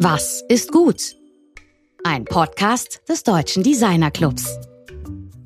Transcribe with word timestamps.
Was 0.00 0.44
ist 0.48 0.70
gut? 0.70 1.16
Ein 2.04 2.24
Podcast 2.24 3.00
des 3.08 3.24
Deutschen 3.24 3.64
Designer 3.64 4.12
Clubs. 4.12 4.56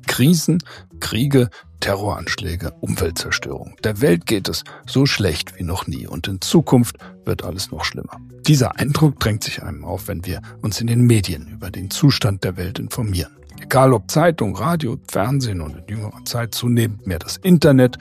Krisen, 0.05 0.63
Kriege, 0.99 1.49
Terroranschläge, 1.79 2.71
Umweltzerstörung. 2.79 3.75
Der 3.83 3.99
Welt 3.99 4.27
geht 4.27 4.47
es 4.47 4.63
so 4.85 5.07
schlecht 5.07 5.57
wie 5.57 5.63
noch 5.63 5.87
nie 5.87 6.05
und 6.05 6.27
in 6.27 6.39
Zukunft 6.39 6.97
wird 7.25 7.43
alles 7.43 7.71
noch 7.71 7.83
schlimmer. 7.83 8.21
Dieser 8.45 8.77
Eindruck 8.77 9.19
drängt 9.19 9.43
sich 9.43 9.63
einem 9.63 9.83
auf, 9.83 10.07
wenn 10.07 10.23
wir 10.23 10.39
uns 10.61 10.79
in 10.79 10.85
den 10.85 11.01
Medien 11.01 11.47
über 11.47 11.71
den 11.71 11.89
Zustand 11.89 12.43
der 12.43 12.55
Welt 12.55 12.77
informieren. 12.77 13.35
Egal 13.63 13.93
ob 13.93 14.11
Zeitung, 14.11 14.57
Radio, 14.57 14.97
Fernsehen 15.09 15.61
und 15.61 15.77
in 15.77 15.87
jüngerer 15.87 16.25
Zeit 16.25 16.53
zunehmend 16.53 17.07
mehr 17.07 17.17
das 17.17 17.37
Internet 17.37 17.97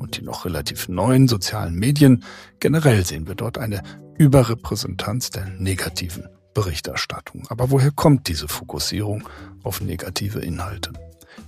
und 0.00 0.16
die 0.16 0.22
noch 0.22 0.44
relativ 0.44 0.88
neuen 0.88 1.28
sozialen 1.28 1.76
Medien, 1.76 2.24
generell 2.58 3.06
sehen 3.06 3.28
wir 3.28 3.36
dort 3.36 3.56
eine 3.56 3.80
Überrepräsentanz 4.18 5.30
der 5.30 5.46
negativen 5.56 6.26
Berichterstattung. 6.52 7.46
Aber 7.48 7.70
woher 7.70 7.92
kommt 7.92 8.26
diese 8.26 8.48
Fokussierung 8.48 9.28
auf 9.62 9.80
negative 9.80 10.40
Inhalte? 10.40 10.92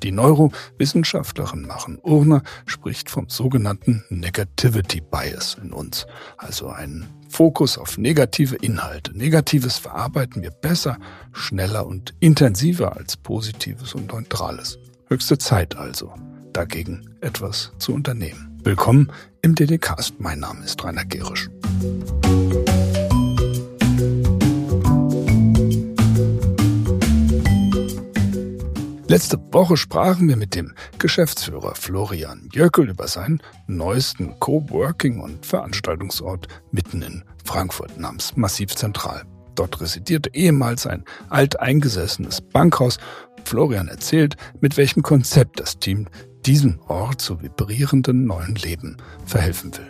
Die 0.02 0.12
Neurowissenschaftlerin 0.12 1.62
Machen 1.62 1.98
Urner 2.02 2.42
spricht 2.66 3.10
vom 3.10 3.28
sogenannten 3.28 4.04
Negativity 4.10 5.00
Bias 5.00 5.56
in 5.62 5.72
uns, 5.72 6.06
also 6.36 6.68
einen 6.68 7.06
Fokus 7.28 7.78
auf 7.78 7.98
negative 7.98 8.56
Inhalte. 8.56 9.16
Negatives 9.16 9.78
verarbeiten 9.78 10.42
wir 10.42 10.50
besser, 10.50 10.98
schneller 11.32 11.86
und 11.86 12.14
intensiver 12.20 12.96
als 12.96 13.16
Positives 13.16 13.94
und 13.94 14.12
Neutrales. 14.12 14.78
Höchste 15.08 15.38
Zeit 15.38 15.76
also, 15.76 16.12
dagegen 16.52 17.16
etwas 17.20 17.72
zu 17.78 17.92
unternehmen. 17.92 18.58
Willkommen 18.62 19.12
im 19.42 19.54
DDcast. 19.54 20.18
Mein 20.18 20.40
Name 20.40 20.64
ist 20.64 20.82
Rainer 20.82 21.04
Gerisch. 21.04 21.48
Letzte 29.08 29.38
Woche 29.52 29.76
sprachen 29.76 30.28
wir 30.28 30.36
mit 30.36 30.56
dem 30.56 30.74
Geschäftsführer 30.98 31.76
Florian 31.76 32.48
Jöckel 32.52 32.88
über 32.88 33.06
seinen 33.06 33.40
neuesten 33.68 34.40
Coworking- 34.40 35.20
und 35.20 35.46
Veranstaltungsort 35.46 36.48
mitten 36.72 37.02
in 37.02 37.22
Frankfurt 37.44 38.00
namens 38.00 38.36
Massiv 38.36 38.74
Zentral. 38.74 39.22
Dort 39.54 39.80
residierte 39.80 40.34
ehemals 40.34 40.88
ein 40.88 41.04
alteingesessenes 41.28 42.40
Bankhaus. 42.40 42.98
Florian 43.44 43.86
erzählt, 43.86 44.36
mit 44.60 44.76
welchem 44.76 45.04
Konzept 45.04 45.60
das 45.60 45.78
Team 45.78 46.08
diesem 46.44 46.80
Ort 46.88 47.20
zu 47.20 47.40
vibrierenden 47.40 48.24
neuen 48.24 48.56
Leben 48.56 48.96
verhelfen 49.24 49.70
will. 49.76 49.86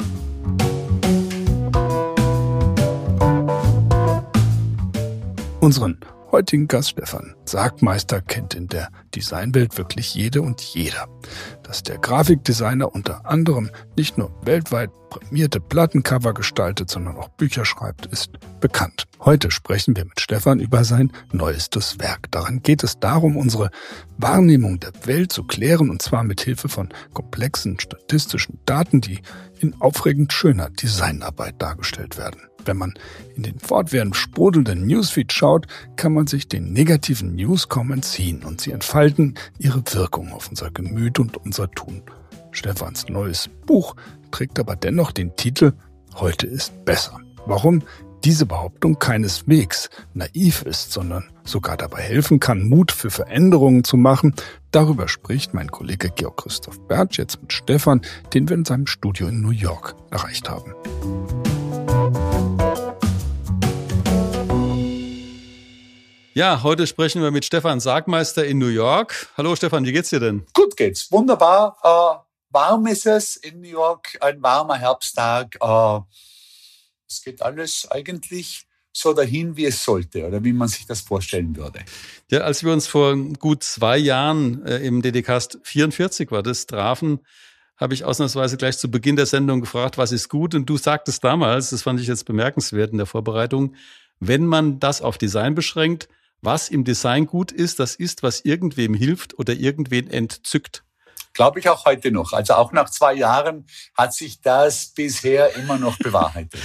Unseren 5.60 5.98
heutigen 6.36 6.68
Gast 6.68 6.90
Stefan 6.90 7.34
Sargmeister 7.46 8.20
kennt 8.20 8.52
in 8.52 8.68
der 8.68 8.90
Designwelt 9.14 9.78
wirklich 9.78 10.14
jede 10.14 10.42
und 10.42 10.60
jeder. 10.60 11.08
Dass 11.62 11.82
der 11.82 11.96
Grafikdesigner 11.96 12.94
unter 12.94 13.24
anderem 13.24 13.70
nicht 13.96 14.18
nur 14.18 14.30
weltweit 14.44 14.90
prämierte 15.08 15.60
Plattencover 15.60 16.34
gestaltet, 16.34 16.90
sondern 16.90 17.16
auch 17.16 17.30
Bücher 17.30 17.64
schreibt, 17.64 18.04
ist 18.04 18.32
bekannt. 18.60 19.06
Heute 19.18 19.50
sprechen 19.50 19.96
wir 19.96 20.04
mit 20.04 20.20
Stefan 20.20 20.60
über 20.60 20.84
sein 20.84 21.10
neuestes 21.32 21.98
Werk. 22.00 22.30
Daran 22.32 22.60
geht 22.60 22.84
es 22.84 23.00
darum, 23.00 23.38
unsere 23.38 23.70
Wahrnehmung 24.18 24.78
der 24.78 24.92
Welt 25.06 25.32
zu 25.32 25.42
klären 25.42 25.88
und 25.88 26.02
zwar 26.02 26.22
mit 26.22 26.42
Hilfe 26.42 26.68
von 26.68 26.90
komplexen 27.14 27.80
statistischen 27.80 28.58
Daten, 28.66 29.00
die 29.00 29.20
in 29.60 29.74
aufregend 29.80 30.34
schöner 30.34 30.68
Designarbeit 30.68 31.54
dargestellt 31.62 32.18
werden. 32.18 32.42
Wenn 32.66 32.76
man 32.76 32.94
in 33.36 33.44
den 33.44 33.58
fortwährend 33.58 34.16
sprudelnden 34.16 34.86
Newsfeed 34.86 35.32
schaut, 35.32 35.66
kann 35.96 36.12
man 36.12 36.26
sich 36.26 36.48
den 36.48 36.72
negativen 36.72 37.34
News 37.34 37.68
kaum 37.68 37.92
entziehen 37.92 38.42
und 38.44 38.60
sie 38.60 38.72
entfalten 38.72 39.34
ihre 39.58 39.82
Wirkung 39.92 40.32
auf 40.32 40.48
unser 40.48 40.70
Gemüt 40.70 41.18
und 41.18 41.36
unser 41.36 41.70
Tun. 41.70 42.02
Stefans 42.50 43.08
neues 43.08 43.48
Buch 43.66 43.96
trägt 44.30 44.58
aber 44.58 44.76
dennoch 44.76 45.12
den 45.12 45.36
Titel 45.36 45.72
Heute 46.14 46.46
ist 46.46 46.84
besser. 46.84 47.20
Warum 47.44 47.82
diese 48.24 48.46
Behauptung 48.46 48.98
keineswegs 48.98 49.88
naiv 50.14 50.62
ist, 50.62 50.90
sondern 50.90 51.24
sogar 51.44 51.76
dabei 51.76 52.02
helfen 52.02 52.40
kann, 52.40 52.68
Mut 52.68 52.90
für 52.90 53.10
Veränderungen 53.10 53.84
zu 53.84 53.96
machen, 53.96 54.34
darüber 54.72 55.06
spricht 55.06 55.54
mein 55.54 55.70
Kollege 55.70 56.10
Georg 56.10 56.38
Christoph 56.38 56.80
Bertsch 56.88 57.18
jetzt 57.18 57.40
mit 57.40 57.52
Stefan, 57.52 58.00
den 58.34 58.48
wir 58.48 58.56
in 58.56 58.64
seinem 58.64 58.86
Studio 58.86 59.28
in 59.28 59.42
New 59.42 59.50
York 59.50 59.94
erreicht 60.10 60.48
haben. 60.48 60.74
Ja, 66.36 66.62
heute 66.62 66.86
sprechen 66.86 67.22
wir 67.22 67.30
mit 67.30 67.46
Stefan 67.46 67.80
Sargmeister 67.80 68.44
in 68.44 68.58
New 68.58 68.66
York. 68.66 69.30
Hallo 69.38 69.56
Stefan, 69.56 69.86
wie 69.86 69.92
geht's 69.92 70.10
dir 70.10 70.20
denn? 70.20 70.44
Gut 70.52 70.76
geht's, 70.76 71.10
wunderbar. 71.10 71.78
Äh, 71.82 72.52
warm 72.52 72.86
ist 72.88 73.06
es 73.06 73.36
in 73.36 73.62
New 73.62 73.70
York, 73.70 74.18
ein 74.20 74.42
warmer 74.42 74.76
Herbsttag. 74.76 75.56
Äh, 75.58 76.00
es 77.08 77.22
geht 77.24 77.40
alles 77.40 77.88
eigentlich 77.90 78.66
so 78.92 79.14
dahin, 79.14 79.56
wie 79.56 79.64
es 79.64 79.82
sollte 79.82 80.26
oder 80.26 80.44
wie 80.44 80.52
man 80.52 80.68
sich 80.68 80.84
das 80.84 81.00
vorstellen 81.00 81.56
würde. 81.56 81.80
Ja, 82.30 82.40
als 82.40 82.62
wir 82.62 82.74
uns 82.74 82.86
vor 82.86 83.16
gut 83.16 83.62
zwei 83.62 83.96
Jahren 83.96 84.62
äh, 84.66 84.76
im 84.80 85.00
DDcast 85.00 85.58
44 85.62 86.30
war 86.32 86.42
das 86.42 86.66
trafen, 86.66 87.20
habe 87.78 87.94
ich 87.94 88.04
ausnahmsweise 88.04 88.58
gleich 88.58 88.76
zu 88.76 88.90
Beginn 88.90 89.16
der 89.16 89.24
Sendung 89.24 89.62
gefragt, 89.62 89.96
was 89.96 90.12
ist 90.12 90.28
gut? 90.28 90.54
Und 90.54 90.66
du 90.66 90.76
sagtest 90.76 91.24
damals, 91.24 91.70
das 91.70 91.80
fand 91.80 91.98
ich 91.98 92.08
jetzt 92.08 92.26
bemerkenswert 92.26 92.92
in 92.92 92.98
der 92.98 93.06
Vorbereitung, 93.06 93.74
wenn 94.20 94.44
man 94.44 94.80
das 94.80 95.00
auf 95.00 95.16
Design 95.16 95.54
beschränkt, 95.54 96.10
was 96.40 96.68
im 96.68 96.84
Design 96.84 97.26
gut 97.26 97.52
ist, 97.52 97.78
das 97.80 97.94
ist, 97.96 98.22
was 98.22 98.40
irgendwem 98.40 98.94
hilft 98.94 99.38
oder 99.38 99.54
irgendwen 99.54 100.08
entzückt. 100.08 100.84
Glaube 101.32 101.58
ich 101.58 101.68
auch 101.68 101.84
heute 101.84 102.10
noch. 102.10 102.32
Also 102.32 102.54
auch 102.54 102.72
nach 102.72 102.88
zwei 102.88 103.14
Jahren 103.14 103.66
hat 103.94 104.14
sich 104.14 104.40
das 104.40 104.92
bisher 104.94 105.54
immer 105.56 105.78
noch 105.78 105.98
bewahrheitet. 105.98 106.60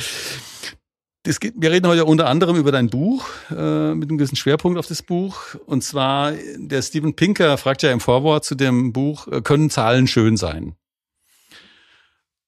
Geht, 1.23 1.53
wir 1.55 1.71
reden 1.71 1.87
heute 1.87 2.05
unter 2.05 2.27
anderem 2.27 2.55
über 2.55 2.71
dein 2.71 2.89
Buch, 2.89 3.27
äh, 3.51 3.93
mit 3.93 4.09
einem 4.09 4.17
gewissen 4.17 4.37
Schwerpunkt 4.37 4.79
auf 4.79 4.87
das 4.87 5.03
Buch. 5.03 5.55
Und 5.65 5.83
zwar, 5.83 6.31
der 6.57 6.81
Steven 6.81 7.15
Pinker 7.15 7.57
fragt 7.57 7.83
ja 7.83 7.91
im 7.91 7.99
Vorwort 7.99 8.43
zu 8.43 8.55
dem 8.55 8.91
Buch, 8.91 9.27
äh, 9.27 9.41
können 9.41 9.69
Zahlen 9.69 10.07
schön 10.07 10.37
sein? 10.37 10.75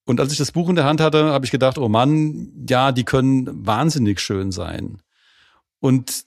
Und 0.05 0.19
als 0.19 0.31
ich 0.31 0.37
das 0.37 0.51
Buch 0.51 0.69
in 0.69 0.75
der 0.75 0.85
Hand 0.85 1.01
hatte, 1.01 1.25
habe 1.25 1.45
ich 1.45 1.51
gedacht, 1.51 1.77
oh 1.77 1.87
Mann, 1.87 2.65
ja, 2.67 2.91
die 2.91 3.03
können 3.03 3.65
wahnsinnig 3.65 4.19
schön 4.19 4.51
sein. 4.51 5.01
Und 5.79 6.23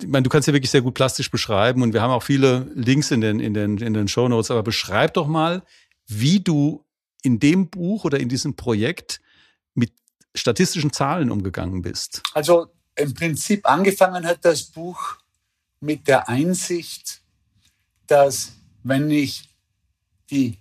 ich 0.00 0.08
meine, 0.08 0.22
du 0.22 0.30
kannst 0.30 0.48
ja 0.48 0.54
wirklich 0.54 0.70
sehr 0.70 0.82
gut 0.82 0.94
plastisch 0.94 1.30
beschreiben 1.30 1.82
und 1.82 1.92
wir 1.92 2.02
haben 2.02 2.10
auch 2.10 2.22
viele 2.22 2.70
Links 2.74 3.10
in 3.10 3.20
den, 3.20 3.40
in 3.40 3.54
den, 3.54 3.78
in 3.78 3.94
den 3.94 4.08
Show 4.08 4.28
Notes, 4.28 4.50
aber 4.50 4.62
beschreib 4.62 5.14
doch 5.14 5.26
mal, 5.26 5.62
wie 6.06 6.40
du 6.40 6.84
in 7.22 7.38
dem 7.38 7.68
Buch 7.68 8.04
oder 8.04 8.18
in 8.18 8.28
diesem 8.28 8.56
Projekt 8.56 9.20
mit 9.74 9.92
statistischen 10.34 10.92
Zahlen 10.92 11.30
umgegangen 11.30 11.82
bist. 11.82 12.22
Also 12.34 12.68
im 12.96 13.14
Prinzip 13.14 13.68
angefangen 13.68 14.26
hat 14.26 14.44
das 14.44 14.62
Buch 14.64 15.16
mit 15.80 16.08
der 16.08 16.28
Einsicht, 16.28 17.22
dass 18.06 18.52
wenn 18.82 19.10
ich 19.10 19.48
die, 20.30 20.58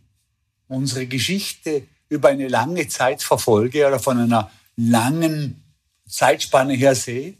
unsere 0.67 1.07
Geschichte 1.07 1.84
über 2.09 2.29
eine 2.29 2.47
lange 2.47 2.88
Zeit 2.88 3.23
verfolge 3.23 3.88
oder 3.88 4.00
von 4.00 4.19
einer 4.19 4.51
langen 4.75 5.63
Zeitspanne 6.07 6.73
her 6.73 6.95
sehe, 6.95 7.38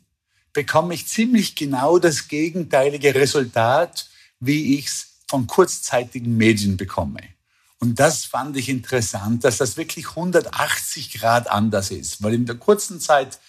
bekomme 0.54 0.94
ich 0.94 1.08
ziemlich 1.08 1.56
genau 1.56 2.00
das 2.00 2.28
gegenteilige 2.28 3.16
Resultat, 3.16 4.10
wie 4.40 4.78
ich 4.78 4.88
es 4.88 5.08
von 5.28 5.48
kurzzeitigen 5.48 6.36
Medien 6.36 6.78
bekomme. 6.78 7.22
Und 7.80 8.00
das 8.00 8.26
fand 8.26 8.58
ich 8.58 8.70
interessant, 8.70 9.44
dass 9.44 9.58
das 9.58 9.78
wirklich 9.78 10.10
180 10.10 11.14
Grad 11.14 11.50
anders 11.50 11.90
ist, 11.90 12.22
weil 12.22 12.34
in 12.34 12.46
der 12.46 12.56
kurzen 12.56 13.00
Zeit 13.00 13.40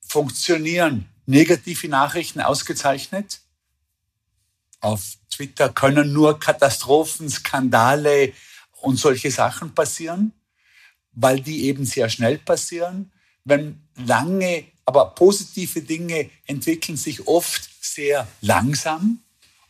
funktionieren 0.00 1.08
negative 1.26 1.88
Nachrichten 1.88 2.40
ausgezeichnet. 2.40 3.40
Auf 4.80 5.18
Twitter 5.30 5.68
können 5.68 6.12
nur 6.12 6.40
Katastrophen, 6.40 7.28
Skandale 7.28 8.32
und 8.80 8.96
solche 8.96 9.30
Sachen 9.30 9.74
passieren, 9.74 10.32
weil 11.12 11.40
die 11.40 11.64
eben 11.64 11.84
sehr 11.84 12.08
schnell 12.08 12.38
passieren. 12.38 13.12
Wenn 13.46 13.80
lange 13.94 14.64
aber 14.84 15.06
positive 15.14 15.80
Dinge 15.80 16.30
entwickeln 16.46 16.96
sich 16.96 17.26
oft 17.28 17.70
sehr 17.80 18.26
langsam 18.40 19.20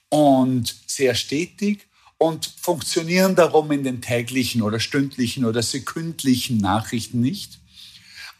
und 0.08 0.74
sehr 0.86 1.14
stetig 1.14 1.86
und 2.16 2.46
funktionieren 2.58 3.36
darum 3.36 3.70
in 3.70 3.84
den 3.84 4.00
täglichen 4.00 4.62
oder 4.62 4.80
stündlichen 4.80 5.44
oder 5.44 5.62
sekündlichen 5.62 6.56
Nachrichten 6.56 7.20
nicht, 7.20 7.58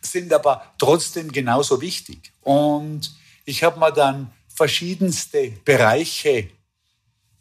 sind 0.00 0.32
aber 0.32 0.72
trotzdem 0.78 1.30
genauso 1.30 1.82
wichtig. 1.82 2.32
Und 2.40 3.14
ich 3.44 3.62
habe 3.62 3.78
mir 3.78 3.92
dann 3.92 4.32
verschiedenste 4.48 5.52
Bereiche, 5.66 6.48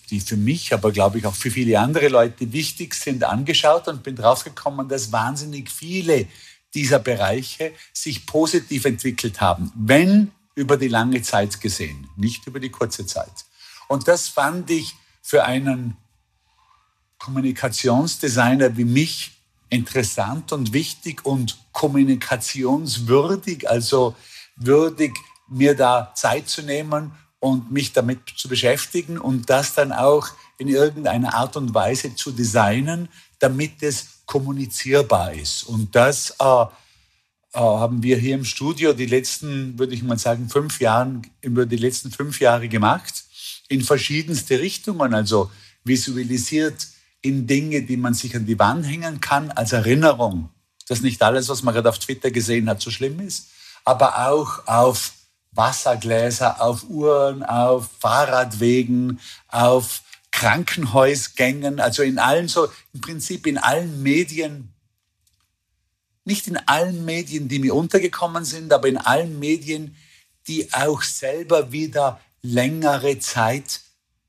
die 0.10 0.20
für 0.20 0.38
mich, 0.38 0.74
aber 0.74 0.92
glaube 0.92 1.20
ich 1.20 1.26
auch 1.26 1.34
für 1.34 1.50
viele 1.50 1.80
andere 1.80 2.10
Leute 2.10 2.52
wichtig 2.52 2.94
sind, 2.94 3.24
angeschaut 3.24 3.88
und 3.88 4.04
bin 4.04 4.18
draufgekommen, 4.18 4.90
dass 4.90 5.14
wahnsinnig 5.14 5.72
viele 5.72 6.28
dieser 6.76 7.00
Bereiche 7.00 7.74
sich 7.94 8.26
positiv 8.26 8.86
entwickelt 8.86 9.42
haben, 9.42 9.72
wenn 9.76 10.32
über 10.54 10.78
die 10.78 10.88
lange 10.88 11.22
Zeit 11.22 11.60
gesehen, 11.60 12.08
nicht 12.16 12.46
über 12.48 12.60
die 12.60 12.70
kurze 12.70 13.06
Zeit. 13.06 13.46
Und 13.88 14.08
das 14.08 14.28
fand 14.28 14.70
ich 14.70 14.96
für 15.22 15.46
einen 15.46 15.98
Kommunikationsdesigner 17.18 18.78
wie 18.78 18.86
mich 18.86 19.32
interessant 19.70 20.52
und 20.52 20.74
wichtig 20.74 21.26
und 21.26 21.58
kommunikationswürdig, 21.72 23.70
also 23.70 24.16
würdig, 24.56 25.18
mir 25.48 25.76
da 25.76 26.12
Zeit 26.16 26.48
zu 26.50 26.62
nehmen 26.62 27.12
und 27.40 27.72
mich 27.72 27.94
damit 27.94 28.22
zu 28.36 28.48
beschäftigen 28.48 29.18
und 29.18 29.50
das 29.50 29.74
dann 29.74 29.92
auch 29.92 30.30
in 30.58 30.68
irgendeiner 30.68 31.34
Art 31.34 31.58
und 31.58 31.74
Weise 31.74 32.16
zu 32.16 32.32
designen, 32.32 33.10
damit 33.40 33.84
es 33.84 34.15
kommunizierbar 34.26 35.34
ist. 35.34 35.64
Und 35.64 35.96
das 35.96 36.32
äh, 36.40 36.66
äh, 37.56 37.60
haben 37.60 38.04
wir 38.04 38.18
hier 38.18 38.36
im 38.36 38.44
Studio 38.44 38.92
die 38.92 39.06
letzten, 39.06 39.80
würde 39.80 39.94
ich 39.94 40.04
mal 40.04 40.20
sagen, 40.20 40.50
fünf 40.50 40.82
Jahren, 40.82 41.26
über 41.42 41.66
die 41.66 41.78
letzten 41.78 42.12
fünf 42.12 42.42
Jahre 42.42 42.68
gemacht, 42.68 43.24
in 43.70 43.82
verschiedenste 43.82 44.60
Richtungen, 44.60 45.14
also 45.14 45.50
visualisiert 45.86 46.88
in 47.22 47.48
Dinge, 47.48 47.82
die 47.84 47.98
man 47.98 48.14
sich 48.14 48.36
an 48.36 48.46
die 48.46 48.60
Wand 48.60 48.86
hängen 48.86 49.22
kann, 49.22 49.52
als 49.52 49.72
Erinnerung, 49.72 50.50
dass 50.88 51.02
nicht 51.02 51.24
alles, 51.24 51.48
was 51.48 51.64
man 51.64 51.74
gerade 51.74 51.90
auf 51.90 52.00
Twitter 52.00 52.30
gesehen 52.30 52.70
hat, 52.70 52.82
so 52.82 52.92
schlimm 52.92 53.20
ist, 53.22 53.48
aber 53.86 54.28
auch 54.28 54.68
auf 54.68 55.14
Wassergläser, 55.52 56.62
auf 56.62 56.84
Uhren, 56.90 57.42
auf 57.42 57.90
Fahrradwegen, 58.00 59.20
auf 59.48 60.02
Krankenhausgängen, 60.36 61.80
also 61.80 62.04
in 62.04 62.20
allen 62.20 62.50
so, 62.50 62.68
im 62.94 63.00
Prinzip 63.00 63.48
in 63.48 63.58
allen 63.58 64.04
Medien, 64.04 64.74
nicht 66.26 66.48
in 66.48 66.58
allen 66.58 67.06
Medien, 67.06 67.48
die 67.48 67.60
mir 67.60 67.74
untergekommen 67.74 68.44
sind, 68.44 68.74
aber 68.74 68.90
in 68.90 68.98
allen 68.98 69.40
Medien, 69.40 69.96
die 70.50 70.74
auch 70.74 71.04
selber 71.04 71.72
wieder 71.72 72.20
längere 72.42 73.18
Zeit 73.20 73.80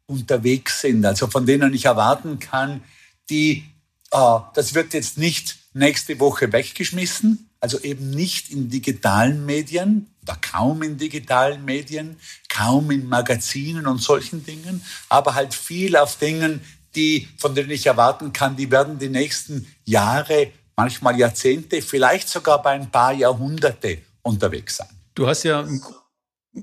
unterwegs 0.06 0.80
sind, 0.80 1.04
also 1.04 1.26
von 1.26 1.44
denen 1.44 1.74
ich 1.74 1.86
erwarten 1.86 2.38
kann, 2.38 2.84
die, 3.28 3.64
äh, 4.12 4.38
das 4.54 4.74
wird 4.74 4.94
jetzt 4.94 5.18
nicht 5.18 5.58
nächste 5.74 6.20
Woche 6.20 6.52
weggeschmissen, 6.52 7.50
also 7.58 7.80
eben 7.80 8.10
nicht 8.10 8.50
in 8.50 8.70
digitalen 8.70 9.44
Medien 9.44 10.14
oder 10.26 10.37
kaum 10.40 10.82
in 10.82 10.96
digitalen 10.96 11.64
Medien, 11.64 12.19
kaum 12.49 12.90
in 12.90 13.08
Magazinen 13.08 13.87
und 13.87 14.02
solchen 14.02 14.44
Dingen, 14.44 14.84
aber 15.08 15.34
halt 15.34 15.55
viel 15.55 15.96
auf 15.96 16.17
Dingen, 16.17 16.61
die, 16.96 17.28
von 17.38 17.55
denen 17.55 17.70
ich 17.70 17.87
erwarten 17.87 18.32
kann, 18.32 18.56
die 18.56 18.70
werden 18.70 18.99
die 18.99 19.08
nächsten 19.08 19.73
Jahre, 19.84 20.50
manchmal 20.75 21.19
Jahrzehnte, 21.19 21.81
vielleicht 21.81 22.28
sogar 22.28 22.61
bei 22.61 22.73
ein 22.73 22.90
paar 22.90 23.12
Jahrhunderte 23.12 23.99
unterwegs 24.23 24.78
sein. 24.78 24.88
Du 25.14 25.26
hast 25.26 25.44
ja 25.44 25.64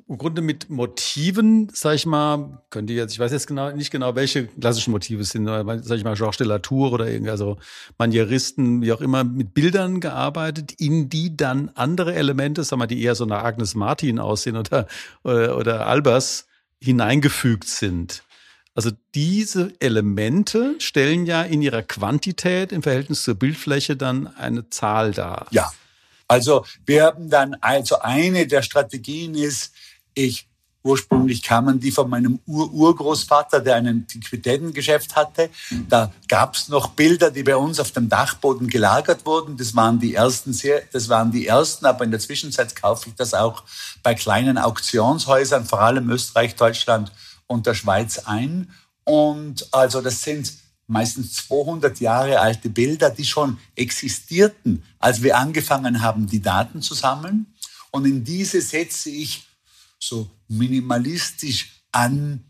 im 0.07 0.17
Grunde 0.17 0.41
mit 0.41 0.69
Motiven, 0.69 1.69
sag 1.73 1.95
ich 1.95 2.05
mal, 2.05 2.63
könnte 2.69 2.93
jetzt, 2.93 3.13
ich 3.13 3.19
weiß 3.19 3.31
jetzt 3.31 3.47
genau, 3.47 3.71
nicht 3.71 3.91
genau, 3.91 4.15
welche 4.15 4.47
klassischen 4.47 4.91
Motive 4.91 5.23
sind, 5.23 5.45
sag 5.45 5.97
ich 5.97 6.03
mal, 6.03 6.15
Georges 6.15 6.37
de 6.37 6.47
la 6.47 6.59
Tour 6.59 6.91
oder 6.91 7.07
irgendwie, 7.07 7.31
also 7.31 7.57
Manieristen, 7.97 8.81
wie 8.81 8.91
auch 8.91 9.01
immer, 9.01 9.23
mit 9.23 9.53
Bildern 9.53 9.99
gearbeitet, 9.99 10.73
in 10.79 11.09
die 11.09 11.37
dann 11.37 11.69
andere 11.75 12.15
Elemente, 12.15 12.63
sag 12.63 12.79
mal, 12.79 12.87
die 12.87 13.01
eher 13.01 13.15
so 13.15 13.25
nach 13.25 13.43
Agnes 13.43 13.75
Martin 13.75 14.19
aussehen 14.19 14.57
oder, 14.57 14.87
oder, 15.23 15.57
oder 15.57 15.87
Albers 15.87 16.47
hineingefügt 16.81 17.67
sind. 17.67 18.23
Also 18.75 18.89
diese 19.13 19.71
Elemente 19.79 20.75
stellen 20.79 21.27
ja 21.27 21.43
in 21.43 21.61
ihrer 21.61 21.83
Quantität 21.83 22.71
im 22.71 22.81
Verhältnis 22.81 23.23
zur 23.23 23.35
Bildfläche 23.35 23.95
dann 23.95 24.27
eine 24.35 24.69
Zahl 24.69 25.11
dar. 25.11 25.47
Ja. 25.51 25.71
Also 26.27 26.65
wir 26.85 27.03
haben 27.03 27.29
dann, 27.29 27.55
also 27.61 27.99
eine 27.99 28.47
der 28.47 28.63
Strategien 28.63 29.35
ist, 29.35 29.73
ich 30.13 30.48
Ursprünglich 30.86 31.42
kamen 31.42 31.80
die 31.80 31.92
von 31.92 32.10
meinem 32.10 32.39
Ur-Urgroßvater, 32.45 33.62
der 33.62 33.75
ein 33.75 33.88
Antiquitätengeschäft 33.88 35.15
hatte. 35.15 35.50
Da 35.88 36.12
gab 36.27 36.56
es 36.56 36.68
noch 36.68 36.89
Bilder, 36.89 37.31
die 37.31 37.44
bei 37.44 37.56
uns 37.56 37.80
auf 37.80 37.92
dem 37.92 38.10
Dachboden 38.10 38.68
gelagert 38.68 39.25
wurden. 39.25 39.56
Das 39.56 39.74
waren 39.77 39.98
die 39.98 40.13
ersten, 40.13 40.51
sehr, 40.51 40.83
das 40.92 41.07
waren 41.07 41.31
die 41.31 41.48
ersten. 41.48 41.86
Aber 41.86 42.04
in 42.04 42.12
der 42.12 42.19
Zwischenzeit 42.19 42.75
kaufe 42.75 43.07
ich 43.07 43.15
das 43.15 43.33
auch 43.33 43.63
bei 44.04 44.13
kleinen 44.13 44.57
Auktionshäusern, 44.57 45.65
vor 45.65 45.80
allem 45.80 46.10
Österreich, 46.10 46.56
Deutschland 46.56 47.13
und 47.48 47.65
der 47.65 47.75
Schweiz 47.75 48.19
ein. 48.19 48.69
Und 49.06 49.74
also 49.74 50.01
das 50.01 50.21
sind 50.21 50.51
meistens 50.88 51.48
200 51.48 52.01
Jahre 52.01 52.42
alte 52.42 52.68
Bilder, 52.68 53.10
die 53.10 53.24
schon 53.24 53.57
existierten, 53.75 54.83
als 55.00 55.24
wir 55.24 55.38
angefangen 55.38 56.01
haben, 56.01 56.27
die 56.27 56.42
Daten 56.42 56.81
zu 56.81 56.94
sammeln. 56.94 57.45
Und 57.89 58.06
in 58.06 58.25
diese 58.25 58.60
setze 58.60 59.10
ich 59.10 59.48
so 60.07 60.29
minimalistisch 60.47 61.83
angehauchte 61.91 62.41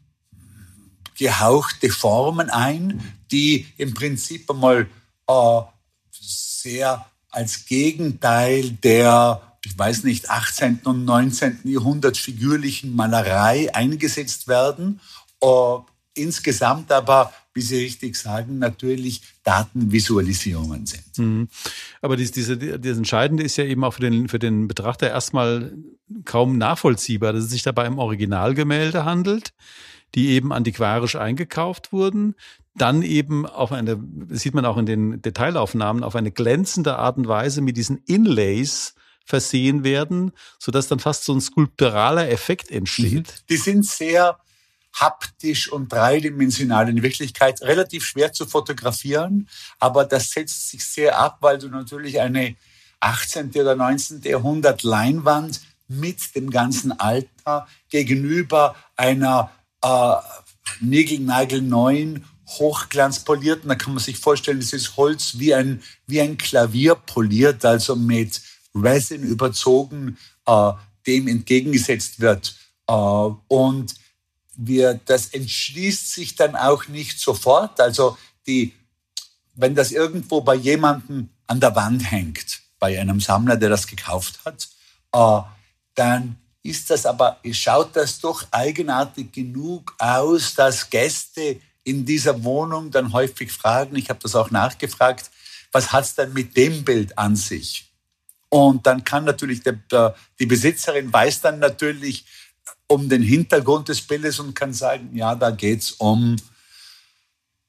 Formen 1.89 2.49
ein, 2.49 3.01
die 3.31 3.67
im 3.77 3.93
Prinzip 3.93 4.49
einmal 4.49 4.87
äh, 5.27 5.61
sehr 6.11 7.05
als 7.29 7.65
Gegenteil 7.65 8.71
der, 8.71 9.57
ich 9.65 9.77
weiß 9.77 10.03
nicht, 10.03 10.29
18. 10.29 10.81
und 10.83 11.05
19. 11.05 11.61
Jahrhundert 11.65 12.17
figürlichen 12.17 12.95
Malerei 12.95 13.73
eingesetzt 13.73 14.47
werden. 14.47 14.99
Äh, 15.41 15.77
insgesamt 16.15 16.91
aber 16.91 17.33
wie 17.53 17.61
Sie 17.61 17.77
richtig 17.77 18.15
sagen, 18.15 18.59
natürlich 18.59 19.21
Datenvisualisierungen 19.43 20.85
sind. 20.85 21.17
Mhm. 21.17 21.47
Aber 22.01 22.17
dies, 22.17 22.31
diese, 22.31 22.57
das 22.57 22.97
Entscheidende 22.97 23.43
ist 23.43 23.57
ja 23.57 23.65
eben 23.65 23.83
auch 23.83 23.93
für 23.93 24.01
den, 24.01 24.27
für 24.27 24.39
den 24.39 24.67
Betrachter 24.67 25.09
erstmal 25.09 25.73
kaum 26.25 26.57
nachvollziehbar, 26.57 27.33
dass 27.33 27.45
es 27.45 27.51
sich 27.51 27.63
dabei 27.63 27.87
um 27.87 27.99
Originalgemälde 27.99 29.05
handelt, 29.05 29.53
die 30.15 30.29
eben 30.29 30.51
antiquarisch 30.51 31.15
eingekauft 31.15 31.91
wurden, 31.91 32.35
dann 32.75 33.03
eben 33.03 33.45
auf 33.45 33.71
eine, 33.71 33.99
das 34.01 34.41
sieht 34.41 34.55
man 34.55 34.65
auch 34.65 34.77
in 34.77 34.85
den 34.85 35.21
Detailaufnahmen, 35.21 36.03
auf 36.03 36.15
eine 36.15 36.31
glänzende 36.31 36.97
Art 36.97 37.17
und 37.17 37.27
Weise 37.27 37.61
mit 37.61 37.77
diesen 37.77 37.97
Inlays 38.07 38.95
versehen 39.25 39.83
werden, 39.83 40.31
sodass 40.59 40.87
dann 40.87 40.99
fast 40.99 41.23
so 41.23 41.33
ein 41.33 41.41
skulpturaler 41.41 42.29
Effekt 42.29 42.71
entsteht. 42.71 43.43
Die 43.49 43.57
sind 43.57 43.85
sehr 43.85 44.37
haptisch 44.93 45.71
und 45.71 45.91
dreidimensional 45.91 46.87
in 46.89 47.01
Wirklichkeit 47.01 47.61
relativ 47.61 48.05
schwer 48.05 48.31
zu 48.31 48.45
fotografieren, 48.45 49.49
aber 49.79 50.05
das 50.05 50.29
setzt 50.29 50.69
sich 50.69 50.85
sehr 50.85 51.19
ab, 51.19 51.37
weil 51.41 51.57
du 51.57 51.67
natürlich 51.67 52.19
eine 52.19 52.55
18. 52.99 53.49
oder 53.51 53.75
19. 53.75 54.21
Jahrhundert 54.23 54.83
Leinwand 54.83 55.61
mit 55.87 56.35
dem 56.35 56.49
ganzen 56.49 56.97
Alter 56.99 57.67
gegenüber 57.89 58.75
einer 58.95 59.51
äh, 59.81 60.15
neuen 60.81 62.25
hochglanzpolierten, 62.47 63.69
da 63.69 63.75
kann 63.75 63.93
man 63.93 64.03
sich 64.03 64.17
vorstellen, 64.17 64.59
dieses 64.59 64.95
Holz 64.97 65.39
wie 65.39 65.53
ein, 65.53 65.81
wie 66.07 66.21
ein 66.21 66.37
Klavier 66.37 66.95
poliert, 66.95 67.65
also 67.65 67.95
mit 67.95 68.41
Resin 68.75 69.23
überzogen, 69.23 70.17
äh, 70.45 70.71
dem 71.07 71.27
entgegengesetzt 71.27 72.19
wird. 72.19 72.55
Äh, 72.87 72.93
und 72.93 73.95
wir, 74.55 74.99
das 75.05 75.27
entschließt 75.27 76.13
sich 76.13 76.35
dann 76.35 76.55
auch 76.55 76.87
nicht 76.87 77.19
sofort. 77.19 77.79
Also 77.79 78.17
die, 78.47 78.73
wenn 79.55 79.75
das 79.75 79.91
irgendwo 79.91 80.41
bei 80.41 80.55
jemandem 80.55 81.29
an 81.47 81.59
der 81.59 81.75
Wand 81.75 82.11
hängt, 82.11 82.61
bei 82.79 82.99
einem 82.99 83.19
Sammler, 83.19 83.57
der 83.57 83.69
das 83.69 83.87
gekauft 83.87 84.39
hat, 84.45 84.67
äh, 85.13 85.41
dann 85.95 86.37
ist 86.63 86.89
das 86.89 87.05
aber, 87.05 87.39
schaut 87.51 87.95
das 87.95 88.19
doch 88.19 88.45
eigenartig 88.51 89.31
genug 89.31 89.93
aus, 89.99 90.55
dass 90.55 90.89
Gäste 90.89 91.59
in 91.83 92.05
dieser 92.05 92.43
Wohnung 92.43 92.89
dann 92.89 93.11
häufig 93.11 93.51
fragen, 93.51 93.95
ich 93.97 94.09
habe 94.09 94.19
das 94.21 94.35
auch 94.35 94.49
nachgefragt, 94.49 95.29
was 95.71 95.91
hat's 95.91 96.15
denn 96.15 96.31
mit 96.33 96.55
dem 96.55 96.85
Bild 96.85 97.17
an 97.17 97.35
sich? 97.35 97.91
Und 98.49 98.85
dann 98.85 99.03
kann 99.03 99.25
natürlich 99.25 99.63
der, 99.63 99.73
der, 99.91 100.15
die 100.39 100.45
Besitzerin 100.45 101.11
weiß 101.11 101.41
dann 101.41 101.59
natürlich, 101.59 102.25
um 102.93 103.09
den 103.09 103.23
Hintergrund 103.23 103.89
des 103.89 104.01
Bildes 104.01 104.39
und 104.39 104.53
kann 104.53 104.73
sagen, 104.73 105.15
ja, 105.15 105.35
da 105.35 105.51
geht 105.51 105.81
es 105.81 105.91
um, 105.93 106.35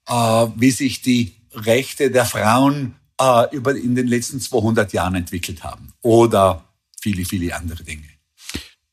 äh, 0.06 0.12
wie 0.56 0.70
sich 0.70 1.00
die 1.02 1.34
Rechte 1.52 2.10
der 2.10 2.26
Frauen 2.26 2.94
äh, 3.20 3.54
über, 3.54 3.74
in 3.74 3.94
den 3.94 4.06
letzten 4.06 4.40
200 4.40 4.92
Jahren 4.92 5.14
entwickelt 5.14 5.64
haben 5.64 5.92
oder 6.02 6.64
viele, 7.00 7.24
viele 7.24 7.54
andere 7.56 7.82
Dinge. 7.82 8.08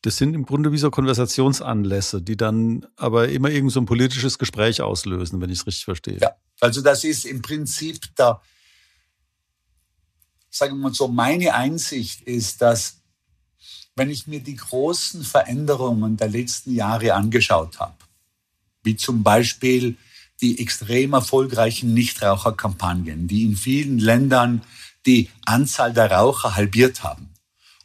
Das 0.03 0.17
sind 0.17 0.33
im 0.33 0.45
Grunde 0.45 0.71
wie 0.71 0.77
so 0.77 0.89
Konversationsanlässe, 0.89 2.21
die 2.21 2.35
dann 2.35 2.87
aber 2.95 3.29
immer 3.29 3.49
irgend 3.51 3.71
so 3.71 3.81
ein 3.81 3.85
politisches 3.85 4.39
Gespräch 4.39 4.81
auslösen, 4.81 5.39
wenn 5.41 5.51
ich 5.51 5.59
es 5.59 5.67
richtig 5.67 5.85
verstehe. 5.85 6.17
Ja, 6.19 6.31
also 6.59 6.81
das 6.81 7.03
ist 7.03 7.25
im 7.25 7.41
Prinzip 7.41 8.15
der, 8.15 8.41
sagen 10.49 10.77
wir 10.77 10.89
mal 10.89 10.93
so, 10.93 11.07
meine 11.07 11.53
Einsicht 11.53 12.21
ist, 12.21 12.61
dass 12.61 13.00
wenn 13.95 14.09
ich 14.09 14.27
mir 14.27 14.39
die 14.39 14.55
großen 14.55 15.23
Veränderungen 15.23 16.17
der 16.17 16.29
letzten 16.29 16.73
Jahre 16.73 17.13
angeschaut 17.13 17.79
habe, 17.79 17.97
wie 18.83 18.95
zum 18.95 19.23
Beispiel 19.23 19.97
die 20.41 20.59
extrem 20.59 21.13
erfolgreichen 21.13 21.93
Nichtraucherkampagnen, 21.93 23.27
die 23.27 23.43
in 23.43 23.55
vielen 23.55 23.99
Ländern 23.99 24.63
die 25.05 25.29
Anzahl 25.45 25.93
der 25.93 26.11
Raucher 26.11 26.55
halbiert 26.55 27.03
haben. 27.03 27.29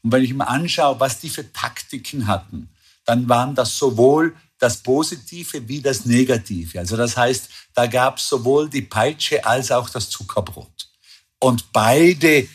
Und 0.02 0.12
wenn 0.12 0.24
ich 0.24 0.32
mir 0.32 0.48
anschaue, 0.48 1.00
was 1.00 1.20
die 1.20 1.28
für 1.28 1.52
Taktiken 1.52 2.26
hatten, 2.26 2.70
dann 3.04 3.28
waren 3.28 3.54
das 3.54 3.76
sowohl 3.76 4.34
das 4.58 4.78
Positive 4.78 5.68
wie 5.68 5.80
das 5.80 6.06
Negative. 6.06 6.78
Also 6.78 6.96
das 6.96 7.16
heißt, 7.16 7.48
da 7.74 7.86
gab 7.86 8.18
es 8.18 8.28
sowohl 8.28 8.70
die 8.70 8.82
Peitsche 8.82 9.44
als 9.44 9.70
auch 9.70 9.90
das 9.90 10.08
Zuckerbrot. 10.08 10.88
Und 11.38 11.72
beide, 11.72 12.48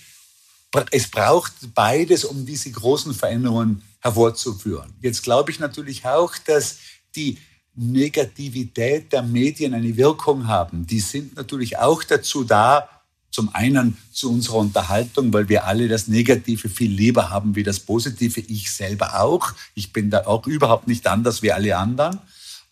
es 0.91 1.09
braucht 1.09 1.53
beides, 1.73 2.23
um 2.25 2.45
diese 2.45 2.71
großen 2.71 3.13
Veränderungen 3.13 3.81
hervorzuführen. 3.99 4.93
Jetzt 5.01 5.23
glaube 5.23 5.51
ich 5.51 5.59
natürlich 5.59 6.05
auch, 6.05 6.37
dass 6.37 6.77
die 7.15 7.37
Negativität 7.75 9.11
der 9.11 9.23
Medien 9.23 9.73
eine 9.73 9.95
Wirkung 9.95 10.47
haben. 10.47 10.85
Die 10.85 10.99
sind 10.99 11.35
natürlich 11.35 11.77
auch 11.77 12.03
dazu 12.03 12.43
da, 12.43 12.87
zum 13.31 13.53
einen 13.55 13.97
zu 14.11 14.29
unserer 14.29 14.57
Unterhaltung, 14.57 15.31
weil 15.31 15.47
wir 15.47 15.65
alle 15.65 15.87
das 15.87 16.07
Negative 16.07 16.67
viel 16.67 16.91
lieber 16.91 17.29
haben 17.29 17.55
wie 17.55 17.63
das 17.63 17.79
Positive. 17.79 18.41
Ich 18.41 18.71
selber 18.71 19.21
auch. 19.21 19.53
Ich 19.73 19.93
bin 19.93 20.09
da 20.09 20.25
auch 20.25 20.45
überhaupt 20.47 20.87
nicht 20.87 21.07
anders 21.07 21.41
wie 21.41 21.51
alle 21.51 21.77
anderen. 21.77 22.19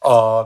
Äh, 0.03 0.43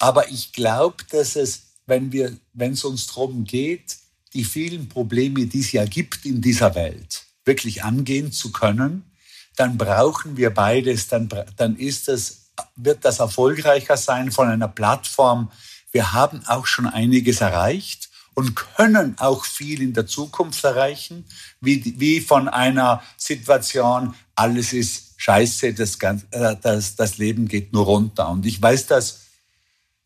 aber 0.00 0.28
ich 0.30 0.52
glaube, 0.52 0.96
dass 1.10 1.36
es, 1.36 1.74
wenn 1.86 2.10
wir, 2.12 2.36
wenn 2.52 2.72
es 2.72 2.84
uns 2.84 3.06
darum 3.06 3.44
geht, 3.44 3.96
die 4.34 4.44
vielen 4.44 4.88
Probleme, 4.88 5.46
die 5.46 5.60
es 5.60 5.72
ja 5.72 5.84
gibt 5.84 6.24
in 6.24 6.40
dieser 6.40 6.74
Welt, 6.74 7.24
wirklich 7.44 7.84
angehen 7.84 8.32
zu 8.32 8.52
können, 8.52 9.10
dann 9.56 9.76
brauchen 9.76 10.36
wir 10.36 10.50
beides. 10.50 11.08
Dann, 11.08 11.28
dann 11.56 11.76
ist 11.76 12.08
das, 12.08 12.52
wird 12.76 13.04
das 13.04 13.18
erfolgreicher 13.18 13.96
sein 13.96 14.30
von 14.30 14.48
einer 14.48 14.68
Plattform. 14.68 15.50
Wir 15.90 16.12
haben 16.12 16.42
auch 16.46 16.66
schon 16.66 16.86
einiges 16.86 17.40
erreicht 17.40 18.08
und 18.34 18.54
können 18.54 19.18
auch 19.18 19.44
viel 19.44 19.82
in 19.82 19.94
der 19.94 20.06
Zukunft 20.06 20.62
erreichen, 20.62 21.24
wie, 21.60 21.94
wie 21.98 22.20
von 22.20 22.48
einer 22.48 23.02
Situation, 23.16 24.14
alles 24.36 24.72
ist 24.72 25.14
scheiße, 25.16 25.74
das, 25.74 25.96
äh, 26.30 26.54
das, 26.62 26.94
das 26.94 27.18
Leben 27.18 27.48
geht 27.48 27.72
nur 27.72 27.86
runter. 27.86 28.28
Und 28.28 28.46
ich 28.46 28.62
weiß 28.62 28.86
das 28.86 29.22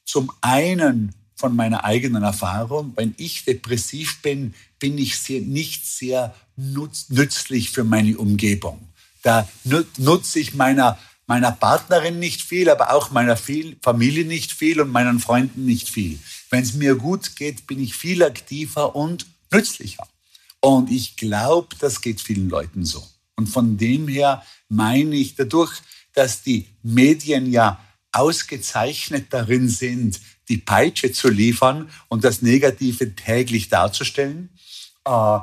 zum 0.04 0.32
einen 0.40 1.14
von 1.42 1.56
meiner 1.56 1.82
eigenen 1.84 2.22
Erfahrung, 2.22 2.92
wenn 2.94 3.16
ich 3.18 3.44
depressiv 3.44 4.22
bin, 4.22 4.54
bin 4.78 4.96
ich 4.96 5.18
sehr, 5.18 5.40
nicht 5.40 5.84
sehr 5.84 6.32
nutz, 6.54 7.06
nützlich 7.08 7.70
für 7.70 7.82
meine 7.82 8.16
Umgebung. 8.16 8.78
Da 9.22 9.48
nutze 9.98 10.38
ich 10.38 10.54
meiner, 10.54 11.00
meiner 11.26 11.50
Partnerin 11.50 12.20
nicht 12.20 12.42
viel, 12.42 12.70
aber 12.70 12.94
auch 12.94 13.10
meiner 13.10 13.36
Familie 13.36 14.24
nicht 14.24 14.52
viel 14.52 14.80
und 14.80 14.92
meinen 14.92 15.18
Freunden 15.18 15.64
nicht 15.64 15.88
viel. 15.88 16.20
Wenn 16.48 16.62
es 16.62 16.74
mir 16.74 16.94
gut 16.94 17.34
geht, 17.34 17.66
bin 17.66 17.80
ich 17.80 17.96
viel 17.96 18.22
aktiver 18.22 18.94
und 18.94 19.26
nützlicher. 19.50 20.06
Und 20.60 20.92
ich 20.92 21.16
glaube, 21.16 21.74
das 21.80 22.02
geht 22.02 22.20
vielen 22.20 22.50
Leuten 22.50 22.84
so. 22.84 23.04
Und 23.34 23.48
von 23.48 23.78
dem 23.78 24.06
her 24.06 24.44
meine 24.68 25.16
ich, 25.16 25.34
dadurch, 25.34 25.72
dass 26.14 26.44
die 26.44 26.68
Medien 26.84 27.50
ja 27.50 27.80
ausgezeichnet 28.12 29.26
darin 29.30 29.68
sind, 29.68 30.20
die 30.52 30.58
Peitsche 30.58 31.12
zu 31.12 31.30
liefern 31.30 31.88
und 32.08 32.24
das 32.24 32.42
Negative 32.42 33.14
täglich 33.14 33.70
darzustellen, 33.70 34.50
äh, 35.06 35.38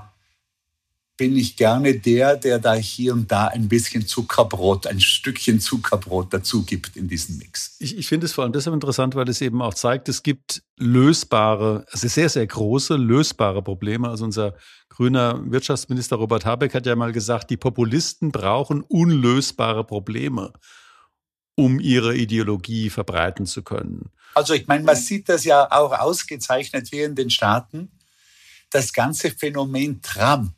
bin 1.18 1.36
ich 1.36 1.58
gerne 1.58 1.96
der, 1.96 2.38
der 2.38 2.60
da 2.60 2.76
hier 2.76 3.12
und 3.12 3.30
da 3.30 3.48
ein 3.48 3.68
bisschen 3.68 4.08
Zuckerbrot, 4.08 4.88
ein 4.88 5.02
Stückchen 5.02 5.60
Zuckerbrot 5.60 6.34
dazu 6.34 6.64
gibt 6.64 6.96
in 6.96 7.10
diesen 7.10 7.38
Mix. 7.40 7.76
Ich, 7.80 7.98
ich 7.98 8.08
finde 8.08 8.26
es 8.26 8.32
vor 8.32 8.46
allem 8.46 8.54
deshalb 8.54 8.74
interessant, 8.74 9.16
weil 9.16 9.28
es 9.28 9.42
eben 9.42 9.62
auch 9.62 9.74
zeigt, 9.74 10.08
es 10.08 10.24
gibt 10.24 10.64
lösbare, 10.78 11.86
also 11.92 12.08
sehr, 12.08 12.30
sehr 12.30 12.48
große 12.48 12.96
lösbare 12.96 13.62
Probleme. 13.62 14.08
Also 14.08 14.24
unser 14.24 14.56
grüner 14.88 15.42
Wirtschaftsminister 15.52 16.16
Robert 16.16 16.46
Habeck 16.46 16.74
hat 16.74 16.86
ja 16.86 16.96
mal 16.96 17.12
gesagt, 17.12 17.50
die 17.50 17.58
Populisten 17.58 18.32
brauchen 18.32 18.82
unlösbare 18.82 19.84
Probleme, 19.84 20.54
um 21.56 21.82
ihre 21.82 22.16
Ideologie 22.16 22.90
verbreiten 22.90 23.46
zu 23.46 23.62
können. 23.62 24.12
Also 24.34 24.54
ich 24.54 24.68
meine, 24.68 24.84
man 24.84 24.96
sieht 24.96 25.30
das 25.30 25.44
ja 25.44 25.72
auch 25.72 25.92
ausgezeichnet 25.92 26.88
hier 26.90 27.06
in 27.06 27.16
den 27.16 27.30
Staaten. 27.30 27.92
Das 28.70 28.94
ganze 28.94 29.32
Phänomen 29.32 30.02
Trump 30.02 30.54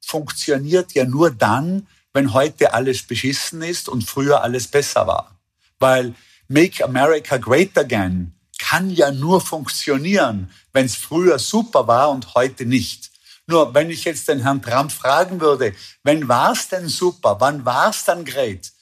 funktioniert 0.00 0.92
ja 0.92 1.04
nur 1.04 1.30
dann, 1.30 1.86
wenn 2.12 2.32
heute 2.32 2.72
alles 2.72 3.02
beschissen 3.02 3.62
ist 3.62 3.88
und 3.88 4.04
früher 4.04 4.42
alles 4.42 4.68
besser 4.68 5.06
war. 5.06 5.38
Weil 5.78 6.14
Make 6.48 6.82
America 6.84 7.36
Great 7.36 7.76
Again 7.76 8.32
kann 8.58 8.90
ja 8.90 9.10
nur 9.10 9.40
funktionieren, 9.40 10.50
wenn 10.72 10.86
es 10.86 10.96
früher 10.96 11.38
super 11.38 11.86
war 11.86 12.10
und 12.10 12.34
heute 12.34 12.64
nicht. 12.64 13.10
Nur 13.46 13.72
wenn 13.74 13.90
ich 13.90 14.04
jetzt 14.04 14.28
den 14.28 14.40
Herrn 14.40 14.62
Trump 14.62 14.92
fragen 14.92 15.40
würde, 15.40 15.74
wann 16.02 16.28
war 16.28 16.52
es 16.52 16.68
denn 16.68 16.88
super, 16.88 17.36
wann 17.40 17.64
war 17.64 17.90
es 17.90 18.04
dann 18.04 18.24
great? 18.24 18.72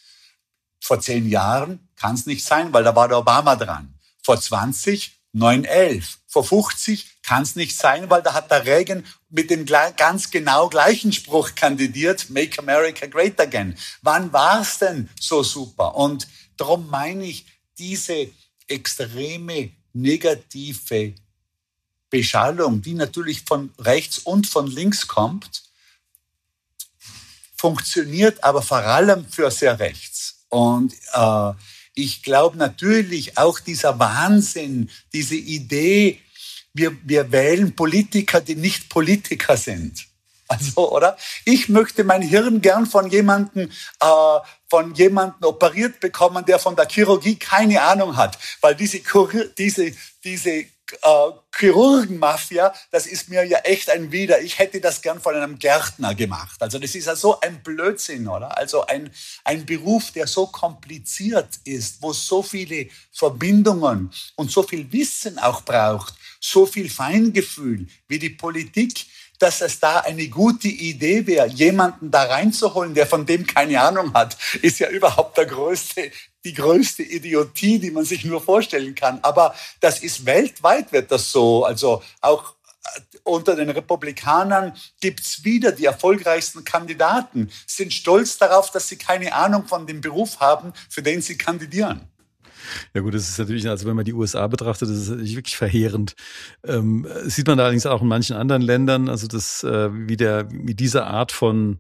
Vor 0.80 1.00
zehn 1.00 1.28
Jahren 1.28 1.88
kann 1.96 2.14
es 2.14 2.26
nicht 2.26 2.44
sein, 2.44 2.72
weil 2.72 2.84
da 2.84 2.94
war 2.94 3.08
der 3.08 3.18
Obama 3.18 3.56
dran. 3.56 3.95
Vor 4.26 4.40
20, 4.40 5.12
9-11. 5.36 6.16
Vor 6.26 6.42
50 6.42 7.22
kann 7.22 7.44
es 7.44 7.54
nicht 7.54 7.78
sein, 7.78 8.10
weil 8.10 8.22
da 8.22 8.34
hat 8.34 8.50
der 8.50 8.66
Reagan 8.66 9.06
mit 9.28 9.50
dem 9.50 9.64
ganz 9.66 10.32
genau 10.32 10.68
gleichen 10.68 11.12
Spruch 11.12 11.54
kandidiert, 11.54 12.28
Make 12.28 12.58
America 12.58 13.06
Great 13.06 13.40
Again. 13.40 13.78
Wann 14.02 14.32
war 14.32 14.62
es 14.62 14.80
denn 14.80 15.08
so 15.20 15.44
super? 15.44 15.94
Und 15.94 16.26
darum 16.56 16.90
meine 16.90 17.24
ich, 17.24 17.46
diese 17.78 18.28
extreme 18.66 19.70
negative 19.92 21.14
Beschallung, 22.10 22.82
die 22.82 22.94
natürlich 22.94 23.42
von 23.42 23.72
rechts 23.78 24.18
und 24.18 24.48
von 24.48 24.66
links 24.66 25.06
kommt, 25.06 25.62
funktioniert 27.56 28.42
aber 28.42 28.60
vor 28.60 28.78
allem 28.78 29.24
für 29.28 29.52
sehr 29.52 29.78
rechts. 29.78 30.44
Und 30.48 30.94
äh, 31.12 31.52
ich 31.96 32.22
glaube 32.22 32.58
natürlich 32.58 33.38
auch 33.38 33.58
dieser 33.58 33.98
Wahnsinn, 33.98 34.90
diese 35.12 35.34
Idee, 35.34 36.20
wir, 36.74 36.96
wir 37.02 37.32
wählen 37.32 37.74
Politiker, 37.74 38.40
die 38.42 38.54
nicht 38.54 38.90
Politiker 38.90 39.56
sind. 39.56 40.06
Also, 40.46 40.92
oder? 40.92 41.16
Ich 41.44 41.68
möchte 41.68 42.04
mein 42.04 42.22
Hirn 42.22 42.60
gern 42.60 42.86
von 42.86 43.10
jemandem, 43.10 43.70
äh, 44.00 44.38
von 44.68 44.94
jemandem 44.94 45.48
operiert 45.48 45.98
bekommen, 45.98 46.44
der 46.44 46.58
von 46.58 46.76
der 46.76 46.86
Chirurgie 46.86 47.36
keine 47.36 47.80
Ahnung 47.82 48.16
hat, 48.16 48.38
weil 48.60 48.76
diese, 48.76 49.00
diese, 49.58 49.92
diese 50.22 50.66
äh, 51.02 51.30
Chirurgenmafia, 51.54 52.72
das 52.90 53.06
ist 53.06 53.28
mir 53.28 53.44
ja 53.44 53.58
echt 53.58 53.90
ein 53.90 54.12
Wider. 54.12 54.40
Ich 54.40 54.58
hätte 54.58 54.80
das 54.80 55.00
gern 55.00 55.20
von 55.20 55.34
einem 55.34 55.58
Gärtner 55.58 56.14
gemacht. 56.14 56.60
Also 56.60 56.78
das 56.78 56.94
ist 56.94 57.06
ja 57.06 57.16
so 57.16 57.40
ein 57.40 57.62
Blödsinn, 57.62 58.28
oder? 58.28 58.56
Also 58.56 58.84
ein, 58.86 59.10
ein 59.44 59.64
Beruf, 59.64 60.10
der 60.12 60.26
so 60.26 60.46
kompliziert 60.46 61.48
ist, 61.64 62.02
wo 62.02 62.12
so 62.12 62.42
viele 62.42 62.88
Verbindungen 63.12 64.10
und 64.36 64.50
so 64.50 64.62
viel 64.62 64.90
Wissen 64.92 65.38
auch 65.38 65.62
braucht, 65.62 66.14
so 66.40 66.66
viel 66.66 66.90
Feingefühl 66.90 67.86
wie 68.08 68.18
die 68.18 68.30
Politik, 68.30 69.06
dass 69.38 69.60
es 69.60 69.80
da 69.80 70.00
eine 70.00 70.28
gute 70.28 70.68
Idee 70.68 71.26
wäre, 71.26 71.46
jemanden 71.46 72.10
da 72.10 72.24
reinzuholen, 72.24 72.94
der 72.94 73.06
von 73.06 73.26
dem 73.26 73.46
keine 73.46 73.80
Ahnung 73.80 74.14
hat, 74.14 74.36
ist 74.62 74.78
ja 74.78 74.88
überhaupt 74.88 75.36
der 75.36 75.46
größte, 75.46 76.10
die 76.44 76.54
größte 76.54 77.02
Idiotie, 77.02 77.78
die 77.78 77.90
man 77.90 78.04
sich 78.04 78.24
nur 78.24 78.40
vorstellen 78.40 78.94
kann. 78.94 79.18
Aber 79.22 79.54
das 79.80 80.00
ist 80.00 80.26
weltweit 80.26 80.92
wird 80.92 81.10
das 81.10 81.30
so. 81.30 81.64
Also 81.64 82.02
auch 82.20 82.54
äh, 82.84 83.00
unter 83.24 83.56
den 83.56 83.70
Republikanern 83.70 84.76
gibt's 85.00 85.44
wieder 85.44 85.72
die 85.72 85.86
erfolgreichsten 85.86 86.64
Kandidaten, 86.64 87.50
sind 87.66 87.92
stolz 87.92 88.38
darauf, 88.38 88.70
dass 88.70 88.88
sie 88.88 88.96
keine 88.96 89.34
Ahnung 89.34 89.66
von 89.66 89.86
dem 89.86 90.00
Beruf 90.00 90.40
haben, 90.40 90.72
für 90.88 91.02
den 91.02 91.20
sie 91.20 91.36
kandidieren. 91.36 92.08
Ja 92.94 93.00
gut, 93.00 93.14
das 93.14 93.28
ist 93.28 93.38
natürlich, 93.38 93.68
also 93.68 93.86
wenn 93.86 93.96
man 93.96 94.04
die 94.04 94.12
USA 94.12 94.46
betrachtet, 94.46 94.88
das 94.88 95.08
ist 95.08 95.36
wirklich 95.36 95.56
verheerend. 95.56 96.14
Ähm, 96.64 97.06
sieht 97.24 97.46
man 97.46 97.60
allerdings 97.60 97.86
auch 97.86 98.02
in 98.02 98.08
manchen 98.08 98.36
anderen 98.36 98.62
Ländern, 98.62 99.08
also 99.08 99.26
das, 99.26 99.64
äh, 99.64 99.88
wie 99.92 100.16
der, 100.16 100.48
wie 100.50 100.74
diese 100.74 101.04
Art 101.04 101.32
von 101.32 101.78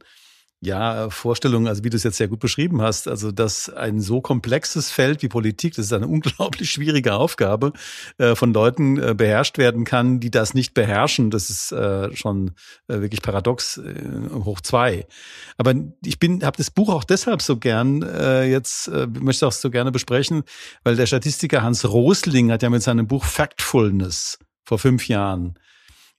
ja, 0.60 1.10
Vorstellung, 1.10 1.68
also 1.68 1.84
wie 1.84 1.90
du 1.90 1.96
es 1.96 2.02
jetzt 2.02 2.16
sehr 2.16 2.28
gut 2.28 2.40
beschrieben 2.40 2.80
hast, 2.80 3.08
also 3.08 3.30
dass 3.30 3.68
ein 3.68 4.00
so 4.00 4.22
komplexes 4.22 4.90
Feld 4.90 5.22
wie 5.22 5.28
Politik, 5.28 5.74
das 5.74 5.86
ist 5.86 5.92
eine 5.92 6.08
unglaublich 6.08 6.70
schwierige 6.70 7.14
Aufgabe, 7.14 7.72
äh, 8.18 8.34
von 8.34 8.54
Leuten 8.54 8.98
äh, 8.98 9.14
beherrscht 9.14 9.58
werden 9.58 9.84
kann, 9.84 10.18
die 10.18 10.30
das 10.30 10.54
nicht 10.54 10.72
beherrschen. 10.72 11.30
Das 11.30 11.50
ist 11.50 11.72
äh, 11.72 12.14
schon 12.16 12.52
äh, 12.88 13.00
wirklich 13.00 13.20
paradox 13.20 13.76
äh, 13.76 14.30
hoch 14.32 14.62
zwei. 14.62 15.06
Aber 15.58 15.74
ich 16.02 16.18
bin, 16.18 16.42
habe 16.42 16.56
das 16.56 16.70
Buch 16.70 16.88
auch 16.88 17.04
deshalb 17.04 17.42
so 17.42 17.58
gern 17.58 18.02
äh, 18.02 18.44
jetzt 18.44 18.90
möchte 19.20 19.46
auch 19.46 19.52
so 19.52 19.70
gerne 19.70 19.92
besprechen, 19.92 20.42
weil 20.84 20.96
der 20.96 21.06
Statistiker 21.06 21.62
Hans 21.62 21.84
Rosling 21.84 22.50
hat 22.50 22.62
ja 22.62 22.70
mit 22.70 22.82
seinem 22.82 23.06
Buch 23.06 23.24
Factfulness 23.24 24.38
vor 24.64 24.78
fünf 24.78 25.08
Jahren 25.08 25.58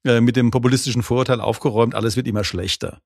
mit 0.03 0.36
dem 0.36 0.51
populistischen 0.51 1.03
Vorurteil 1.03 1.41
aufgeräumt, 1.41 1.96
alles 1.96 2.15
wird 2.15 2.27
immer 2.27 2.44
schlechter. 2.44 3.01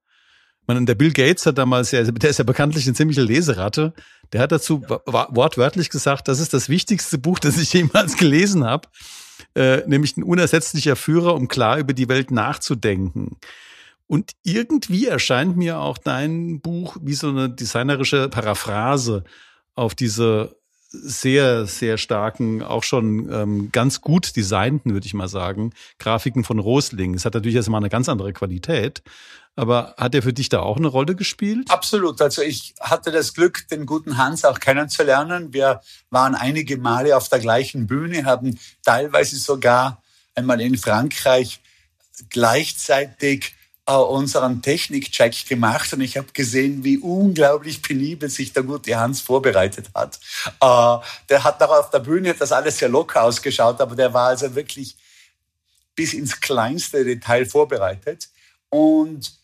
Man, 0.73 0.85
der 0.85 0.95
Bill 0.95 1.11
Gates 1.11 1.45
hat 1.45 1.57
damals 1.57 1.91
ja, 1.91 2.03
der 2.03 2.29
ist 2.29 2.37
ja 2.37 2.43
bekanntlich 2.43 2.85
eine 2.85 2.95
ziemliche 2.95 3.21
Leseratte. 3.21 3.93
Der 4.31 4.41
hat 4.41 4.51
dazu 4.51 4.81
wortwörtlich 4.81 5.89
gesagt, 5.89 6.27
das 6.27 6.39
ist 6.39 6.53
das 6.53 6.69
wichtigste 6.69 7.17
Buch, 7.17 7.39
das 7.39 7.57
ich 7.57 7.73
jemals 7.73 8.15
gelesen 8.17 8.63
habe, 8.63 8.87
äh, 9.55 9.83
nämlich 9.87 10.15
ein 10.17 10.23
unersetzlicher 10.23 10.95
Führer, 10.95 11.35
um 11.35 11.47
klar 11.47 11.77
über 11.77 11.93
die 11.93 12.07
Welt 12.07 12.31
nachzudenken. 12.31 13.37
Und 14.07 14.31
irgendwie 14.43 15.07
erscheint 15.07 15.57
mir 15.57 15.79
auch 15.79 15.97
dein 15.97 16.59
Buch 16.61 16.97
wie 17.01 17.13
so 17.13 17.29
eine 17.29 17.49
designerische 17.49 18.29
Paraphrase 18.29 19.23
auf 19.75 19.95
diese 19.95 20.57
sehr, 20.91 21.65
sehr 21.67 21.97
starken, 21.97 22.61
auch 22.61 22.83
schon 22.83 23.31
ähm, 23.31 23.71
ganz 23.71 24.01
gut 24.01 24.35
designten, 24.35 24.93
würde 24.93 25.07
ich 25.07 25.13
mal 25.13 25.29
sagen, 25.29 25.73
Grafiken 25.99 26.43
von 26.43 26.59
Rosling. 26.59 27.13
Es 27.13 27.25
hat 27.25 27.33
natürlich 27.33 27.55
erstmal 27.55 27.79
eine 27.79 27.89
ganz 27.89 28.09
andere 28.09 28.33
Qualität. 28.33 29.01
Aber 29.55 29.95
hat 29.97 30.15
er 30.15 30.21
für 30.21 30.31
dich 30.31 30.47
da 30.47 30.61
auch 30.61 30.77
eine 30.77 30.87
Rolle 30.87 31.15
gespielt? 31.15 31.69
Absolut. 31.69 32.21
Also 32.21 32.41
ich 32.41 32.73
hatte 32.79 33.11
das 33.11 33.33
Glück, 33.33 33.67
den 33.67 33.85
guten 33.85 34.17
Hans 34.17 34.45
auch 34.45 34.59
kennenzulernen. 34.59 35.53
Wir 35.53 35.81
waren 36.09 36.35
einige 36.35 36.77
Male 36.77 37.17
auf 37.17 37.27
der 37.27 37.39
gleichen 37.39 37.85
Bühne, 37.85 38.23
haben 38.23 38.57
teilweise 38.83 39.37
sogar 39.37 40.01
einmal 40.35 40.61
in 40.61 40.77
Frankreich 40.77 41.59
gleichzeitig 42.29 43.55
äh, 43.91 43.95
unseren 43.95 44.61
Technikcheck 44.61 45.45
gemacht 45.47 45.91
und 45.93 46.01
ich 46.01 46.17
habe 46.17 46.31
gesehen, 46.33 46.83
wie 46.83 46.97
unglaublich 46.97 47.81
penibel 47.81 48.29
sich 48.29 48.53
der 48.53 48.63
gute 48.63 48.97
Hans 48.97 49.21
vorbereitet 49.21 49.89
hat. 49.93 50.19
Äh, 50.61 51.05
der 51.29 51.43
hat 51.43 51.61
auch 51.61 51.79
auf 51.79 51.89
der 51.89 51.99
Bühne 51.99 52.33
das 52.33 52.51
alles 52.51 52.77
sehr 52.77 52.89
locker 52.89 53.23
ausgeschaut, 53.23 53.81
aber 53.81 53.95
der 53.95 54.13
war 54.13 54.29
also 54.29 54.53
wirklich 54.55 54.95
bis 55.95 56.13
ins 56.13 56.39
kleinste 56.39 57.03
Detail 57.03 57.45
vorbereitet. 57.45 58.29
Und 58.69 59.40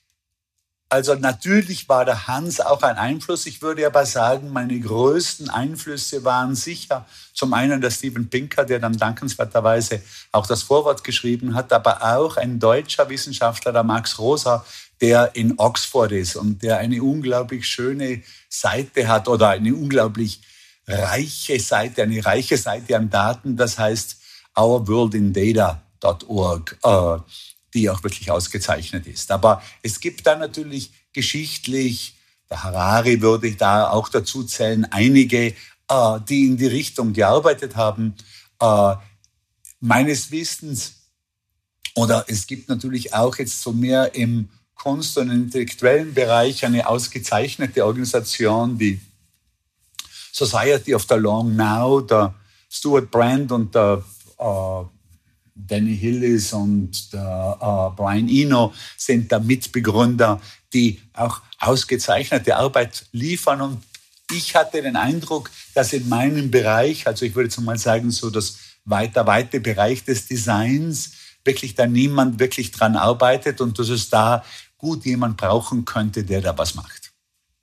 also 0.89 1.15
natürlich 1.15 1.89
war 1.89 2.05
der 2.05 2.27
Hans 2.27 2.61
auch 2.61 2.81
ein 2.81 2.95
Einfluss. 2.95 3.45
Ich 3.45 3.61
würde 3.61 3.85
aber 3.85 4.05
sagen, 4.05 4.53
meine 4.53 4.79
größten 4.79 5.49
Einflüsse 5.49 6.23
waren 6.23 6.55
sicher 6.55 7.05
zum 7.33 7.53
einen 7.53 7.81
der 7.81 7.91
Steven 7.91 8.29
Pinker, 8.29 8.63
der 8.63 8.79
dann 8.79 8.97
dankenswerterweise 8.97 10.01
auch 10.31 10.47
das 10.47 10.63
Vorwort 10.63 11.03
geschrieben 11.03 11.55
hat, 11.55 11.73
aber 11.73 12.15
auch 12.15 12.37
ein 12.37 12.57
deutscher 12.59 13.09
Wissenschaftler, 13.09 13.73
der 13.73 13.83
Max 13.83 14.17
Rosa, 14.17 14.65
der 15.01 15.35
in 15.35 15.59
Oxford 15.59 16.13
ist 16.13 16.37
und 16.37 16.63
der 16.63 16.77
eine 16.77 17.03
unglaublich 17.03 17.67
schöne 17.67 18.23
Seite 18.49 19.09
hat 19.09 19.27
oder 19.27 19.49
eine 19.49 19.75
unglaublich 19.75 20.39
reiche 20.87 21.59
Seite, 21.59 22.03
eine 22.03 22.25
reiche 22.25 22.55
Seite 22.57 22.95
an 22.95 23.09
Daten, 23.09 23.57
das 23.57 23.77
heißt 23.77 24.21
ourworldindata.org. 24.55 26.77
Die 27.77 27.91
auch 27.91 28.01
wirklich 28.01 28.31
ausgezeichnet 28.31 29.05
ist. 29.05 29.29
Aber 29.29 29.61
es 29.83 29.99
gibt 29.99 30.25
da 30.25 30.35
natürlich 30.35 30.91
geschichtlich, 31.13 32.15
der 32.49 32.63
Harari 32.63 33.21
würde 33.21 33.49
ich 33.49 33.57
da 33.57 33.91
auch 33.91 34.09
dazu 34.09 34.43
zählen, 34.43 34.85
einige, 34.85 35.53
äh, 35.89 36.19
die 36.27 36.47
in 36.47 36.57
die 36.57 36.65
Richtung 36.65 37.13
gearbeitet 37.13 37.75
haben. 37.75 38.15
Äh, 38.59 38.95
meines 39.79 40.31
Wissens, 40.31 40.95
oder 41.93 42.25
es 42.27 42.47
gibt 42.47 42.67
natürlich 42.67 43.13
auch 43.13 43.37
jetzt 43.37 43.61
so 43.61 43.73
mehr 43.73 44.15
im 44.15 44.49
Kunst- 44.73 45.19
und 45.19 45.29
intellektuellen 45.29 46.15
Bereich 46.15 46.65
eine 46.65 46.87
ausgezeichnete 46.87 47.85
Organisation, 47.85 48.75
die 48.75 48.99
Society 50.31 50.95
of 50.95 51.05
the 51.07 51.15
Long 51.15 51.55
Now, 51.55 52.01
der 52.01 52.33
Stuart 52.69 53.11
Brand 53.11 53.51
und 53.51 53.75
der 53.75 54.03
äh, 54.39 54.96
Danny 55.57 55.97
Hillis 55.97 56.53
und 56.53 57.11
der, 57.13 57.57
äh, 57.59 57.95
Brian 57.95 58.29
Eno 58.29 58.73
sind 58.97 59.31
da 59.31 59.39
Mitbegründer, 59.39 60.39
die 60.73 61.01
auch 61.13 61.41
ausgezeichnete 61.59 62.55
Arbeit 62.55 63.05
liefern. 63.11 63.61
Und 63.61 63.83
ich 64.31 64.55
hatte 64.55 64.81
den 64.81 64.95
Eindruck, 64.95 65.49
dass 65.73 65.93
in 65.93 66.07
meinem 66.07 66.51
Bereich, 66.51 67.07
also 67.07 67.25
ich 67.25 67.35
würde 67.35 67.49
jetzt 67.49 67.59
mal 67.59 67.77
sagen, 67.77 68.11
so 68.11 68.29
das 68.29 68.57
weiter, 68.85 69.25
weite 69.25 69.59
Bereich 69.59 70.03
des 70.03 70.27
Designs, 70.27 71.11
wirklich 71.43 71.75
da 71.75 71.87
niemand 71.87 72.39
wirklich 72.39 72.71
dran 72.71 72.95
arbeitet 72.95 73.61
und 73.61 73.79
dass 73.79 73.89
es 73.89 74.09
da 74.09 74.43
gut 74.77 75.05
jemand 75.05 75.37
brauchen 75.37 75.85
könnte, 75.85 76.23
der 76.23 76.41
da 76.41 76.57
was 76.57 76.75
macht. 76.75 77.06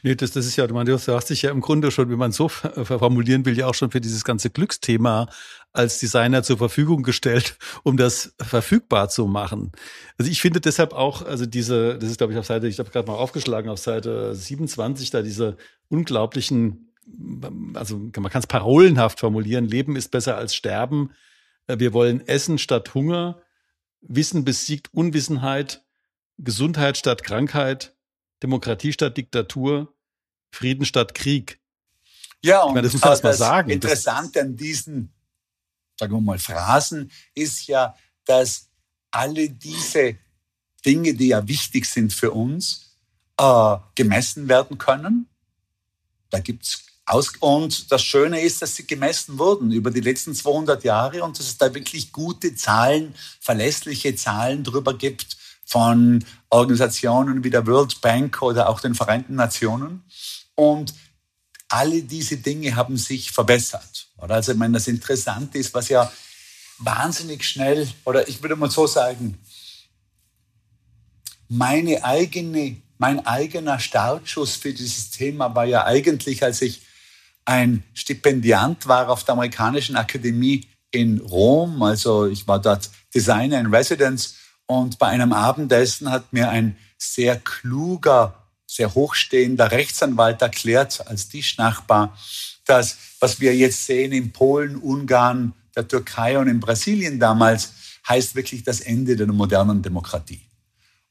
Nee, 0.04 0.16
das, 0.16 0.32
das 0.32 0.44
ist 0.44 0.56
ja, 0.56 0.66
du 0.66 0.92
hast 0.92 1.30
dich 1.30 1.40
ja 1.40 1.50
im 1.50 1.62
Grunde 1.62 1.90
schon, 1.90 2.10
wie 2.10 2.16
man 2.16 2.30
so 2.30 2.48
formulieren 2.48 3.46
will, 3.46 3.56
ja 3.56 3.66
auch 3.66 3.74
schon 3.74 3.90
für 3.90 4.02
dieses 4.02 4.22
ganze 4.22 4.50
Glücksthema 4.50 5.30
als 5.72 5.98
Designer 5.98 6.42
zur 6.42 6.58
Verfügung 6.58 7.02
gestellt, 7.02 7.56
um 7.84 7.96
das 7.96 8.34
verfügbar 8.38 9.08
zu 9.08 9.26
machen. 9.26 9.72
Also 10.18 10.30
ich 10.30 10.42
finde 10.42 10.60
deshalb 10.60 10.92
auch, 10.92 11.22
also 11.22 11.46
diese, 11.46 11.98
das 11.98 12.10
ist 12.10 12.18
glaube 12.18 12.34
ich 12.34 12.38
auf 12.38 12.44
Seite, 12.44 12.68
ich 12.68 12.78
habe 12.78 12.90
gerade 12.90 13.10
mal 13.10 13.16
aufgeschlagen, 13.16 13.70
auf 13.70 13.78
Seite 13.78 14.34
27, 14.34 15.08
da 15.08 15.22
diese 15.22 15.56
unglaublichen, 15.88 16.92
also 17.72 17.96
man 17.96 18.30
kann 18.30 18.40
es 18.40 18.46
parolenhaft 18.46 19.20
formulieren, 19.20 19.64
Leben 19.64 19.96
ist 19.96 20.10
besser 20.10 20.36
als 20.36 20.54
Sterben. 20.54 21.12
Wir 21.66 21.94
wollen 21.94 22.20
Essen 22.28 22.58
statt 22.58 22.92
Hunger, 22.92 23.40
Wissen 24.02 24.44
besiegt 24.44 24.92
Unwissenheit, 24.92 25.82
Gesundheit 26.36 26.98
statt 26.98 27.24
Krankheit, 27.24 27.96
Demokratie 28.42 28.92
statt 28.92 29.16
Diktatur, 29.16 29.93
Frieden 30.54 30.84
statt 30.84 31.14
Krieg. 31.14 31.58
Ja, 32.42 32.62
und 32.62 32.74
meine, 32.74 32.86
das, 32.86 32.92
muss 32.92 33.02
man 33.02 33.20
mal 33.22 33.34
sagen. 33.34 33.70
Interessante 33.70 34.40
an 34.40 34.56
diesen, 34.56 35.12
sagen 35.98 36.12
wir 36.12 36.20
mal, 36.20 36.38
Phrasen 36.38 37.10
ist 37.34 37.66
ja, 37.66 37.94
dass 38.24 38.68
alle 39.10 39.48
diese 39.48 40.16
Dinge, 40.84 41.14
die 41.14 41.28
ja 41.28 41.46
wichtig 41.48 41.86
sind 41.86 42.12
für 42.12 42.32
uns, 42.32 42.98
äh, 43.38 43.76
gemessen 43.94 44.48
werden 44.48 44.78
können. 44.78 45.28
Da 46.30 46.40
gibt's 46.40 46.84
aus 47.06 47.32
und 47.40 47.92
das 47.92 48.02
Schöne 48.02 48.40
ist, 48.40 48.62
dass 48.62 48.76
sie 48.76 48.86
gemessen 48.86 49.38
wurden 49.38 49.72
über 49.72 49.90
die 49.90 50.00
letzten 50.00 50.34
200 50.34 50.84
Jahre 50.84 51.22
und 51.22 51.38
dass 51.38 51.46
es 51.46 51.58
da 51.58 51.74
wirklich 51.74 52.12
gute 52.12 52.54
Zahlen, 52.54 53.14
verlässliche 53.40 54.16
Zahlen 54.16 54.64
drüber 54.64 54.96
gibt 54.96 55.36
von 55.66 56.24
Organisationen 56.50 57.44
wie 57.44 57.50
der 57.50 57.66
World 57.66 58.00
Bank 58.00 58.40
oder 58.42 58.68
auch 58.68 58.80
den 58.80 58.94
Vereinten 58.94 59.34
Nationen. 59.34 60.04
Und 60.54 60.94
alle 61.68 62.02
diese 62.02 62.36
Dinge 62.36 62.76
haben 62.76 62.96
sich 62.96 63.32
verbessert. 63.32 64.08
Oder? 64.18 64.36
Also, 64.36 64.52
ich 64.52 64.58
meine, 64.58 64.74
das 64.74 64.88
Interessante 64.88 65.58
ist, 65.58 65.74
was 65.74 65.88
ja 65.88 66.10
wahnsinnig 66.78 67.44
schnell, 67.44 67.88
oder 68.04 68.28
ich 68.28 68.42
würde 68.42 68.56
mal 68.56 68.70
so 68.70 68.86
sagen, 68.86 69.38
meine 71.48 72.04
eigene, 72.04 72.76
mein 72.98 73.24
eigener 73.26 73.78
Startschuss 73.78 74.56
für 74.56 74.72
dieses 74.72 75.10
Thema 75.10 75.54
war 75.54 75.64
ja 75.64 75.84
eigentlich, 75.84 76.42
als 76.42 76.62
ich 76.62 76.82
ein 77.44 77.82
Stipendiant 77.92 78.86
war 78.86 79.08
auf 79.10 79.24
der 79.24 79.34
amerikanischen 79.34 79.96
Akademie 79.96 80.66
in 80.90 81.18
Rom. 81.20 81.82
Also 81.82 82.26
ich 82.26 82.46
war 82.48 82.60
dort 82.60 82.90
Designer 83.14 83.60
in 83.60 83.74
Residence 83.74 84.36
und 84.66 84.98
bei 84.98 85.08
einem 85.08 85.32
Abendessen 85.32 86.10
hat 86.10 86.32
mir 86.32 86.48
ein 86.48 86.76
sehr 86.96 87.36
kluger 87.38 88.43
sehr 88.74 88.92
hochstehender 88.92 89.70
Rechtsanwalt 89.70 90.42
erklärt 90.42 91.06
als 91.06 91.28
Tischnachbar, 91.28 92.16
dass 92.64 92.96
was 93.20 93.38
wir 93.38 93.54
jetzt 93.54 93.86
sehen 93.86 94.10
in 94.10 94.32
Polen, 94.32 94.76
Ungarn, 94.76 95.52
der 95.76 95.86
Türkei 95.86 96.38
und 96.38 96.48
in 96.48 96.58
Brasilien 96.58 97.20
damals, 97.20 97.72
heißt 98.08 98.34
wirklich 98.34 98.64
das 98.64 98.80
Ende 98.80 99.14
der 99.16 99.28
modernen 99.28 99.80
Demokratie. 99.80 100.42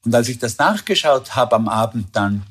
Und 0.04 0.14
als 0.14 0.28
ich 0.28 0.38
das 0.38 0.58
nachgeschaut 0.58 1.34
habe 1.34 1.56
am 1.56 1.68
Abend 1.68 2.14
dann, 2.14 2.44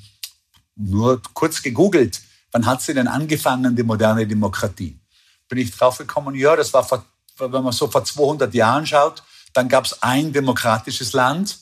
nur 0.75 1.21
kurz 1.35 1.61
gegoogelt, 1.61 2.19
wann 2.51 2.65
hat 2.65 2.81
sie 2.81 2.95
denn 2.95 3.07
angefangen, 3.07 3.75
die 3.75 3.83
moderne 3.83 4.25
Demokratie? 4.25 4.99
Bin 5.47 5.59
ich 5.59 5.69
draufgekommen, 5.71 6.33
ja, 6.33 6.55
das 6.55 6.73
war, 6.73 6.83
vor, 6.83 7.05
wenn 7.37 7.51
man 7.63 7.71
so 7.71 7.87
vor 7.87 8.03
200 8.03 8.51
Jahren 8.55 8.87
schaut, 8.87 9.21
dann 9.53 9.69
gab 9.69 9.85
es 9.85 10.01
ein 10.01 10.33
demokratisches 10.33 11.13
Land, 11.13 11.59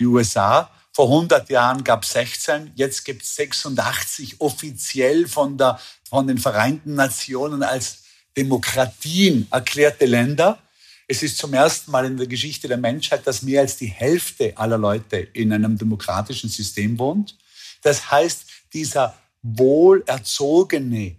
die 0.00 0.06
USA, 0.06 0.68
vor 0.98 1.10
100 1.10 1.48
Jahren 1.48 1.84
gab 1.84 2.02
es 2.02 2.10
16, 2.10 2.72
jetzt 2.74 3.04
gibt 3.04 3.22
es 3.22 3.36
86 3.36 4.40
offiziell 4.40 5.28
von, 5.28 5.56
der, 5.56 5.78
von 6.10 6.26
den 6.26 6.38
Vereinten 6.38 6.96
Nationen 6.96 7.62
als 7.62 7.98
Demokratien 8.36 9.46
erklärte 9.52 10.06
Länder. 10.06 10.58
Es 11.06 11.22
ist 11.22 11.38
zum 11.38 11.54
ersten 11.54 11.92
Mal 11.92 12.06
in 12.06 12.16
der 12.16 12.26
Geschichte 12.26 12.66
der 12.66 12.78
Menschheit, 12.78 13.24
dass 13.28 13.42
mehr 13.42 13.60
als 13.60 13.76
die 13.76 13.86
Hälfte 13.86 14.58
aller 14.58 14.76
Leute 14.76 15.18
in 15.18 15.52
einem 15.52 15.78
demokratischen 15.78 16.50
System 16.50 16.98
wohnt. 16.98 17.38
Das 17.82 18.10
heißt, 18.10 18.46
dieser 18.72 19.16
wohlerzogene, 19.42 21.14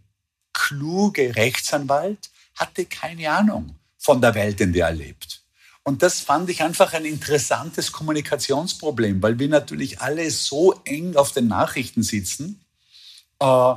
kluge 0.52 1.34
Rechtsanwalt 1.38 2.30
hatte 2.56 2.84
keine 2.84 3.32
Ahnung 3.32 3.78
von 3.98 4.20
der 4.20 4.36
Welt, 4.36 4.60
in 4.60 4.74
der 4.74 4.88
er 4.88 4.94
lebt. 4.94 5.39
Und 5.90 6.04
das 6.04 6.20
fand 6.20 6.52
ich 6.52 6.62
einfach 6.62 6.94
ein 6.94 7.04
interessantes 7.04 7.92
Kommunikationsproblem, 7.92 9.24
weil 9.24 9.40
wir 9.40 9.50
natürlich 9.50 10.02
alle 10.02 10.30
so 10.30 10.80
eng 10.86 11.16
auf 11.16 11.32
den 11.32 11.48
Nachrichten 11.48 12.04
sitzen, 12.04 12.64
äh, 13.40 13.74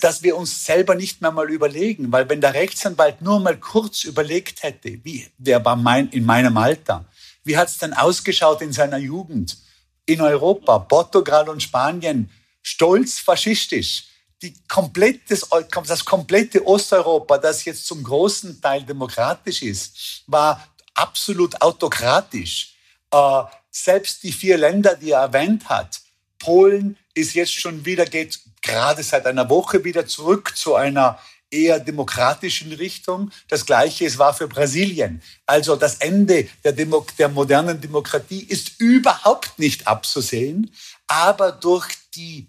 dass 0.00 0.22
wir 0.22 0.38
uns 0.38 0.64
selber 0.64 0.94
nicht 0.94 1.20
mehr 1.20 1.32
mal 1.32 1.50
überlegen, 1.50 2.12
weil 2.12 2.30
wenn 2.30 2.40
der 2.40 2.54
Rechtsanwalt 2.54 3.20
nur 3.20 3.40
mal 3.40 3.58
kurz 3.58 4.04
überlegt 4.04 4.62
hätte, 4.62 5.04
wie 5.04 5.26
der 5.36 5.62
war 5.66 5.76
mein, 5.76 6.08
in 6.08 6.24
meinem 6.24 6.56
Alter, 6.56 7.04
wie 7.44 7.58
hat 7.58 7.68
es 7.68 7.76
denn 7.76 7.92
ausgeschaut 7.92 8.62
in 8.62 8.72
seiner 8.72 8.96
Jugend? 8.96 9.58
In 10.06 10.22
Europa, 10.22 10.78
Portugal 10.78 11.50
und 11.50 11.62
Spanien, 11.62 12.30
stolz 12.62 13.18
faschistisch, 13.18 14.04
die 14.42 14.54
komplette, 14.68 15.38
das 15.86 16.04
komplette 16.04 16.64
Osteuropa, 16.66 17.38
das 17.38 17.64
jetzt 17.64 17.86
zum 17.86 18.02
großen 18.02 18.60
Teil 18.60 18.84
demokratisch 18.84 19.62
ist, 19.62 20.22
war 20.26 20.68
absolut 20.94 21.60
autokratisch. 21.60 22.74
Äh, 23.10 23.42
selbst 23.70 24.22
die 24.22 24.32
vier 24.32 24.58
Länder, 24.58 24.94
die 24.94 25.10
er 25.10 25.22
erwähnt 25.22 25.68
hat, 25.68 26.00
Polen 26.38 26.96
ist 27.14 27.34
jetzt 27.34 27.52
schon 27.52 27.84
wieder, 27.84 28.04
geht 28.04 28.38
gerade 28.62 29.02
seit 29.02 29.26
einer 29.26 29.48
Woche 29.50 29.82
wieder 29.84 30.06
zurück 30.06 30.56
zu 30.56 30.74
einer 30.74 31.18
eher 31.50 31.80
demokratischen 31.80 32.72
Richtung. 32.72 33.30
Das 33.48 33.64
Gleiche 33.66 34.06
es 34.06 34.18
war 34.18 34.34
für 34.34 34.48
Brasilien. 34.48 35.22
Also 35.46 35.76
das 35.76 35.96
Ende 35.96 36.48
der, 36.62 36.72
Demo 36.72 37.06
der 37.18 37.28
modernen 37.28 37.80
Demokratie 37.80 38.42
ist 38.42 38.80
überhaupt 38.80 39.58
nicht 39.58 39.86
abzusehen, 39.86 40.70
aber 41.06 41.52
durch 41.52 41.88
die, 42.14 42.46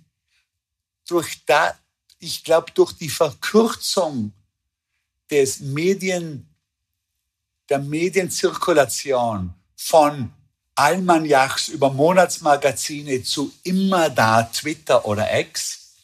durch 1.10 1.43
da, 1.45 1.78
ich 2.19 2.43
glaube, 2.43 2.72
durch 2.74 2.93
die 2.93 3.10
Verkürzung 3.10 4.34
des 5.30 5.60
Medien, 5.60 6.48
der 7.69 7.80
Medienzirkulation 7.80 9.54
von 9.76 10.32
Almanachs 10.76 11.67
über 11.67 11.91
Monatsmagazine 11.91 13.24
zu 13.24 13.54
immer 13.63 14.10
da 14.10 14.43
Twitter 14.43 15.06
oder 15.06 15.39
X 15.39 15.95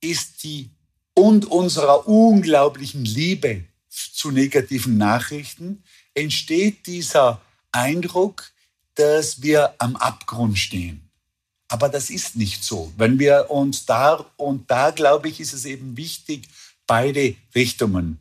ist 0.00 0.42
die 0.44 0.70
und 1.14 1.46
unserer 1.46 2.06
unglaublichen 2.06 3.04
Liebe 3.04 3.64
zu 3.88 4.30
negativen 4.30 4.96
Nachrichten 4.96 5.82
entsteht 6.14 6.86
dieser 6.86 7.40
Eindruck, 7.72 8.50
dass 8.94 9.42
wir 9.42 9.74
am 9.78 9.96
Abgrund 9.96 10.58
stehen. 10.58 11.03
Aber 11.74 11.88
das 11.88 12.08
ist 12.08 12.36
nicht 12.36 12.62
so. 12.62 12.92
Wenn 12.96 13.18
wir 13.18 13.50
uns 13.50 13.84
da, 13.84 14.24
und 14.36 14.70
da 14.70 14.92
glaube 14.92 15.28
ich, 15.28 15.40
ist 15.40 15.52
es 15.52 15.64
eben 15.64 15.96
wichtig, 15.96 16.46
beide 16.86 17.34
Richtungen 17.52 18.20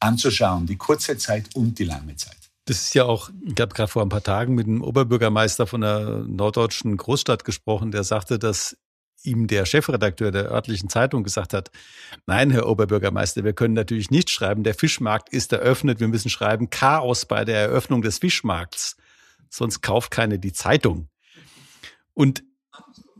anzuschauen, 0.00 0.64
die 0.64 0.76
kurze 0.76 1.18
Zeit 1.18 1.54
und 1.54 1.78
die 1.78 1.84
lange 1.84 2.16
Zeit. 2.16 2.38
Das 2.64 2.80
ist 2.80 2.94
ja 2.94 3.04
auch, 3.04 3.28
ich 3.44 3.60
habe 3.60 3.74
gerade 3.74 3.92
vor 3.92 4.00
ein 4.00 4.08
paar 4.08 4.22
Tagen 4.22 4.54
mit 4.54 4.66
dem 4.66 4.80
Oberbürgermeister 4.80 5.66
von 5.66 5.82
der 5.82 6.24
norddeutschen 6.26 6.96
Großstadt 6.96 7.44
gesprochen, 7.44 7.90
der 7.90 8.04
sagte, 8.04 8.38
dass 8.38 8.74
ihm 9.22 9.48
der 9.48 9.66
Chefredakteur 9.66 10.30
der 10.30 10.50
örtlichen 10.50 10.88
Zeitung 10.88 11.24
gesagt 11.24 11.52
hat, 11.52 11.70
nein, 12.24 12.50
Herr 12.50 12.66
Oberbürgermeister, 12.66 13.44
wir 13.44 13.52
können 13.52 13.74
natürlich 13.74 14.10
nicht 14.10 14.30
schreiben, 14.30 14.62
der 14.62 14.74
Fischmarkt 14.74 15.28
ist 15.28 15.52
eröffnet, 15.52 16.00
wir 16.00 16.08
müssen 16.08 16.30
schreiben 16.30 16.70
Chaos 16.70 17.26
bei 17.26 17.44
der 17.44 17.58
Eröffnung 17.58 18.00
des 18.00 18.16
Fischmarkts, 18.16 18.96
sonst 19.50 19.82
kauft 19.82 20.10
keine 20.10 20.38
die 20.38 20.54
Zeitung. 20.54 21.10
Und 22.14 22.42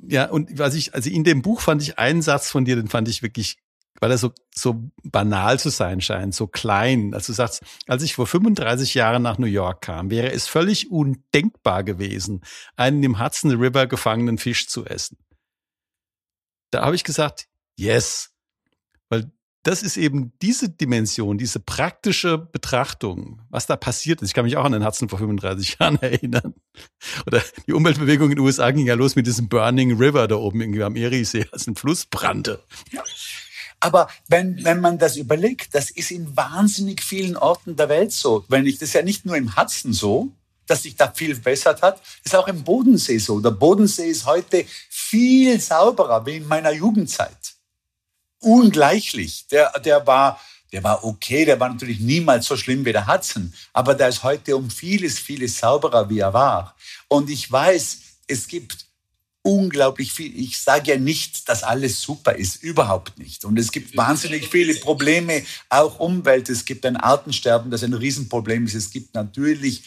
ja, 0.08 0.30
und 0.30 0.58
was 0.58 0.74
ich, 0.74 0.94
also 0.94 1.10
in 1.10 1.24
dem 1.24 1.42
Buch 1.42 1.60
fand 1.60 1.82
ich 1.82 1.98
einen 1.98 2.22
Satz 2.22 2.50
von 2.50 2.64
dir, 2.64 2.76
den 2.76 2.88
fand 2.88 3.08
ich 3.08 3.22
wirklich, 3.22 3.58
weil 4.00 4.10
er 4.10 4.18
so, 4.18 4.32
so 4.54 4.90
banal 5.02 5.58
zu 5.58 5.70
sein 5.70 6.00
scheint, 6.00 6.34
so 6.34 6.46
klein. 6.46 7.14
Also 7.14 7.32
du 7.32 7.36
sagst, 7.36 7.62
als 7.86 8.02
ich 8.02 8.14
vor 8.14 8.26
35 8.26 8.94
Jahren 8.94 9.22
nach 9.22 9.38
New 9.38 9.46
York 9.46 9.82
kam, 9.82 10.10
wäre 10.10 10.32
es 10.32 10.46
völlig 10.46 10.90
undenkbar 10.90 11.84
gewesen, 11.84 12.42
einen 12.76 13.02
im 13.02 13.20
Hudson 13.20 13.52
River 13.52 13.86
gefangenen 13.86 14.38
Fisch 14.38 14.68
zu 14.68 14.84
essen 14.84 15.16
da 16.74 16.84
habe 16.84 16.96
ich 16.96 17.04
gesagt, 17.04 17.46
yes. 17.76 18.33
Das 19.64 19.82
ist 19.82 19.96
eben 19.96 20.32
diese 20.42 20.68
Dimension, 20.68 21.38
diese 21.38 21.58
praktische 21.58 22.36
Betrachtung, 22.36 23.40
was 23.48 23.66
da 23.66 23.76
passiert 23.76 24.20
ist. 24.20 24.28
Ich 24.28 24.34
kann 24.34 24.44
mich 24.44 24.58
auch 24.58 24.64
an 24.64 24.72
den 24.72 24.84
Hudson 24.84 25.08
vor 25.08 25.18
35 25.18 25.76
Jahren 25.80 26.00
erinnern. 26.02 26.54
Oder 27.26 27.42
die 27.66 27.72
Umweltbewegung 27.72 28.30
in 28.30 28.36
den 28.36 28.44
USA 28.44 28.70
ging 28.70 28.86
ja 28.86 28.94
los 28.94 29.16
mit 29.16 29.26
diesem 29.26 29.48
Burning 29.48 29.96
River 29.96 30.28
da 30.28 30.36
oben 30.36 30.60
irgendwie 30.60 30.82
am 30.82 30.96
Eriesee, 30.96 31.46
als 31.52 31.66
ein 31.66 31.76
Fluss 31.76 32.04
brannte. 32.04 32.62
Aber 33.80 34.08
wenn, 34.28 34.62
wenn 34.64 34.80
man 34.80 34.98
das 34.98 35.16
überlegt, 35.16 35.74
das 35.74 35.90
ist 35.90 36.10
in 36.10 36.36
wahnsinnig 36.36 37.02
vielen 37.02 37.36
Orten 37.36 37.74
der 37.74 37.88
Welt 37.88 38.12
so. 38.12 38.44
Wenn 38.48 38.66
ich 38.66 38.78
das 38.78 38.90
ist 38.90 38.94
ja 38.94 39.02
nicht 39.02 39.24
nur 39.24 39.36
im 39.36 39.56
Hudson 39.56 39.94
so, 39.94 40.30
dass 40.66 40.82
sich 40.82 40.96
da 40.96 41.10
viel 41.10 41.34
verbessert 41.34 41.80
hat, 41.80 42.02
ist 42.22 42.36
auch 42.36 42.48
im 42.48 42.64
Bodensee 42.64 43.18
so. 43.18 43.40
Der 43.40 43.50
Bodensee 43.50 44.10
ist 44.10 44.26
heute 44.26 44.66
viel 44.90 45.58
sauberer 45.58 46.26
wie 46.26 46.36
in 46.36 46.48
meiner 46.48 46.72
Jugendzeit. 46.72 47.53
Ungleichlich. 48.44 49.46
Der, 49.48 49.72
der 49.84 50.06
war, 50.06 50.40
der 50.72 50.84
war 50.84 51.04
okay, 51.04 51.44
der 51.44 51.58
war 51.58 51.68
natürlich 51.68 52.00
niemals 52.00 52.46
so 52.46 52.56
schlimm 52.56 52.84
wie 52.84 52.92
der 52.92 53.06
Hudson, 53.06 53.52
aber 53.72 53.94
der 53.94 54.08
ist 54.08 54.22
heute 54.22 54.56
um 54.56 54.70
vieles, 54.70 55.18
vieles 55.18 55.58
sauberer, 55.58 56.08
wie 56.10 56.18
er 56.18 56.32
war. 56.32 56.76
Und 57.08 57.30
ich 57.30 57.50
weiß, 57.50 57.98
es 58.26 58.46
gibt 58.48 58.86
unglaublich 59.42 60.12
viel. 60.12 60.36
Ich 60.38 60.58
sage 60.58 60.92
ja 60.92 60.98
nicht, 60.98 61.48
dass 61.48 61.62
alles 61.62 62.00
super 62.00 62.32
ist, 62.32 62.62
überhaupt 62.62 63.18
nicht. 63.18 63.44
Und 63.44 63.58
es 63.58 63.70
gibt 63.70 63.94
wahnsinnig 63.96 64.48
viele 64.48 64.74
Probleme, 64.76 65.42
auch 65.68 66.00
Umwelt. 66.00 66.48
Es 66.48 66.64
gibt 66.64 66.86
ein 66.86 66.96
Artensterben, 66.96 67.70
das 67.70 67.84
ein 67.84 67.92
Riesenproblem 67.92 68.64
ist. 68.64 68.74
Es 68.74 68.90
gibt 68.90 69.14
natürlich 69.14 69.82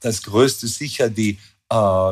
das 0.00 0.22
größte 0.22 0.66
sicher 0.66 1.08
die, 1.08 1.38
äh, 1.70 2.10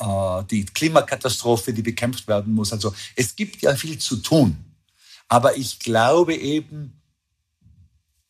äh, 0.00 0.44
die 0.50 0.64
Klimakatastrophe, 0.64 1.74
die 1.74 1.82
bekämpft 1.82 2.26
werden 2.26 2.54
muss. 2.54 2.72
Also 2.72 2.94
es 3.14 3.36
gibt 3.36 3.60
ja 3.60 3.76
viel 3.76 3.98
zu 3.98 4.16
tun. 4.16 4.56
Aber 5.28 5.56
ich 5.56 5.80
glaube 5.80 6.34
eben, 6.34 7.00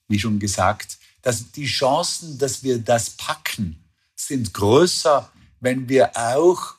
wie 0.08 0.18
schon 0.18 0.38
gesagt, 0.38 0.98
dass 1.22 1.50
die 1.52 1.66
Chancen, 1.66 2.38
dass 2.38 2.62
wir 2.62 2.78
das 2.78 3.10
packen, 3.10 3.84
sind 4.14 4.54
größer, 4.54 5.30
wenn 5.60 5.88
wir 5.88 6.16
auch 6.16 6.74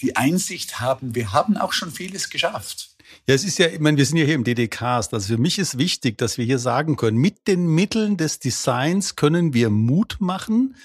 die 0.00 0.16
Einsicht 0.16 0.80
haben, 0.80 1.14
wir 1.14 1.32
haben 1.32 1.56
auch 1.56 1.72
schon 1.72 1.90
vieles 1.90 2.30
geschafft. 2.30 2.96
Ja, 3.26 3.34
es 3.34 3.44
ist 3.44 3.58
ja, 3.58 3.68
ich 3.68 3.80
meine, 3.80 3.96
wir 3.96 4.06
sind 4.06 4.18
ja 4.18 4.24
hier 4.24 4.34
im 4.34 4.44
DDCast. 4.44 5.14
Also 5.14 5.34
für 5.34 5.40
mich 5.40 5.58
ist 5.58 5.78
wichtig, 5.78 6.18
dass 6.18 6.38
wir 6.38 6.44
hier 6.44 6.58
sagen 6.58 6.96
können, 6.96 7.16
mit 7.16 7.48
den 7.48 7.66
Mitteln 7.66 8.16
des 8.16 8.38
Designs 8.38 9.16
können 9.16 9.54
wir 9.54 9.70
Mut 9.70 10.16
machen, 10.20 10.76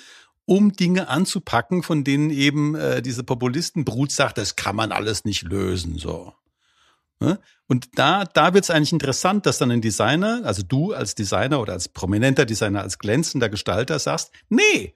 um 0.46 0.74
Dinge 0.74 1.08
anzupacken, 1.08 1.84
von 1.84 2.04
denen 2.04 2.30
eben 2.30 2.76
äh, 2.76 3.02
diese 3.02 3.24
Populistenbrut 3.24 4.12
sagt, 4.12 4.38
das 4.38 4.56
kann 4.56 4.76
man 4.76 4.92
alles 4.92 5.26
nicht 5.26 5.44
lösen, 5.44 5.98
so. 5.98 6.34
Ne? 7.22 7.40
Und 7.68 7.88
da, 8.00 8.26
da 8.26 8.54
wird 8.54 8.64
es 8.64 8.72
eigentlich 8.72 8.92
interessant, 8.92 9.46
dass 9.46 9.60
dann 9.60 9.72
ein 9.72 9.80
Designer, 9.80 10.42
also 10.44 10.64
du 10.64 10.92
als 10.92 11.14
Designer 11.14 11.62
oder 11.62 11.74
als 11.74 11.88
prominenter 11.88 12.46
Designer, 12.46 12.82
als 12.82 12.98
glänzender 12.98 13.48
Gestalter 13.48 14.00
sagst, 14.00 14.32
nee, 14.50 14.96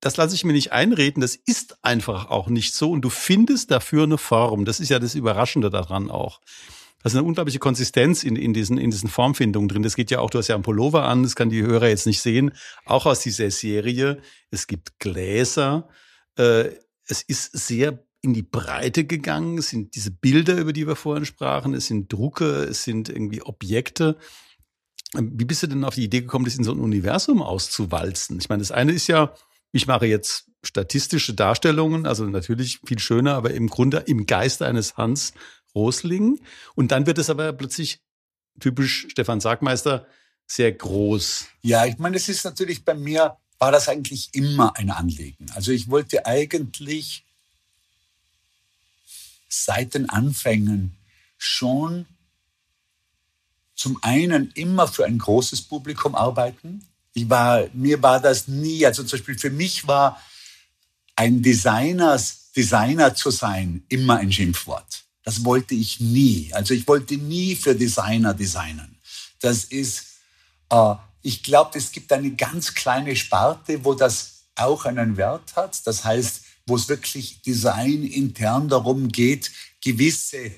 das 0.00 0.16
lasse 0.16 0.36
ich 0.36 0.44
mir 0.44 0.52
nicht 0.52 0.70
einreden, 0.70 1.20
das 1.20 1.34
ist 1.34 1.76
einfach 1.82 2.30
auch 2.30 2.48
nicht 2.48 2.74
so 2.74 2.92
und 2.92 3.02
du 3.02 3.10
findest 3.10 3.72
dafür 3.72 4.04
eine 4.04 4.18
Form. 4.18 4.64
Das 4.64 4.78
ist 4.78 4.88
ja 4.88 5.00
das 5.00 5.16
Überraschende 5.16 5.68
daran 5.68 6.10
auch. 6.10 6.40
Da 7.02 7.08
ist 7.08 7.16
eine 7.16 7.24
unglaubliche 7.24 7.58
Konsistenz 7.58 8.22
in, 8.22 8.36
in, 8.36 8.54
diesen, 8.54 8.78
in 8.78 8.92
diesen 8.92 9.10
Formfindungen 9.10 9.68
drin. 9.68 9.82
Das 9.82 9.96
geht 9.96 10.12
ja 10.12 10.20
auch, 10.20 10.30
du 10.30 10.38
hast 10.38 10.46
ja 10.46 10.54
einen 10.54 10.62
Pullover 10.62 11.04
an, 11.04 11.24
das 11.24 11.34
kann 11.34 11.50
die 11.50 11.62
Hörer 11.62 11.88
jetzt 11.88 12.06
nicht 12.06 12.22
sehen, 12.22 12.52
auch 12.86 13.04
aus 13.04 13.20
dieser 13.20 13.50
Serie. 13.50 14.22
Es 14.50 14.68
gibt 14.68 15.00
Gläser. 15.00 15.88
Äh, 16.38 16.70
es 17.06 17.22
ist 17.22 17.52
sehr 17.52 18.03
in 18.24 18.34
die 18.34 18.42
Breite 18.42 19.04
gegangen. 19.04 19.58
Es 19.58 19.68
sind 19.68 19.94
diese 19.94 20.10
Bilder, 20.10 20.56
über 20.56 20.72
die 20.72 20.86
wir 20.86 20.96
vorhin 20.96 21.26
sprachen. 21.26 21.74
Es 21.74 21.86
sind 21.86 22.12
Drucke, 22.12 22.64
es 22.64 22.82
sind 22.82 23.08
irgendwie 23.08 23.42
Objekte. 23.42 24.16
Wie 25.14 25.44
bist 25.44 25.62
du 25.62 25.68
denn 25.68 25.84
auf 25.84 25.94
die 25.94 26.04
Idee 26.04 26.22
gekommen, 26.22 26.46
das 26.46 26.56
in 26.56 26.64
so 26.64 26.72
ein 26.72 26.80
Universum 26.80 27.42
auszuwalzen? 27.42 28.38
Ich 28.38 28.48
meine, 28.48 28.62
das 28.62 28.72
eine 28.72 28.92
ist 28.92 29.06
ja, 29.06 29.34
ich 29.70 29.86
mache 29.86 30.06
jetzt 30.06 30.46
statistische 30.64 31.34
Darstellungen, 31.34 32.06
also 32.06 32.24
natürlich 32.24 32.80
viel 32.84 32.98
schöner, 32.98 33.34
aber 33.34 33.52
im 33.52 33.68
Grunde 33.68 33.98
im 33.98 34.26
Geiste 34.26 34.66
eines 34.66 34.96
Hans 34.96 35.34
Rosling. 35.74 36.40
Und 36.74 36.90
dann 36.90 37.06
wird 37.06 37.18
es 37.18 37.30
aber 37.30 37.52
plötzlich 37.52 38.00
typisch 38.58 39.06
Stefan 39.10 39.40
Sagmeister 39.40 40.06
sehr 40.46 40.72
groß. 40.72 41.46
Ja, 41.62 41.84
ich 41.84 41.98
meine, 41.98 42.16
es 42.16 42.28
ist 42.28 42.44
natürlich 42.44 42.84
bei 42.84 42.94
mir, 42.94 43.36
war 43.58 43.70
das 43.70 43.88
eigentlich 43.88 44.30
immer 44.32 44.76
ein 44.76 44.90
Anliegen. 44.90 45.46
Also 45.54 45.72
ich 45.72 45.90
wollte 45.90 46.26
eigentlich 46.26 47.24
seit 49.54 49.94
den 49.94 50.08
Anfängen 50.08 50.96
schon 51.38 52.06
zum 53.74 53.98
einen 54.02 54.50
immer 54.54 54.88
für 54.88 55.04
ein 55.04 55.18
großes 55.18 55.62
Publikum 55.62 56.14
arbeiten, 56.14 56.86
ich 57.12 57.28
war, 57.30 57.64
mir 57.72 58.02
war 58.02 58.20
das 58.20 58.48
nie, 58.48 58.84
also 58.84 59.04
zum 59.04 59.18
Beispiel 59.18 59.38
für 59.38 59.50
mich 59.50 59.86
war 59.86 60.20
ein 61.16 61.42
Designers, 61.42 62.50
Designer 62.56 63.14
zu 63.14 63.30
sein 63.30 63.84
immer 63.88 64.16
ein 64.16 64.32
Schimpfwort. 64.32 65.04
Das 65.22 65.44
wollte 65.44 65.74
ich 65.74 66.00
nie. 66.00 66.50
Also 66.52 66.74
ich 66.74 66.86
wollte 66.86 67.16
nie 67.16 67.56
für 67.56 67.74
Designer 67.74 68.34
designen. 68.34 68.98
Das 69.40 69.64
ist, 69.64 70.06
äh, 70.70 70.94
ich 71.22 71.42
glaube, 71.42 71.78
es 71.78 71.92
gibt 71.92 72.12
eine 72.12 72.30
ganz 72.32 72.74
kleine 72.74 73.16
Sparte, 73.16 73.84
wo 73.84 73.94
das 73.94 74.44
auch 74.54 74.84
einen 74.84 75.16
Wert 75.16 75.56
hat. 75.56 75.86
Das 75.86 76.04
heißt, 76.04 76.43
wo 76.66 76.76
es 76.76 76.88
wirklich 76.88 77.42
Design 77.42 78.04
intern 78.04 78.68
darum 78.68 79.08
geht, 79.08 79.50
gewisse 79.82 80.50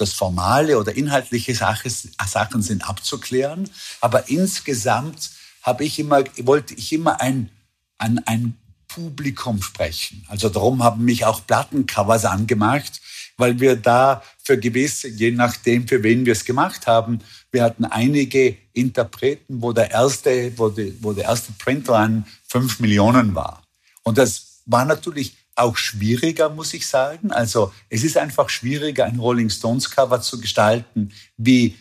das 0.00 0.12
formale 0.14 0.78
oder 0.78 0.96
inhaltliche 0.96 1.54
Sachen 1.54 2.62
sind 2.62 2.88
abzuklären. 2.88 3.68
Aber 4.00 4.28
insgesamt 4.28 5.30
habe 5.62 5.84
ich 5.84 5.98
immer, 5.98 6.24
wollte 6.38 6.74
ich 6.74 6.92
immer 6.92 7.20
ein, 7.20 7.50
an 7.98 8.18
ein 8.24 8.56
Publikum 8.88 9.62
sprechen. 9.62 10.24
Also 10.28 10.48
darum 10.48 10.82
haben 10.82 11.04
mich 11.04 11.24
auch 11.24 11.46
Plattencovers 11.46 12.24
angemacht, 12.24 13.00
weil 13.36 13.60
wir 13.60 13.76
da 13.76 14.22
für 14.42 14.58
gewisse, 14.58 15.08
je 15.08 15.30
nachdem, 15.30 15.86
für 15.86 16.02
wen 16.02 16.26
wir 16.26 16.32
es 16.32 16.44
gemacht 16.44 16.86
haben, 16.86 17.20
wir 17.52 17.62
hatten 17.62 17.84
einige 17.84 18.56
Interpreten, 18.72 19.62
wo 19.62 19.72
der 19.72 19.90
erste, 19.90 20.52
wo, 20.56 20.70
die, 20.70 20.96
wo 21.00 21.12
der 21.12 21.24
erste 21.24 21.52
Printrun 21.52 22.24
fünf 22.48 22.80
Millionen 22.80 23.34
war. 23.34 23.62
Und 24.02 24.18
das 24.18 24.62
war 24.66 24.84
natürlich 24.84 25.36
auch 25.60 25.76
schwieriger, 25.76 26.48
muss 26.48 26.74
ich 26.74 26.86
sagen. 26.86 27.30
Also 27.30 27.72
es 27.88 28.02
ist 28.02 28.16
einfach 28.16 28.48
schwieriger, 28.48 29.04
ein 29.04 29.18
Rolling 29.18 29.50
Stones 29.50 29.90
Cover 29.90 30.20
zu 30.20 30.40
gestalten, 30.40 31.12
wie, 31.36 31.76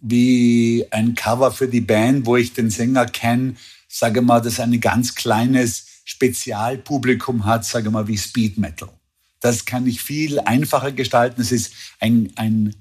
wie 0.00 0.86
ein 0.90 1.14
Cover 1.14 1.52
für 1.52 1.68
die 1.68 1.80
Band, 1.80 2.26
wo 2.26 2.36
ich 2.36 2.52
den 2.52 2.70
Sänger 2.70 3.06
kenne, 3.06 3.56
sage 3.88 4.22
mal, 4.22 4.40
das 4.40 4.60
ein 4.60 4.80
ganz 4.80 5.14
kleines 5.14 5.86
Spezialpublikum 6.04 7.44
hat, 7.44 7.64
sage 7.64 7.90
mal, 7.90 8.06
wie 8.06 8.18
Speed 8.18 8.58
Metal. 8.58 8.88
Das 9.40 9.64
kann 9.64 9.86
ich 9.86 10.00
viel 10.00 10.38
einfacher 10.40 10.92
gestalten. 10.92 11.40
Es 11.40 11.52
ist 11.52 11.72
ein, 12.00 12.32
ein, 12.36 12.74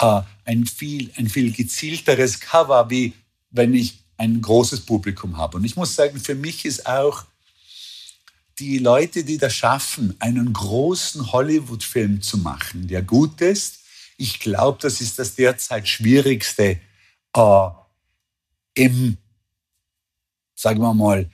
äh, 0.00 0.20
ein, 0.44 0.66
viel, 0.66 1.10
ein 1.16 1.28
viel 1.28 1.52
gezielteres 1.52 2.40
Cover, 2.40 2.90
wie 2.90 3.12
wenn 3.50 3.74
ich 3.74 4.02
ein 4.18 4.40
großes 4.40 4.80
Publikum 4.82 5.36
habe. 5.36 5.56
Und 5.56 5.64
ich 5.64 5.76
muss 5.76 5.94
sagen, 5.94 6.18
für 6.18 6.34
mich 6.34 6.64
ist 6.64 6.86
auch 6.86 7.24
die 8.68 8.78
Leute, 8.78 9.24
die 9.24 9.38
das 9.38 9.54
schaffen, 9.54 10.14
einen 10.18 10.52
großen 10.52 11.32
Hollywood-Film 11.32 12.22
zu 12.22 12.38
machen, 12.38 12.88
der 12.88 13.02
gut 13.02 13.40
ist, 13.40 13.80
ich 14.16 14.38
glaube, 14.40 14.78
das 14.80 15.00
ist 15.00 15.18
das 15.18 15.34
derzeit 15.34 15.88
Schwierigste 15.88 16.78
äh, 17.34 17.68
im, 18.74 19.16
sagen 20.54 20.80
wir 20.80 20.94
mal, 20.94 21.28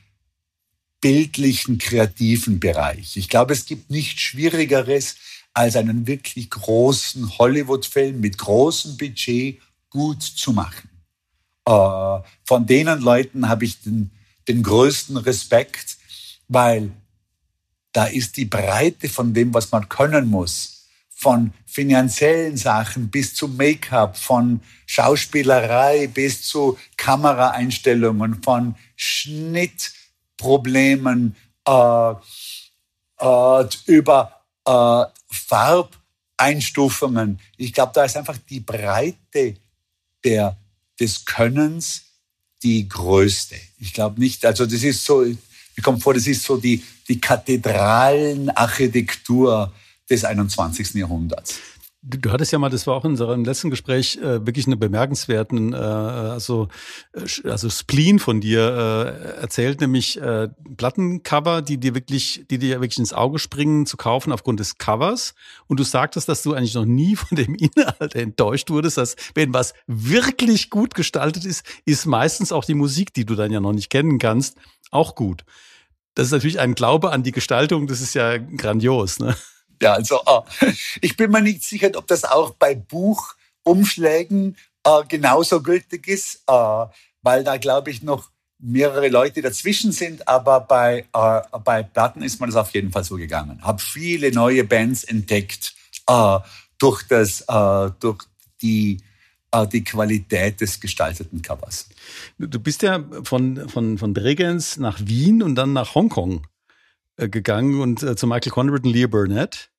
bildlichen, 1.00 1.78
kreativen 1.78 2.58
Bereich. 2.58 3.16
Ich 3.16 3.28
glaube, 3.28 3.52
es 3.52 3.66
gibt 3.66 3.90
nichts 3.90 4.20
Schwierigeres, 4.20 5.16
als 5.52 5.76
einen 5.76 6.06
wirklich 6.06 6.50
großen 6.50 7.38
Hollywood-Film 7.38 8.20
mit 8.20 8.38
großem 8.38 8.96
Budget 8.96 9.60
gut 9.90 10.22
zu 10.22 10.52
machen. 10.52 10.88
Äh, 11.66 12.20
von 12.44 12.66
denen 12.66 13.00
Leuten 13.00 13.48
habe 13.48 13.64
ich 13.64 13.82
den, 13.82 14.10
den 14.46 14.62
größten 14.62 15.16
Respekt, 15.18 15.98
weil 16.48 16.90
da 17.92 18.04
ist 18.04 18.36
die 18.36 18.44
Breite 18.44 19.08
von 19.08 19.34
dem, 19.34 19.52
was 19.54 19.72
man 19.72 19.88
können 19.88 20.28
muss, 20.28 20.86
von 21.08 21.52
finanziellen 21.66 22.56
Sachen 22.56 23.10
bis 23.10 23.34
zu 23.34 23.48
Make-up, 23.48 24.16
von 24.16 24.60
Schauspielerei 24.86 26.06
bis 26.06 26.42
zu 26.42 26.78
Kameraeinstellungen, 26.96 28.40
von 28.42 28.76
Schnittproblemen 28.94 31.34
äh, 31.66 32.12
äh, 33.20 33.66
über 33.86 34.44
äh, 34.64 35.04
Farbeinstufungen. 35.30 37.40
Ich 37.56 37.72
glaube, 37.72 37.90
da 37.94 38.04
ist 38.04 38.16
einfach 38.16 38.38
die 38.48 38.60
Breite 38.60 39.56
der, 40.24 40.56
des 41.00 41.24
Könnens 41.24 42.04
die 42.62 42.88
größte. 42.88 43.56
Ich 43.78 43.92
glaube 43.92 44.20
nicht, 44.20 44.44
also 44.44 44.66
das 44.66 44.82
ist 44.82 45.04
so, 45.04 45.20
mir 45.20 45.82
kommt 45.82 46.02
vor, 46.02 46.14
das 46.14 46.26
ist 46.26 46.42
so 46.42 46.56
die, 46.56 46.82
die 47.08 47.20
Kathedralenarchitektur 47.20 49.72
des 50.08 50.24
21. 50.24 50.94
Jahrhunderts. 50.94 51.58
Du, 52.00 52.30
hattest 52.30 52.52
ja 52.52 52.60
mal, 52.60 52.70
das 52.70 52.86
war 52.86 52.94
auch 52.94 53.04
in 53.04 53.12
unserem 53.12 53.44
letzten 53.44 53.70
Gespräch, 53.70 54.18
äh, 54.18 54.46
wirklich 54.46 54.66
eine 54.66 54.76
bemerkenswerten, 54.76 55.72
äh, 55.72 55.76
also, 55.76 56.68
äh, 57.12 57.50
also 57.50 57.68
Spleen 57.70 58.20
von 58.20 58.40
dir 58.40 58.60
äh, 58.60 59.40
erzählt, 59.40 59.80
nämlich 59.80 60.20
äh, 60.20 60.48
Plattencover, 60.76 61.60
die 61.60 61.78
dir 61.78 61.96
wirklich, 61.96 62.44
die 62.50 62.58
dir 62.58 62.80
wirklich 62.80 63.00
ins 63.00 63.12
Auge 63.12 63.40
springen, 63.40 63.84
zu 63.84 63.96
kaufen 63.96 64.32
aufgrund 64.32 64.60
des 64.60 64.78
Covers. 64.78 65.34
Und 65.66 65.80
du 65.80 65.84
sagtest, 65.84 66.28
dass 66.28 66.44
du 66.44 66.54
eigentlich 66.54 66.74
noch 66.74 66.84
nie 66.84 67.16
von 67.16 67.36
dem 67.36 67.54
Inhalt 67.56 68.14
enttäuscht 68.14 68.70
wurdest, 68.70 68.96
dass 68.96 69.16
wenn 69.34 69.52
was 69.52 69.74
wirklich 69.88 70.70
gut 70.70 70.94
gestaltet 70.94 71.44
ist, 71.44 71.66
ist 71.84 72.06
meistens 72.06 72.52
auch 72.52 72.64
die 72.64 72.74
Musik, 72.74 73.12
die 73.12 73.26
du 73.26 73.34
dann 73.34 73.50
ja 73.50 73.60
noch 73.60 73.72
nicht 73.72 73.90
kennen 73.90 74.20
kannst, 74.20 74.56
auch 74.92 75.16
gut. 75.16 75.44
Das 76.18 76.26
ist 76.26 76.32
natürlich 76.32 76.58
ein 76.58 76.74
Glaube 76.74 77.12
an 77.12 77.22
die 77.22 77.30
Gestaltung, 77.30 77.86
das 77.86 78.00
ist 78.00 78.14
ja 78.14 78.38
grandios. 78.38 79.20
Ne? 79.20 79.36
Ja, 79.80 79.92
also 79.92 80.20
äh, 80.26 80.72
ich 81.00 81.16
bin 81.16 81.30
mir 81.30 81.40
nicht 81.40 81.62
sicher, 81.62 81.92
ob 81.94 82.08
das 82.08 82.24
auch 82.24 82.54
bei 82.54 82.74
Buchumschlägen 82.74 84.56
äh, 84.82 85.04
genauso 85.06 85.62
gültig 85.62 86.08
ist, 86.08 86.42
äh, 86.48 86.86
weil 87.22 87.44
da 87.44 87.56
glaube 87.58 87.92
ich 87.92 88.02
noch 88.02 88.32
mehrere 88.58 89.06
Leute 89.06 89.42
dazwischen 89.42 89.92
sind, 89.92 90.26
aber 90.26 90.58
bei, 90.58 91.06
äh, 91.12 91.58
bei 91.60 91.84
Platten 91.84 92.22
ist 92.22 92.40
man 92.40 92.48
das 92.48 92.56
auf 92.56 92.74
jeden 92.74 92.90
Fall 92.90 93.04
so 93.04 93.14
gegangen. 93.14 93.62
Habe 93.62 93.78
viele 93.78 94.32
neue 94.32 94.64
Bands 94.64 95.04
entdeckt 95.04 95.72
äh, 96.08 96.38
durch, 96.78 97.04
das, 97.06 97.42
äh, 97.42 97.92
durch 98.00 98.24
die 98.60 99.00
die 99.72 99.84
Qualität 99.84 100.60
des 100.60 100.80
gestalteten 100.80 101.42
Covers. 101.42 101.88
Du 102.38 102.60
bist 102.60 102.82
ja 102.82 103.04
von, 103.24 103.68
von, 103.68 103.98
von 103.98 104.12
Bregenz 104.12 104.76
nach 104.76 104.98
Wien 105.02 105.42
und 105.42 105.54
dann 105.54 105.72
nach 105.72 105.94
Hongkong 105.94 106.46
äh, 107.16 107.28
gegangen 107.28 107.80
und 107.80 108.02
äh, 108.02 108.16
zu 108.16 108.26
Michael 108.26 108.52
Conrad 108.52 108.84
und 108.84 108.92
Leah 108.92 109.06
Burnett. 109.06 109.70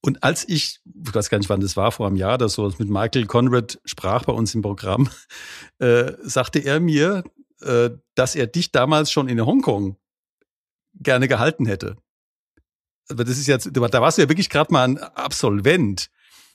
Und 0.00 0.22
als 0.22 0.46
ich, 0.48 0.80
ich 0.84 1.14
weiß 1.14 1.30
gar 1.30 1.38
nicht, 1.38 1.48
wann 1.48 1.60
das 1.60 1.76
war, 1.76 1.92
vor 1.92 2.06
einem 2.06 2.16
Jahr 2.16 2.34
oder 2.34 2.48
so, 2.48 2.70
mit 2.78 2.90
Michael 2.90 3.26
Conrad 3.26 3.80
sprach 3.84 4.24
bei 4.24 4.32
uns 4.32 4.54
im 4.54 4.62
Programm, 4.62 5.08
äh, 5.78 6.12
sagte 6.22 6.58
er 6.58 6.80
mir, 6.80 7.24
äh, 7.62 7.90
dass 8.14 8.34
er 8.34 8.46
dich 8.46 8.72
damals 8.72 9.10
schon 9.10 9.28
in 9.28 9.44
Hongkong 9.44 9.96
gerne 10.94 11.28
gehalten 11.28 11.66
hätte. 11.66 11.96
Aber 13.08 13.24
das 13.24 13.38
ist 13.38 13.46
jetzt, 13.46 13.70
da 13.72 14.00
warst 14.00 14.18
du 14.18 14.22
ja 14.22 14.28
wirklich 14.28 14.50
gerade 14.50 14.72
mal 14.72 14.84
ein 14.84 14.98
Absolvent. 14.98 16.10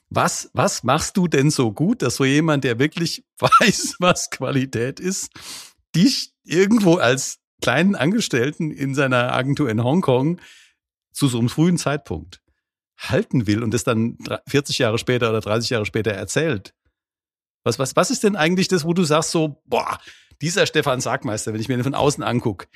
Was, 0.10 0.50
was 0.54 0.84
machst 0.84 1.18
du 1.18 1.28
denn 1.28 1.52
so 1.52 1.72
gut, 1.72 2.02
dass 2.02 2.16
so 2.16 2.26
jemand, 2.26 2.64
der 2.64 2.80
wirklich 2.80 3.24
weiß, 3.40 3.96
was 4.00 4.30
Qualität 4.30 5.00
ist, 5.00 5.32
dich 5.96 6.34
irgendwo 6.44 6.96
als 6.96 7.40
kleinen 7.62 7.96
Angestellten 7.96 8.72
in 8.72 8.96
seiner 8.96 9.34
Agentur 9.34 9.70
in 9.70 9.84
Hongkong 9.84 10.40
zu 11.12 11.28
so 11.28 11.40
einem 11.40 11.50
frühen 11.50 11.78
Zeitpunkt 11.78 12.42
halten 12.98 13.48
will 13.48 13.64
und 13.64 13.74
das 13.74 13.84
dann 13.84 14.18
40 14.48 14.80
Jahre 14.80 14.98
später 14.98 15.30
oder 15.30 15.42
30 15.42 15.70
Jahre 15.70 15.86
später 15.86 16.12
erzählt? 16.12 16.74
Was, 17.64 17.80
was, 17.80 17.96
was 17.96 18.10
ist 18.10 18.24
denn 18.24 18.36
eigentlich 18.36 18.68
das, 18.68 18.86
wo 18.86 18.94
du 18.94 19.04
sagst 19.04 19.32
so, 19.32 19.62
boah, 19.66 20.00
dieser 20.42 20.66
Stefan 20.66 21.02
Sargmeister, 21.02 21.54
wenn 21.54 21.62
ich 21.62 21.68
mir 21.68 21.78
den 21.78 21.84
von 21.84 21.96
außen 21.96 22.24
angucke, 22.24 22.68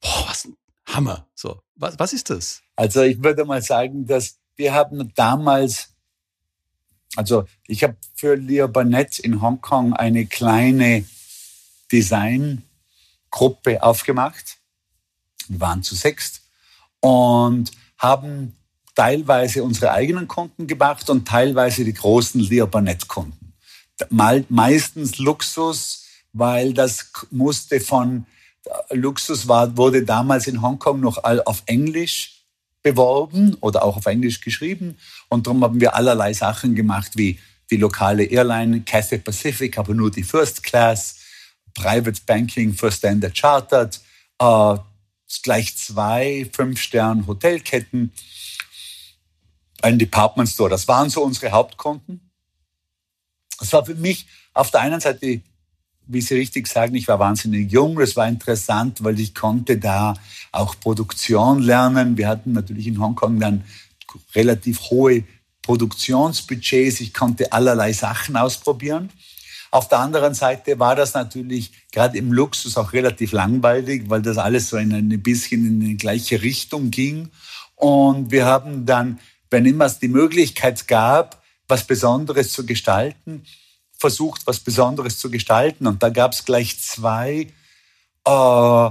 boah, 0.00 0.26
was 0.28 0.44
ein 0.44 0.56
Hammer. 0.86 1.28
So, 1.34 1.60
was, 1.74 1.98
was 1.98 2.12
ist 2.12 2.30
das? 2.30 2.62
Also 2.76 3.02
ich 3.02 3.22
würde 3.22 3.44
mal 3.44 3.62
sagen, 3.62 4.06
dass 4.06 4.38
wir 4.56 4.72
haben 4.72 5.12
damals 5.14 5.95
also 7.16 7.44
ich 7.66 7.82
habe 7.82 7.96
für 8.14 8.36
Leo 8.36 8.68
Burnett 8.68 9.18
in 9.18 9.40
Hongkong 9.40 9.94
eine 9.94 10.26
kleine 10.26 11.04
Designgruppe 11.90 13.82
aufgemacht. 13.82 14.58
Wir 15.48 15.60
waren 15.60 15.82
zu 15.82 15.94
sechst 15.94 16.42
und 17.00 17.70
haben 17.98 18.56
teilweise 18.94 19.62
unsere 19.62 19.92
eigenen 19.92 20.28
Kunden 20.28 20.66
gemacht 20.66 21.08
und 21.10 21.26
teilweise 21.28 21.84
die 21.84 21.94
großen 21.94 22.40
Leo 22.40 22.66
Burnett 22.66 23.08
Kunden. 23.08 23.54
Meistens 24.10 25.18
Luxus, 25.18 26.04
weil 26.32 26.74
das 26.74 27.12
musste 27.30 27.80
von 27.80 28.26
Luxus 28.90 29.48
war, 29.48 29.76
wurde 29.76 30.04
damals 30.04 30.46
in 30.46 30.60
Hongkong 30.60 31.00
noch 31.00 31.22
auf 31.22 31.62
Englisch 31.66 32.35
beworben 32.86 33.56
oder 33.60 33.82
auch 33.82 33.96
auf 33.96 34.06
Englisch 34.06 34.40
geschrieben. 34.40 34.96
Und 35.28 35.48
darum 35.48 35.64
haben 35.64 35.80
wir 35.80 35.96
allerlei 35.96 36.32
Sachen 36.32 36.76
gemacht, 36.76 37.12
wie 37.16 37.36
die 37.68 37.78
lokale 37.78 38.22
Airline 38.22 38.82
Cathay 38.82 39.18
Pacific, 39.18 39.76
aber 39.76 39.92
nur 39.92 40.12
die 40.12 40.22
First 40.22 40.62
Class, 40.62 41.16
Private 41.74 42.20
Banking 42.24 42.72
für 42.74 42.92
Standard 42.92 43.36
Chartered, 43.36 44.00
äh, 44.38 44.76
gleich 45.42 45.76
zwei 45.76 46.48
Fünf-Stern-Hotelketten, 46.52 48.12
ein 49.82 49.98
Department 49.98 50.48
Store. 50.48 50.70
Das 50.70 50.86
waren 50.86 51.10
so 51.10 51.24
unsere 51.24 51.50
Hauptkunden. 51.50 52.30
Das 53.58 53.72
war 53.72 53.84
für 53.84 53.96
mich 53.96 54.28
auf 54.54 54.70
der 54.70 54.82
einen 54.82 55.00
Seite 55.00 55.42
wie 56.06 56.20
Sie 56.20 56.34
richtig 56.34 56.66
sagen, 56.68 56.94
ich 56.94 57.08
war 57.08 57.18
wahnsinnig 57.18 57.70
jung. 57.70 57.98
Das 57.98 58.16
war 58.16 58.28
interessant, 58.28 59.02
weil 59.02 59.18
ich 59.18 59.34
konnte 59.34 59.78
da 59.78 60.14
auch 60.52 60.78
Produktion 60.78 61.60
lernen. 61.60 62.16
Wir 62.16 62.28
hatten 62.28 62.52
natürlich 62.52 62.86
in 62.86 63.00
Hongkong 63.00 63.40
dann 63.40 63.64
relativ 64.34 64.80
hohe 64.90 65.24
Produktionsbudgets. 65.62 67.00
Ich 67.00 67.12
konnte 67.12 67.52
allerlei 67.52 67.92
Sachen 67.92 68.36
ausprobieren. 68.36 69.10
Auf 69.70 69.88
der 69.88 69.98
anderen 69.98 70.32
Seite 70.32 70.78
war 70.78 70.94
das 70.94 71.14
natürlich 71.14 71.72
gerade 71.92 72.16
im 72.16 72.32
Luxus 72.32 72.76
auch 72.76 72.92
relativ 72.92 73.32
langweilig, 73.32 74.04
weil 74.08 74.22
das 74.22 74.38
alles 74.38 74.68
so 74.68 74.76
in 74.76 74.92
ein 74.92 75.22
bisschen 75.22 75.66
in 75.66 75.80
die 75.80 75.96
gleiche 75.96 76.40
Richtung 76.40 76.90
ging. 76.90 77.30
Und 77.74 78.30
wir 78.30 78.46
haben 78.46 78.86
dann, 78.86 79.18
wenn 79.50 79.66
immer 79.66 79.86
es 79.86 79.98
die 79.98 80.08
Möglichkeit 80.08 80.86
gab, 80.88 81.42
was 81.68 81.84
Besonderes 81.84 82.52
zu 82.52 82.64
gestalten, 82.64 83.42
versucht, 83.98 84.46
was 84.46 84.60
Besonderes 84.60 85.18
zu 85.18 85.30
gestalten. 85.30 85.86
Und 85.86 86.02
da 86.02 86.08
gab 86.10 86.32
es 86.32 86.44
gleich 86.44 86.78
zwei 86.80 87.48
äh, 88.24 88.90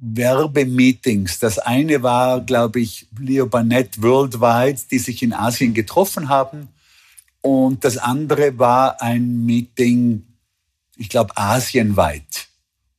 Werbemeetings. 0.00 1.38
Das 1.38 1.58
eine 1.58 2.02
war, 2.02 2.40
glaube 2.40 2.80
ich, 2.80 3.06
Leo 3.18 3.46
Burnett 3.46 4.00
Worldwide, 4.00 4.80
die 4.90 4.98
sich 4.98 5.22
in 5.22 5.32
Asien 5.32 5.74
getroffen 5.74 6.28
haben. 6.28 6.68
Und 7.40 7.84
das 7.84 7.98
andere 7.98 8.58
war 8.58 9.00
ein 9.00 9.44
Meeting, 9.44 10.24
ich 10.96 11.08
glaube, 11.08 11.36
asienweit. 11.36 12.48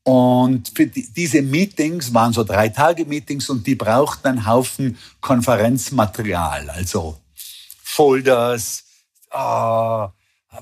Und 0.03 0.71
für 0.73 0.88
die, 0.88 1.07
diese 1.12 1.41
Meetings 1.41 2.13
waren 2.13 2.33
so 2.33 2.43
drei 2.43 2.69
Tage 2.69 3.05
Meetings 3.05 3.49
und 3.49 3.67
die 3.67 3.75
brauchten 3.75 4.27
einen 4.27 4.45
Haufen 4.45 4.97
Konferenzmaterial, 5.21 6.69
also 6.69 7.19
Folders, 7.83 8.85
äh, 9.31 10.07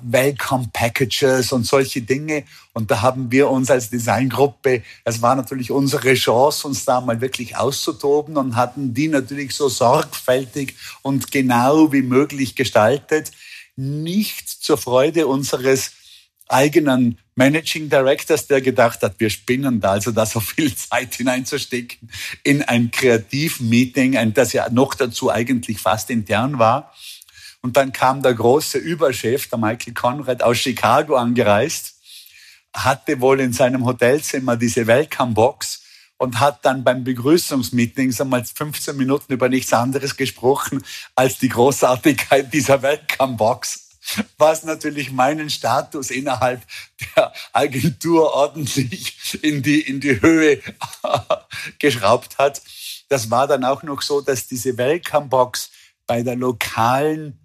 Welcome 0.02 0.70
Packages 0.74 1.54
und 1.54 1.66
solche 1.66 2.02
Dinge. 2.02 2.44
Und 2.74 2.92
da 2.92 3.02
haben 3.02 3.32
wir 3.32 3.50
uns 3.50 3.72
als 3.72 3.90
Designgruppe, 3.90 4.84
das 5.06 5.22
war 5.22 5.36
natürlich 5.36 5.72
unsere 5.72 6.14
Chance, 6.14 6.68
uns 6.68 6.84
da 6.84 7.00
mal 7.00 7.22
wirklich 7.22 7.56
auszutoben 7.56 8.36
und 8.38 8.56
hatten 8.56 8.94
die 8.94 9.08
natürlich 9.08 9.56
so 9.56 9.70
sorgfältig 9.70 10.76
und 11.04 11.32
genau 11.32 11.92
wie 11.94 12.02
möglich 12.02 12.56
gestaltet. 12.56 13.32
Nicht 13.78 14.50
zur 14.50 14.78
Freude 14.78 15.28
unseres 15.28 15.92
eigenen 16.50 17.18
Managing 17.36 17.90
Directors, 17.90 18.48
der 18.48 18.62
gedacht 18.62 19.02
hat, 19.04 19.20
wir 19.20 19.30
spinnen 19.30 19.80
da, 19.80 19.92
also 19.92 20.12
da 20.12 20.26
so 20.26 20.40
viel 20.40 20.74
Zeit 20.76 21.16
hineinzustecken 21.16 22.10
in 22.44 22.62
ein 22.62 22.92
Kreativmeeting, 22.92 24.34
das 24.34 24.54
ja 24.54 24.70
noch 24.70 24.96
dazu 24.96 25.32
eigentlich 25.32 25.80
fast 25.80 26.10
intern 26.10 26.60
war. 26.60 26.94
Und 27.62 27.78
dann 27.78 27.92
kam 27.92 28.22
der 28.22 28.34
große 28.34 28.78
Überchef, 28.78 29.50
der 29.50 29.58
Michael 29.58 29.94
Conrad, 29.94 30.44
aus 30.44 30.58
Chicago 30.58 31.16
angereist, 31.16 31.96
hatte 32.74 33.20
wohl 33.20 33.40
in 33.40 33.54
seinem 33.54 33.86
Hotelzimmer 33.86 34.56
diese 34.56 34.86
Welcome-Box 34.86 35.82
und 36.18 36.40
hat 36.40 36.64
dann 36.64 36.84
beim 36.84 37.04
Begrüßungsmeeting 37.04 38.14
einmal 38.20 38.44
15 38.44 38.96
Minuten 38.96 39.34
über 39.34 39.50
nichts 39.50 39.74
anderes 39.74 40.16
gesprochen 40.16 40.84
als 41.16 41.40
die 41.40 41.50
Großartigkeit 41.50 42.54
dieser 42.54 42.82
Welcome-Box 42.82 43.88
was 44.38 44.64
natürlich 44.64 45.12
meinen 45.12 45.50
Status 45.50 46.12
innerhalb 46.12 46.62
der 47.16 47.34
Agentur 47.54 48.34
ordentlich 48.34 49.40
in 49.42 49.62
die, 49.62 49.82
in 49.82 50.00
die 50.00 50.22
Höhe 50.22 50.62
geschraubt 51.80 52.38
hat. 52.38 52.62
Das 53.10 53.30
war 53.30 53.48
dann 53.48 53.64
auch 53.64 53.84
noch 53.84 54.02
so, 54.02 54.22
dass 54.22 54.48
diese 54.48 54.78
Welcome-Box 54.78 55.72
bei 56.06 56.24
der 56.24 56.36
lokalen 56.36 57.38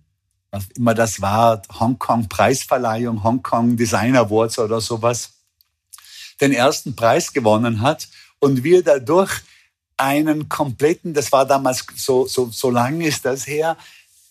was 0.52 0.68
immer 0.76 0.94
das 0.94 1.20
war, 1.20 1.62
Hongkong 1.80 2.28
Preisverleihung, 2.28 3.24
Hongkong 3.24 3.76
Design 3.76 4.14
Awards 4.16 4.58
oder 4.58 4.80
sowas, 4.80 5.30
den 6.40 6.52
ersten 6.52 6.94
Preis 6.94 7.32
gewonnen 7.32 7.80
hat 7.80 8.08
und 8.38 8.62
wir 8.62 8.84
dadurch 8.84 9.40
einen 9.96 10.48
kompletten, 10.48 11.14
das 11.14 11.32
war 11.32 11.46
damals 11.46 11.86
so, 11.96 12.26
so, 12.26 12.50
so 12.50 12.70
lang 12.70 13.00
ist 13.00 13.24
das 13.24 13.46
her, 13.46 13.76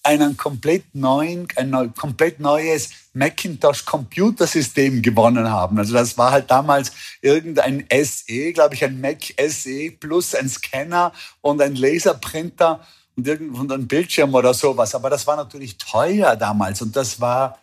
einen 0.04 0.38
komplett 0.38 0.94
neuen, 0.94 1.48
ein 1.56 1.94
komplett 1.96 2.40
neues 2.40 2.90
Macintosh 3.14 3.86
Computersystem 3.86 5.02
gewonnen 5.02 5.50
haben. 5.50 5.78
Also 5.78 5.94
das 5.94 6.18
war 6.18 6.32
halt 6.32 6.50
damals 6.50 6.92
irgendein 7.22 7.86
SE, 8.04 8.52
glaube 8.54 8.76
ich, 8.76 8.84
ein 8.84 9.00
Mac 9.00 9.34
SE 9.50 9.92
plus 10.00 10.34
ein 10.34 10.50
Scanner 10.50 11.14
und 11.42 11.62
ein 11.62 11.76
Laserprinter 11.76 12.86
und 13.16 13.28
irgendwo 13.28 13.62
ein 13.74 13.88
Bildschirm 13.88 14.34
oder 14.34 14.54
sowas. 14.54 14.96
Aber 14.96 15.10
das 15.10 15.28
war 15.28 15.36
natürlich 15.36 15.78
teuer 15.78 16.36
damals 16.36 16.82
und 16.82 16.96
das 16.96 17.20
war, 17.20 17.60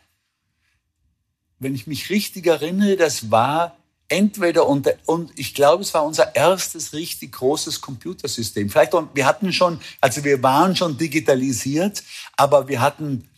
wenn 1.58 1.74
ich 1.74 1.86
mich 1.86 2.10
richtig 2.10 2.46
erinnere, 2.46 2.96
das 2.96 3.30
war 3.30 3.76
entweder 4.08 4.66
unter, 4.66 4.94
und 5.06 5.30
ich 5.38 5.54
glaube, 5.54 5.82
es 5.82 5.92
war 5.92 6.04
unser 6.04 6.34
erstes 6.34 6.92
richtig 6.92 7.32
großes 7.32 7.80
Computersystem. 7.80 8.70
Vielleicht, 8.70 8.94
und 8.94 9.14
wir 9.14 9.26
hatten 9.26 9.52
schon, 9.52 9.80
also 10.00 10.24
wir 10.24 10.42
waren 10.42 10.74
schon 10.74 10.96
digitalisiert, 10.96 12.02
aber 12.36 12.68
wir 12.68 12.80
hatten, 12.80 13.28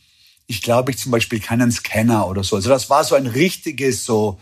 ich 0.46 0.62
glaube, 0.62 0.92
ich 0.92 0.99
zum 0.99 1.12
Beispiel 1.12 1.40
keinen 1.40 1.73
Scanner 1.73 2.27
oder 2.27 2.44
so. 2.44 2.57
Also 2.57 2.68
das 2.68 2.88
war 2.88 3.05
so 3.05 3.14
ein 3.16 3.27
richtiges 3.27 4.05
so, 4.05 4.38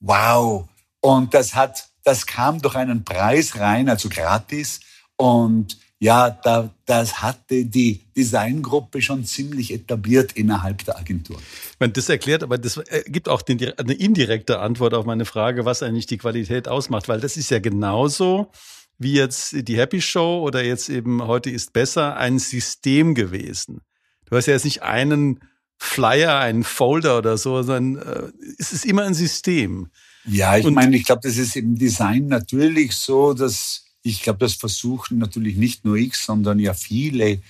wow. 0.00 0.68
Und 1.00 1.32
das 1.32 1.54
hat, 1.54 1.88
das 2.04 2.26
kam 2.26 2.60
durch 2.60 2.76
einen 2.76 3.04
Preis 3.04 3.56
rein, 3.58 3.88
also 3.88 4.08
gratis. 4.08 4.80
Und 5.16 5.78
ja, 6.02 6.30
da, 6.30 6.70
das 6.86 7.20
hatte 7.20 7.66
die 7.66 8.00
Designgruppe 8.16 9.02
schon 9.02 9.26
ziemlich 9.26 9.70
etabliert 9.70 10.32
innerhalb 10.32 10.82
der 10.86 10.98
Agentur. 10.98 11.38
meine, 11.78 11.92
das 11.92 12.08
erklärt, 12.08 12.42
aber 12.42 12.56
das 12.56 12.80
gibt 13.06 13.28
auch 13.28 13.42
eine 13.46 13.92
indirekte 13.92 14.60
Antwort 14.60 14.94
auf 14.94 15.04
meine 15.04 15.26
Frage, 15.26 15.66
was 15.66 15.82
eigentlich 15.82 16.06
die 16.06 16.16
Qualität 16.16 16.68
ausmacht, 16.68 17.08
weil 17.08 17.20
das 17.20 17.36
ist 17.36 17.50
ja 17.50 17.58
genauso 17.58 18.50
wie 18.98 19.12
jetzt 19.12 19.68
die 19.68 19.76
Happy 19.76 20.00
Show 20.00 20.42
oder 20.42 20.64
jetzt 20.64 20.88
eben 20.88 21.26
heute 21.26 21.50
ist 21.50 21.74
besser 21.74 22.16
ein 22.16 22.38
System 22.38 23.14
gewesen. 23.14 23.82
Du 24.24 24.36
hast 24.36 24.46
ja 24.46 24.54
jetzt 24.54 24.64
nicht 24.64 24.82
einen 24.82 25.40
Flyer, 25.76 26.38
einen 26.38 26.64
Folder 26.64 27.18
oder 27.18 27.36
so, 27.36 27.62
sondern 27.62 28.02
äh, 28.02 28.32
es 28.58 28.72
ist 28.72 28.86
immer 28.86 29.04
ein 29.04 29.14
System. 29.14 29.88
Ja, 30.24 30.56
ich 30.56 30.64
Und 30.64 30.74
meine, 30.74 30.96
ich 30.96 31.04
glaube, 31.04 31.22
das 31.24 31.36
ist 31.36 31.56
im 31.56 31.76
Design 31.76 32.26
natürlich 32.26 32.94
so, 32.94 33.34
dass 33.34 33.89
ich 34.02 34.22
glaube, 34.22 34.38
das 34.38 34.54
versuchen 34.54 35.18
natürlich 35.18 35.56
nicht 35.56 35.84
nur 35.84 35.96
ich, 35.96 36.16
sondern 36.16 36.58
ja 36.58 36.74
viele, 36.74 37.42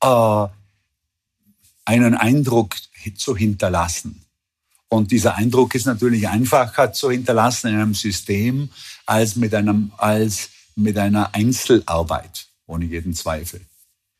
äh, 0.00 0.46
einen 1.84 2.14
Eindruck 2.14 2.76
zu 3.16 3.36
hinterlassen. 3.36 4.24
Und 4.88 5.10
dieser 5.10 5.36
Eindruck 5.36 5.74
ist 5.74 5.86
natürlich 5.86 6.28
einfacher 6.28 6.92
zu 6.92 7.10
hinterlassen 7.10 7.68
in 7.68 7.74
einem 7.74 7.94
System 7.94 8.70
als 9.04 9.36
mit, 9.36 9.54
einem, 9.54 9.92
als 9.98 10.50
mit 10.76 10.96
einer 10.96 11.34
Einzelarbeit, 11.34 12.46
ohne 12.66 12.86
jeden 12.86 13.14
Zweifel. 13.14 13.60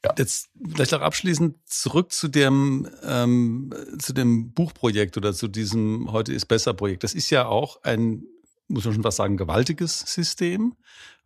Ja. 0.04 0.14
Jetzt 0.16 0.48
vielleicht 0.70 0.94
auch 0.94 1.00
abschließend 1.00 1.56
zurück 1.66 2.12
zu 2.12 2.28
dem, 2.28 2.88
ähm, 3.02 3.74
zu 3.98 4.12
dem 4.12 4.52
Buchprojekt 4.52 5.16
oder 5.16 5.34
zu 5.34 5.48
diesem 5.48 6.12
Heute 6.12 6.32
ist 6.32 6.46
besser 6.46 6.74
Projekt. 6.74 7.02
Das 7.02 7.14
ist 7.14 7.30
ja 7.30 7.46
auch 7.46 7.82
ein, 7.82 8.24
muss 8.68 8.84
man 8.84 8.94
schon 8.94 9.04
was 9.04 9.16
sagen, 9.16 9.36
gewaltiges 9.36 10.00
System 10.00 10.74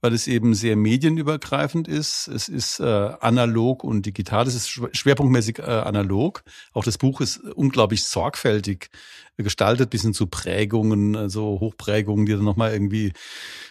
weil 0.03 0.13
es 0.15 0.27
eben 0.27 0.53
sehr 0.55 0.75
medienübergreifend 0.75 1.87
ist. 1.87 2.27
Es 2.27 2.49
ist 2.49 2.81
äh, 2.81 2.85
analog 3.21 3.85
und 3.85 4.05
digital. 4.05 4.47
Es 4.49 4.57
ist 4.57 4.69
schwerpunktmäßig 4.69 5.61
äh, 5.61 5.63
analog. 5.63 6.43
Auch 6.73 6.83
das 6.83 6.99
Buch 6.99 7.21
ist 7.21 7.39
unglaublich 7.39 8.05
sorgfältig 8.05 8.91
gestaltet, 9.37 9.91
bis 9.91 10.03
hin 10.03 10.13
zu 10.13 10.27
Prägungen, 10.27 11.15
also 11.15 11.59
Hochprägungen, 11.61 12.27
die 12.27 12.33
dann 12.33 12.45
nochmal 12.45 12.73
irgendwie 12.73 13.13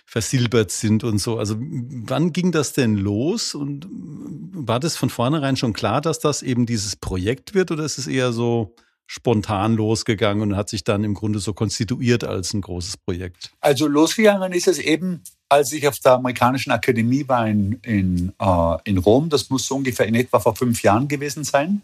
versilbert 0.05 0.71
sind 0.71 1.03
und 1.03 1.17
so. 1.17 1.37
Also 1.37 1.57
wann 1.59 2.31
ging 2.31 2.53
das 2.53 2.71
denn 2.71 2.95
los 2.95 3.53
und 3.53 3.85
war 3.91 4.79
das 4.79 4.95
von 4.95 5.09
vornherein 5.09 5.57
schon 5.57 5.73
klar, 5.73 5.99
dass 5.99 6.19
das 6.19 6.43
eben 6.43 6.65
dieses 6.65 6.95
Projekt 6.95 7.53
wird 7.53 7.71
oder 7.71 7.83
ist 7.83 7.97
es 7.97 8.07
eher 8.07 8.31
so 8.31 8.73
spontan 9.13 9.75
losgegangen 9.75 10.41
und 10.41 10.55
hat 10.55 10.69
sich 10.69 10.85
dann 10.85 11.03
im 11.03 11.15
Grunde 11.15 11.39
so 11.39 11.51
konstituiert 11.53 12.23
als 12.23 12.53
ein 12.53 12.61
großes 12.61 12.95
Projekt? 12.95 13.51
Also 13.59 13.85
losgegangen 13.87 14.53
ist 14.53 14.69
es 14.69 14.79
eben 14.79 15.21
als 15.49 15.73
ich 15.73 15.85
auf 15.85 15.99
der 15.99 16.13
amerikanischen 16.13 16.71
Akademie 16.71 17.27
war 17.27 17.45
in, 17.45 17.73
in, 17.81 18.31
äh, 18.39 18.77
in 18.85 18.97
Rom, 18.97 19.27
das 19.27 19.49
muss 19.49 19.65
so 19.65 19.75
ungefähr 19.75 20.05
in 20.05 20.15
etwa 20.15 20.39
vor 20.39 20.55
fünf 20.55 20.81
Jahren 20.81 21.09
gewesen 21.09 21.43
sein, 21.43 21.81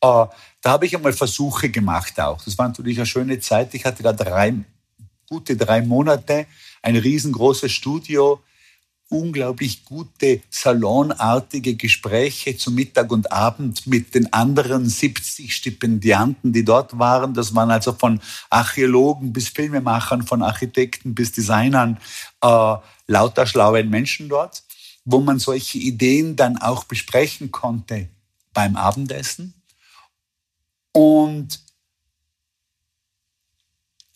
äh, 0.00 0.26
da 0.62 0.70
habe 0.70 0.86
ich 0.86 0.94
einmal 0.94 1.12
Versuche 1.12 1.70
gemacht 1.70 2.20
auch. 2.20 2.40
Das 2.44 2.56
war 2.56 2.68
natürlich 2.68 2.98
eine 2.98 3.06
schöne 3.06 3.40
Zeit. 3.40 3.74
Ich 3.74 3.84
hatte 3.84 4.04
da 4.04 4.12
drei, 4.12 4.54
gute 5.28 5.56
drei 5.56 5.82
Monate, 5.82 6.46
ein 6.82 6.94
riesengroßes 6.94 7.72
Studio, 7.72 8.40
unglaublich 9.10 9.84
gute 9.84 10.40
salonartige 10.48 11.74
Gespräche 11.74 12.56
zu 12.56 12.70
Mittag 12.70 13.10
und 13.10 13.30
Abend 13.30 13.86
mit 13.86 14.14
den 14.14 14.32
anderen 14.32 14.88
70 14.88 15.54
Stipendianten, 15.54 16.52
die 16.52 16.64
dort 16.64 16.98
waren. 16.98 17.34
Das 17.34 17.54
waren 17.54 17.70
also 17.70 17.92
von 17.92 18.20
Archäologen 18.48 19.32
bis 19.32 19.48
Filmemachern, 19.48 20.22
von 20.22 20.42
Architekten 20.42 21.14
bis 21.14 21.32
Designern, 21.32 21.98
äh, 22.40 22.76
lauter 23.08 23.46
schlauen 23.46 23.90
Menschen 23.90 24.28
dort, 24.28 24.62
wo 25.04 25.20
man 25.20 25.40
solche 25.40 25.78
Ideen 25.78 26.36
dann 26.36 26.56
auch 26.56 26.84
besprechen 26.84 27.50
konnte 27.50 28.08
beim 28.52 28.76
Abendessen. 28.76 29.54
Und 30.92 31.60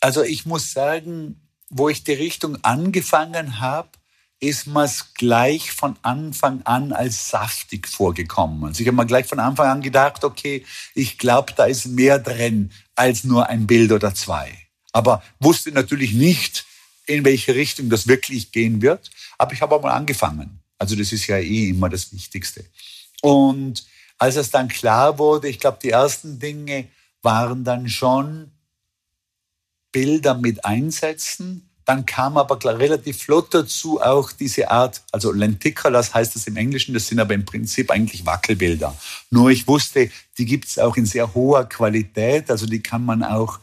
also 0.00 0.22
ich 0.22 0.46
muss 0.46 0.72
sagen, 0.72 1.40
wo 1.68 1.88
ich 1.88 2.04
die 2.04 2.12
Richtung 2.12 2.62
angefangen 2.62 3.58
habe, 3.58 3.88
ist 4.40 4.66
mir 4.66 4.88
gleich 5.14 5.72
von 5.72 5.96
Anfang 6.02 6.62
an 6.62 6.92
als 6.92 7.30
saftig 7.30 7.88
vorgekommen. 7.88 8.64
Also 8.64 8.80
ich 8.80 8.86
habe 8.86 8.96
mir 8.96 9.06
gleich 9.06 9.26
von 9.26 9.40
Anfang 9.40 9.68
an 9.68 9.80
gedacht, 9.80 10.24
okay, 10.24 10.64
ich 10.94 11.18
glaube, 11.18 11.52
da 11.56 11.64
ist 11.64 11.86
mehr 11.86 12.18
drin 12.18 12.70
als 12.94 13.24
nur 13.24 13.48
ein 13.48 13.66
Bild 13.66 13.92
oder 13.92 14.14
zwei. 14.14 14.52
Aber 14.92 15.22
wusste 15.40 15.72
natürlich 15.72 16.12
nicht, 16.12 16.66
in 17.06 17.24
welche 17.24 17.54
Richtung 17.54 17.90
das 17.90 18.06
wirklich 18.06 18.52
gehen 18.52 18.82
wird. 18.82 19.10
Aber 19.38 19.52
ich 19.52 19.60
habe 19.60 19.78
mal 19.80 19.92
angefangen. 19.92 20.60
Also 20.78 20.96
das 20.96 21.12
ist 21.12 21.26
ja 21.26 21.38
eh 21.38 21.70
immer 21.70 21.88
das 21.88 22.12
Wichtigste. 22.12 22.64
Und 23.22 23.84
als 24.18 24.36
es 24.36 24.50
dann 24.50 24.68
klar 24.68 25.18
wurde, 25.18 25.48
ich 25.48 25.58
glaube, 25.58 25.78
die 25.82 25.90
ersten 25.90 26.38
Dinge 26.38 26.88
waren 27.22 27.64
dann 27.64 27.88
schon 27.88 28.52
Bilder 29.92 30.34
mit 30.34 30.64
Einsätzen, 30.64 31.70
dann 31.84 32.06
kam 32.06 32.36
aber 32.36 32.58
relativ 32.78 33.22
flott 33.22 33.52
dazu 33.52 34.00
auch 34.00 34.32
diese 34.32 34.70
Art, 34.70 35.02
also 35.12 35.32
Lenticulas 35.32 36.14
heißt 36.14 36.34
das 36.34 36.46
im 36.46 36.56
Englischen, 36.56 36.94
das 36.94 37.06
sind 37.06 37.20
aber 37.20 37.34
im 37.34 37.44
Prinzip 37.44 37.90
eigentlich 37.90 38.24
Wackelbilder. 38.24 38.96
Nur 39.30 39.50
ich 39.50 39.68
wusste, 39.68 40.10
die 40.38 40.46
gibt 40.46 40.66
es 40.66 40.78
auch 40.78 40.96
in 40.96 41.06
sehr 41.06 41.34
hoher 41.34 41.68
Qualität, 41.68 42.50
also 42.50 42.66
die 42.66 42.80
kann 42.80 43.04
man 43.04 43.22
auch 43.22 43.58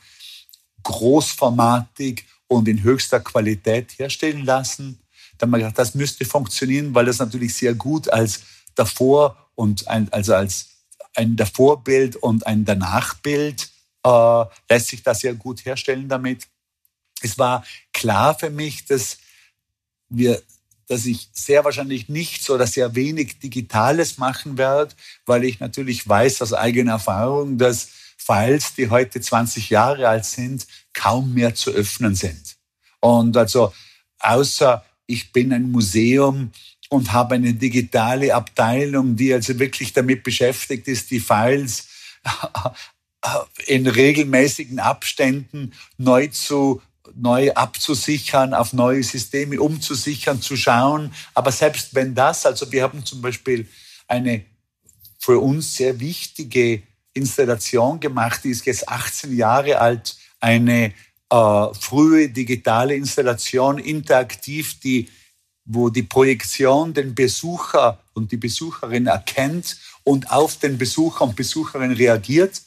großformatig 0.84 2.26
und 2.48 2.68
in 2.68 2.84
höchster 2.84 3.20
Qualität 3.20 3.98
herstellen 3.98 4.46
lassen. 4.46 5.00
Dann 5.38 5.48
haben 5.48 5.52
wir 5.52 5.58
gedacht, 5.60 5.80
das 5.80 5.96
müsste 5.96 6.26
funktionieren, 6.26 6.94
weil 6.94 7.06
das 7.06 7.20
natürlich 7.20 7.56
sehr 7.56 7.74
gut 7.74 8.12
als 8.12 8.42
davor 8.76 9.38
und 9.56 9.88
ein, 9.88 10.12
also 10.12 10.36
als 10.36 10.70
ein 11.16 11.36
Davorbild 11.36 12.16
und 12.18 12.46
ein 12.46 12.66
Danachbild 12.66 13.70
äh, 14.04 14.44
lässt 14.70 14.88
sich 14.88 15.04
das 15.04 15.20
sehr 15.20 15.34
gut 15.34 15.66
herstellen 15.66 16.08
damit. 16.08 16.48
Es 17.22 17.38
war 17.38 17.64
klar 18.02 18.38
für 18.38 18.50
mich, 18.50 18.86
dass 18.86 19.18
wir 20.10 20.42
dass 20.88 21.06
ich 21.06 21.30
sehr 21.32 21.64
wahrscheinlich 21.64 22.10
nichts 22.10 22.50
oder 22.50 22.68
sehr 22.68 22.96
wenig 22.96 23.40
Digitales 23.40 24.18
machen 24.18 24.58
werde, 24.58 24.94
weil 25.26 25.46
ich 25.46 25.62
natürlich 25.62 26.06
weiß 26.06 26.42
aus 26.42 26.52
eigener 26.52 26.94
Erfahrung, 26.94 27.58
dass 27.58 27.92
Files, 28.18 28.74
die 28.74 28.90
heute 28.90 29.22
20 29.22 29.70
Jahre 29.70 30.10
alt 30.10 30.26
sind, 30.26 30.68
kaum 30.92 31.34
mehr 31.34 31.56
zu 31.56 31.72
öffnen 31.72 32.14
sind. 32.16 32.58
Und 33.00 33.38
also 33.38 33.74
außer 34.20 34.84
ich 35.06 35.32
bin 35.32 35.54
ein 35.54 35.72
Museum 35.72 36.52
und 36.90 37.14
habe 37.14 37.36
eine 37.36 37.54
digitale 37.54 38.36
Abteilung, 38.36 39.16
die 39.16 39.34
also 39.34 39.58
wirklich 39.60 39.94
damit 39.94 40.24
beschäftigt 40.24 40.90
ist, 40.90 41.10
die 41.10 41.22
Files 41.22 41.88
in 43.66 43.88
regelmäßigen 43.88 44.80
Abständen 44.80 45.72
neu 45.98 46.28
zu 46.28 46.82
neu 47.16 47.52
abzusichern, 47.54 48.54
auf 48.54 48.74
neue 48.74 49.04
Systeme 49.04 49.62
umzusichern, 49.62 50.42
zu 50.42 50.56
schauen. 50.56 51.14
Aber 51.34 51.52
selbst 51.52 51.94
wenn 51.96 52.16
das, 52.16 52.46
also 52.46 52.72
wir 52.72 52.84
haben 52.84 53.06
zum 53.06 53.22
Beispiel 53.22 53.68
eine 54.08 54.44
für 55.20 55.40
uns 55.40 55.76
sehr 55.76 56.00
wichtige 56.00 56.82
Installation 57.14 58.00
gemacht, 58.00 58.44
die 58.44 58.50
ist 58.50 58.66
jetzt 58.66 58.90
18 58.90 59.36
Jahre 59.36 59.80
alt, 59.80 60.16
eine 60.40 60.94
äh, 61.30 61.74
frühe 61.80 62.30
digitale 62.30 62.96
Installation, 62.96 63.78
interaktiv, 63.78 64.80
die, 64.80 65.10
wo 65.66 65.90
die 65.90 66.04
Projektion 66.04 66.94
den 66.94 67.14
Besucher 67.14 68.00
und 68.14 68.32
die 68.32 68.38
Besucherin 68.38 69.08
erkennt 69.08 69.78
und 70.04 70.32
auf 70.32 70.58
den 70.58 70.78
Besucher 70.78 71.24
und 71.26 71.36
Besucherin 71.36 71.92
reagiert. 71.92 72.62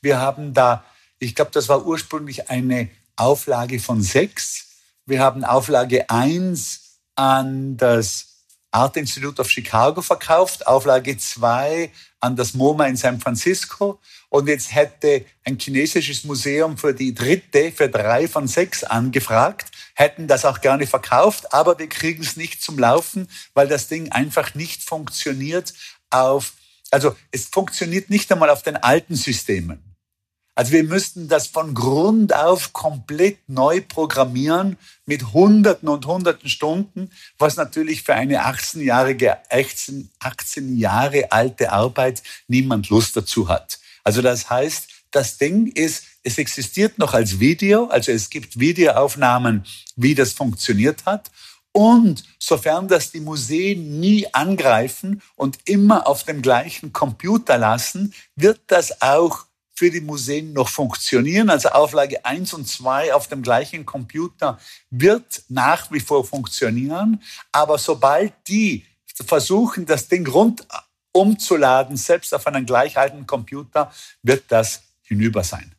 Wir 0.00 0.20
haben 0.20 0.54
da, 0.54 0.84
ich 1.18 1.34
glaube, 1.34 1.50
das 1.52 1.68
war 1.68 1.84
ursprünglich 1.84 2.48
eine 2.48 2.88
Auflage 3.16 3.80
von 3.80 4.02
sechs. 4.02 4.66
Wir 5.06 5.20
haben 5.20 5.44
Auflage 5.44 6.08
eins 6.10 7.00
an 7.14 7.76
das 7.76 8.36
Art 8.70 8.96
Institute 8.96 9.40
of 9.40 9.50
Chicago 9.50 10.02
verkauft, 10.02 10.66
Auflage 10.66 11.16
zwei 11.16 11.90
an 12.20 12.36
das 12.36 12.54
MoMA 12.54 12.86
in 12.86 12.96
San 12.96 13.20
Francisco. 13.20 13.98
Und 14.28 14.48
jetzt 14.48 14.74
hätte 14.74 15.24
ein 15.44 15.58
chinesisches 15.58 16.24
Museum 16.24 16.76
für 16.76 16.92
die 16.92 17.14
dritte, 17.14 17.72
für 17.72 17.88
drei 17.88 18.28
von 18.28 18.48
sechs 18.48 18.84
angefragt, 18.84 19.70
hätten 19.94 20.26
das 20.26 20.44
auch 20.44 20.60
gerne 20.60 20.86
verkauft, 20.86 21.54
aber 21.54 21.78
wir 21.78 21.88
kriegen 21.88 22.22
es 22.22 22.36
nicht 22.36 22.62
zum 22.62 22.78
Laufen, 22.78 23.28
weil 23.54 23.68
das 23.68 23.88
Ding 23.88 24.12
einfach 24.12 24.54
nicht 24.54 24.82
funktioniert 24.82 25.72
auf, 26.10 26.52
also 26.90 27.16
es 27.30 27.46
funktioniert 27.46 28.10
nicht 28.10 28.30
einmal 28.30 28.50
auf 28.50 28.62
den 28.62 28.76
alten 28.76 29.14
Systemen. 29.14 29.95
Also 30.56 30.72
wir 30.72 30.84
müssten 30.84 31.28
das 31.28 31.48
von 31.48 31.74
Grund 31.74 32.34
auf 32.34 32.72
komplett 32.72 33.46
neu 33.46 33.82
programmieren 33.82 34.78
mit 35.04 35.34
Hunderten 35.34 35.86
und 35.86 36.06
Hunderten 36.06 36.48
Stunden, 36.48 37.10
was 37.38 37.56
natürlich 37.56 38.02
für 38.02 38.14
eine 38.14 38.46
18-jährige, 38.46 39.36
18, 39.50 40.08
18 40.18 40.78
Jahre 40.78 41.30
alte 41.30 41.72
Arbeit 41.72 42.22
niemand 42.48 42.88
Lust 42.88 43.14
dazu 43.18 43.50
hat. 43.50 43.78
Also 44.02 44.22
das 44.22 44.48
heißt, 44.48 44.88
das 45.10 45.36
Ding 45.36 45.66
ist, 45.66 46.04
es 46.22 46.38
existiert 46.38 46.96
noch 46.96 47.12
als 47.12 47.38
Video, 47.38 47.88
also 47.88 48.10
es 48.10 48.30
gibt 48.30 48.58
Videoaufnahmen, 48.58 49.62
wie 49.94 50.14
das 50.14 50.32
funktioniert 50.32 51.04
hat. 51.04 51.30
Und 51.72 52.24
sofern 52.38 52.88
das 52.88 53.10
die 53.10 53.20
Museen 53.20 54.00
nie 54.00 54.26
angreifen 54.32 55.20
und 55.34 55.58
immer 55.66 56.06
auf 56.06 56.24
dem 56.24 56.40
gleichen 56.40 56.94
Computer 56.94 57.58
lassen, 57.58 58.14
wird 58.36 58.60
das 58.68 59.02
auch 59.02 59.44
für 59.76 59.90
die 59.90 60.00
Museen 60.00 60.54
noch 60.54 60.68
funktionieren. 60.68 61.50
Also 61.50 61.68
Auflage 61.68 62.24
1 62.24 62.54
und 62.54 62.66
2 62.66 63.12
auf 63.14 63.28
dem 63.28 63.42
gleichen 63.42 63.84
Computer 63.84 64.58
wird 64.90 65.42
nach 65.48 65.92
wie 65.92 66.00
vor 66.00 66.24
funktionieren. 66.24 67.22
Aber 67.52 67.76
sobald 67.76 68.32
die 68.48 68.86
versuchen, 69.26 69.84
das 69.84 70.08
Ding 70.08 70.26
rund 70.26 70.66
umzuladen, 71.12 71.96
selbst 71.96 72.34
auf 72.34 72.46
einen 72.46 72.66
gleich 72.66 72.96
alten 72.96 73.26
Computer, 73.26 73.92
wird 74.22 74.44
das 74.48 74.82
hinüber 75.02 75.44
sein. 75.44 75.74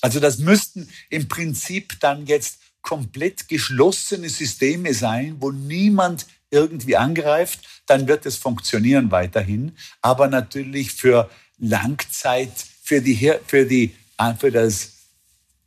Also 0.00 0.20
das 0.20 0.38
müssten 0.38 0.88
im 1.10 1.28
Prinzip 1.28 1.98
dann 2.00 2.26
jetzt 2.26 2.60
komplett 2.82 3.48
geschlossene 3.48 4.28
Systeme 4.28 4.94
sein, 4.94 5.36
wo 5.40 5.50
niemand 5.50 6.26
irgendwie 6.50 6.96
angreift, 6.96 7.82
dann 7.86 8.08
wird 8.08 8.26
es 8.26 8.36
funktionieren 8.36 9.10
weiterhin. 9.10 9.76
Aber 10.00 10.28
natürlich 10.28 10.92
für 10.92 11.28
Langzeit 11.58 12.52
für 12.82 13.00
die, 13.00 13.32
für 13.46 13.66
die, 13.66 13.94
äh, 14.18 14.34
für 14.34 14.50
das, 14.50 14.92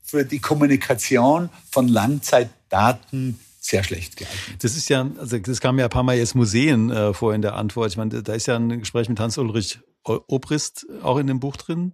für 0.03 0.25
die 0.25 0.39
Kommunikation 0.39 1.49
von 1.71 1.87
Langzeitdaten 1.87 3.39
sehr 3.59 3.83
schlecht 3.83 4.17
geeignet. 4.17 4.63
Das 4.63 4.75
ist 4.75 4.89
ja, 4.89 5.07
also 5.17 5.37
das 5.37 5.61
kam 5.61 5.77
ja 5.77 5.85
ein 5.85 5.91
paar 5.91 6.03
Mal 6.03 6.17
jetzt 6.17 6.35
Museen 6.35 6.89
äh, 6.89 7.13
vor 7.13 7.33
in 7.35 7.41
der 7.41 7.55
Antwort. 7.55 7.91
Ich 7.91 7.97
meine, 7.97 8.23
da 8.23 8.33
ist 8.33 8.47
ja 8.47 8.55
ein 8.55 8.79
Gespräch 8.79 9.07
mit 9.07 9.19
Hans-Ulrich 9.19 9.79
Obrist 10.03 10.87
auch 11.03 11.17
in 11.17 11.27
dem 11.27 11.39
Buch 11.39 11.55
drin. 11.57 11.93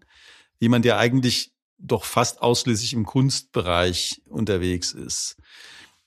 Jemand, 0.60 0.86
der 0.86 0.98
eigentlich 0.98 1.52
doch 1.78 2.06
fast 2.06 2.42
ausschließlich 2.42 2.94
im 2.94 3.06
Kunstbereich 3.06 4.22
unterwegs 4.26 4.94
ist. 4.94 5.36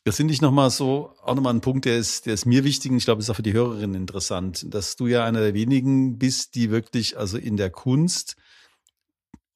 Das 0.04 0.16
finde 0.16 0.32
ich 0.32 0.40
nochmal 0.40 0.70
so, 0.70 1.14
auch 1.22 1.34
nochmal 1.34 1.52
ein 1.52 1.60
Punkt, 1.60 1.84
der 1.84 1.98
ist, 1.98 2.24
der 2.24 2.34
ist 2.34 2.46
mir 2.46 2.64
wichtig 2.64 2.90
und 2.90 2.96
ich 2.96 3.04
glaube, 3.04 3.20
ist 3.20 3.28
auch 3.28 3.36
für 3.36 3.42
die 3.42 3.52
Hörerinnen 3.52 3.94
interessant, 3.94 4.72
dass 4.72 4.96
du 4.96 5.06
ja 5.06 5.24
einer 5.24 5.40
der 5.40 5.52
wenigen 5.52 6.18
bist, 6.18 6.54
die 6.54 6.70
wirklich 6.70 7.18
also 7.18 7.36
in 7.36 7.58
der 7.58 7.70
Kunst, 7.70 8.36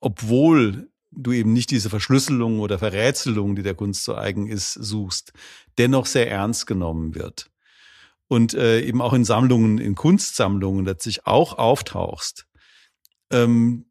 obwohl 0.00 0.90
du 1.10 1.32
eben 1.32 1.52
nicht 1.52 1.70
diese 1.70 1.88
Verschlüsselung 1.88 2.60
oder 2.60 2.78
Verrätselung, 2.78 3.56
die 3.56 3.62
der 3.62 3.74
Kunst 3.74 4.04
so 4.04 4.14
eigen 4.14 4.46
ist, 4.46 4.72
suchst, 4.74 5.32
dennoch 5.78 6.06
sehr 6.06 6.30
ernst 6.30 6.66
genommen 6.66 7.14
wird. 7.14 7.50
Und 8.28 8.52
äh, 8.52 8.80
eben 8.80 9.00
auch 9.00 9.12
in 9.12 9.24
Sammlungen, 9.24 9.78
in 9.78 9.94
Kunstsammlungen 9.94 10.84
letztlich 10.84 11.26
auch 11.26 11.56
auftauchst. 11.56 12.46
Ähm, 13.30 13.86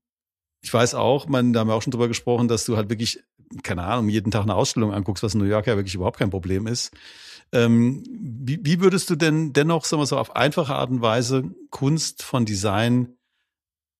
ich 0.62 0.74
weiß 0.74 0.96
auch, 0.96 1.28
man, 1.28 1.54
da 1.54 1.62
haben 1.62 1.68
wir 1.68 1.76
auch 1.76 1.82
schon 1.82 1.92
drüber 1.92 2.08
gesprochen, 2.08 2.48
dass 2.48 2.66
du 2.66 2.78
halt 2.78 2.90
wirklich 2.90 3.24
keine 3.62 3.84
Ahnung, 3.84 4.10
jeden 4.10 4.32
Tag 4.32 4.44
eine 4.44 4.56
Ausstellung 4.56 4.94
anguckst, 4.94 5.24
was 5.24 5.34
in 5.34 5.42
New 5.42 5.48
York 5.48 5.68
ja 5.68 5.76
wirklich 5.76 5.96
überhaupt 5.96 6.20
kein 6.20 6.30
Problem 6.30 6.68
ist. 6.68 6.92
Ähm, 7.52 8.04
wie, 8.10 8.60
wie 8.64 8.82
würdest 8.82 9.10
du 9.10 9.16
denn 9.16 9.54
dennoch, 9.54 9.86
sagen 9.86 10.02
wir 10.02 10.08
so, 10.08 10.18
auf 10.18 10.36
einfache 10.36 10.74
Art 10.74 10.90
und 10.90 11.02
Weise 11.02 11.44
Kunst 11.70 12.24
von 12.24 12.46
Design 12.46 13.10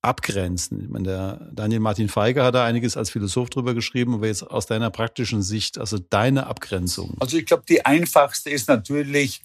abgrenzen? 0.02 0.82
Ich 0.82 0.90
meine, 0.90 1.08
der 1.08 1.50
Daniel 1.54 1.80
Martin 1.80 2.10
Feiger 2.10 2.44
hat 2.46 2.56
da 2.56 2.66
einiges 2.66 2.98
als 2.98 3.12
Philosoph 3.12 3.52
drüber 3.52 3.76
geschrieben, 3.76 4.16
aber 4.16 4.28
jetzt 4.28 4.44
aus 4.44 4.66
deiner 4.66 4.90
praktischen 4.90 5.44
Sicht, 5.44 5.78
also 5.78 6.00
deine 6.00 6.48
Abgrenzung. 6.48 7.16
Also 7.20 7.38
ich 7.38 7.46
glaube, 7.46 7.64
die 7.70 7.86
einfachste 7.86 8.50
ist 8.50 8.68
natürlich 8.68 9.44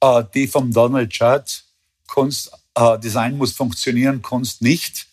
äh, 0.00 0.24
die 0.34 0.48
vom 0.48 0.72
Donald 0.72 1.14
Judd. 1.14 1.62
Kunst, 2.08 2.50
äh, 2.74 2.98
Design 2.98 3.36
muss 3.36 3.52
funktionieren, 3.52 4.22
Kunst 4.22 4.62
nicht. 4.62 5.06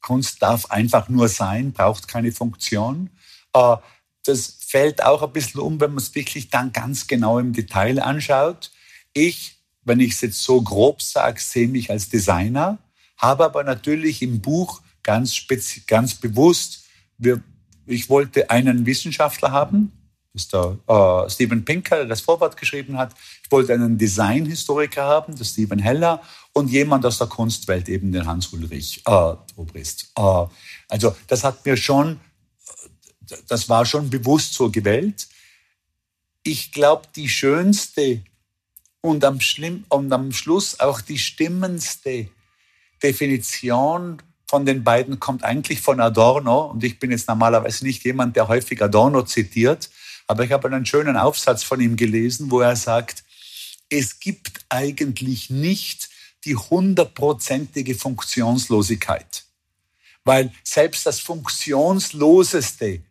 Kunst 0.00 0.42
darf 0.42 0.70
einfach 0.70 1.08
nur 1.08 1.28
sein, 1.28 1.72
braucht 1.72 2.06
keine 2.08 2.32
Funktion. 2.32 3.10
Äh, 3.56 3.76
das 4.24 4.58
fällt 4.60 5.02
auch 5.04 5.22
ein 5.22 5.32
bisschen 5.32 5.60
um, 5.60 5.80
wenn 5.80 5.90
man 5.90 5.98
es 5.98 6.14
wirklich 6.14 6.50
dann 6.50 6.72
ganz 6.72 7.06
genau 7.06 7.38
im 7.38 7.52
Detail 7.52 8.00
anschaut. 8.00 8.72
Ich, 9.12 9.56
wenn 9.84 10.00
ich 10.00 10.12
es 10.12 10.20
jetzt 10.20 10.42
so 10.42 10.60
grob 10.60 11.00
sage, 11.00 11.40
sehe 11.40 11.68
mich 11.68 11.90
als 11.90 12.08
Designer, 12.08 12.78
habe 13.16 13.44
aber 13.44 13.62
natürlich 13.64 14.22
im 14.22 14.40
Buch 14.40 14.82
ganz, 15.02 15.46
ganz 15.86 16.14
bewusst, 16.16 16.84
wir, 17.18 17.40
ich 17.86 18.10
wollte 18.10 18.50
einen 18.50 18.84
Wissenschaftler 18.84 19.52
haben, 19.52 19.92
das 20.32 20.42
ist 20.42 20.52
der 20.52 20.76
äh, 20.86 21.30
Steven 21.30 21.64
Pinker, 21.64 21.96
der 21.96 22.06
das 22.06 22.20
Vorwort 22.20 22.58
geschrieben 22.58 22.98
hat. 22.98 23.14
Ich 23.42 23.50
wollte 23.50 23.72
einen 23.72 23.96
Designhistoriker 23.96 25.02
haben, 25.02 25.34
der 25.34 25.44
Steven 25.44 25.78
Heller, 25.78 26.20
und 26.52 26.68
jemand 26.68 27.06
aus 27.06 27.16
der 27.16 27.26
Kunstwelt, 27.28 27.88
eben 27.88 28.12
den 28.12 28.26
Hans-Ulrich 28.26 29.02
äh, 29.06 29.34
Obrist. 29.54 30.12
Äh, 30.14 30.44
also 30.88 31.16
das 31.28 31.42
hat 31.42 31.64
mir 31.64 31.78
schon 31.78 32.20
das 33.48 33.68
war 33.68 33.84
schon 33.86 34.10
bewusst 34.10 34.54
so 34.54 34.70
gewählt. 34.70 35.28
Ich 36.42 36.72
glaube, 36.72 37.08
die 37.14 37.28
schönste 37.28 38.22
und 39.00 39.24
am, 39.24 39.40
Schlimm, 39.40 39.84
und 39.88 40.12
am 40.12 40.32
Schluss 40.32 40.80
auch 40.80 41.00
die 41.00 41.18
stimmendste 41.18 42.28
Definition 43.02 44.22
von 44.48 44.64
den 44.64 44.84
beiden 44.84 45.18
kommt 45.18 45.44
eigentlich 45.44 45.80
von 45.80 46.00
Adorno. 46.00 46.70
Und 46.70 46.84
ich 46.84 46.98
bin 46.98 47.10
jetzt 47.10 47.28
normalerweise 47.28 47.84
nicht 47.84 48.04
jemand, 48.04 48.36
der 48.36 48.48
häufig 48.48 48.82
Adorno 48.82 49.22
zitiert, 49.22 49.90
aber 50.26 50.44
ich 50.44 50.52
habe 50.52 50.68
einen 50.68 50.86
schönen 50.86 51.16
Aufsatz 51.16 51.62
von 51.62 51.80
ihm 51.80 51.96
gelesen, 51.96 52.50
wo 52.50 52.60
er 52.60 52.76
sagt, 52.76 53.24
es 53.88 54.18
gibt 54.18 54.64
eigentlich 54.68 55.50
nicht 55.50 56.08
die 56.44 56.56
hundertprozentige 56.56 57.94
Funktionslosigkeit. 57.94 59.44
Weil 60.24 60.52
selbst 60.64 61.06
das 61.06 61.20
Funktionsloseste 61.20 63.02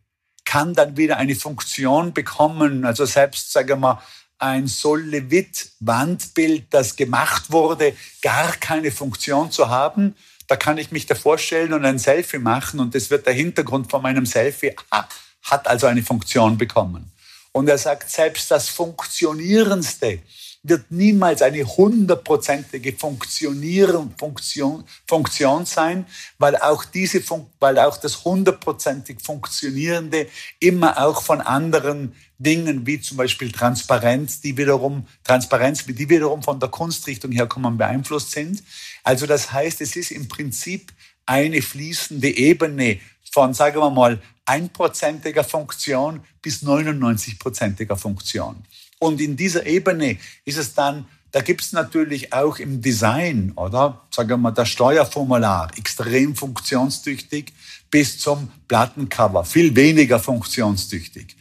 kann 0.46 0.74
dann 0.74 0.96
wieder 0.96 1.18
eine 1.18 1.36
Funktion 1.36 2.14
bekommen. 2.14 2.86
Also 2.86 3.06
selbst, 3.06 3.52
sagen 3.52 3.70
wir 3.70 3.76
mal, 3.76 4.02
ein 4.38 4.68
Solevit-Wandbild, 4.68 6.66
das 6.70 6.96
gemacht 6.96 7.52
wurde, 7.52 7.93
gar 8.22 8.52
keine 8.58 8.91
Funktion 8.91 9.52
zu 9.52 9.70
haben. 9.70 10.16
Da 10.48 10.56
kann 10.56 10.78
ich 10.78 10.91
mich 10.91 11.08
da 11.08 11.16
vorstellen 11.16 11.74
und 11.74 11.84
ein 11.86 11.98
Selfie 11.98 12.38
machen 12.38 12.80
und 12.80 12.93
das 12.93 13.10
wird 13.10 13.26
der 13.26 13.34
Hintergrund 13.34 13.89
von 13.89 14.04
meinem 14.04 14.26
Selfie, 14.26 14.76
ah, 14.91 15.06
hat 15.41 15.68
also 15.68 15.88
eine 15.88 16.04
Funktion 16.04 16.58
bekommen. 16.58 17.12
Und 17.52 17.68
er 17.68 17.78
sagt, 17.78 18.10
selbst 18.10 18.52
das 18.52 18.70
Funktionierendste 18.70 20.20
wird 20.68 20.89
niemals 20.89 21.41
eine 21.41 21.63
hundertprozentige 21.63 22.93
Funktionieren, 22.93 24.13
Funktion, 24.18 24.84
Funktion 25.07 25.66
sein, 25.66 26.05
weil 26.39 26.55
auch 26.57 26.86
diese, 26.86 27.22
weil 27.59 27.80
auch 27.80 27.97
das 27.97 28.26
hundertprozentig 28.26 29.22
Funktionierende 29.22 30.28
immer 30.59 30.97
auch 31.05 31.22
von 31.22 31.41
anderen 31.41 32.13
Dingen 32.38 32.86
wie 32.86 32.99
zum 32.99 33.18
Beispiel 33.18 33.51
Transparenz, 33.51 34.41
die 34.41 34.57
wiederum, 34.57 35.07
Transparenz, 35.24 35.86
die 35.86 36.09
wiederum 36.09 36.43
von 36.43 36.59
der 36.59 36.70
Kunstrichtung 36.70 37.32
herkommen, 37.32 37.78
beeinflusst 37.78 38.32
sind. 38.32 38.63
Also 39.03 39.26
das 39.26 39.51
heißt, 39.51 39.82
es 39.82 39.95
ist 39.95 40.11
im 40.11 40.28
Prinzip 40.28 40.91
eine 41.26 41.61
fließende 41.61 42.36
Ebene 42.36 42.99
von, 43.32 43.53
sagen 43.53 43.80
wir 43.80 43.89
mal, 43.89 44.22
einprozentiger 44.45 45.43
Funktion 45.43 46.22
bis 46.41 46.63
99-prozentiger 46.63 47.95
Funktion. 47.95 48.63
Und 49.00 49.22
in 49.22 49.36
dieser 49.36 49.66
Ebene 49.66 50.18
ist 50.46 50.58
es 50.58 50.74
dann, 50.74 51.06
da 51.32 51.41
gibt 51.41 51.62
es 51.62 51.74
natürlich 51.74 52.32
auch 52.32 52.60
im 52.60 52.82
Design, 52.82 53.52
oder? 53.58 54.08
Sagen 54.10 54.30
wir 54.30 54.38
mal, 54.38 54.52
das 54.52 54.70
Steuerformular, 54.70 55.70
extrem 55.78 56.34
funktionstüchtig, 56.34 57.52
bis 57.91 58.20
zum 58.20 58.50
Plattencover, 58.68 59.43
viel 59.43 59.76
weniger 59.76 60.20
funktionstüchtig. 60.20 61.36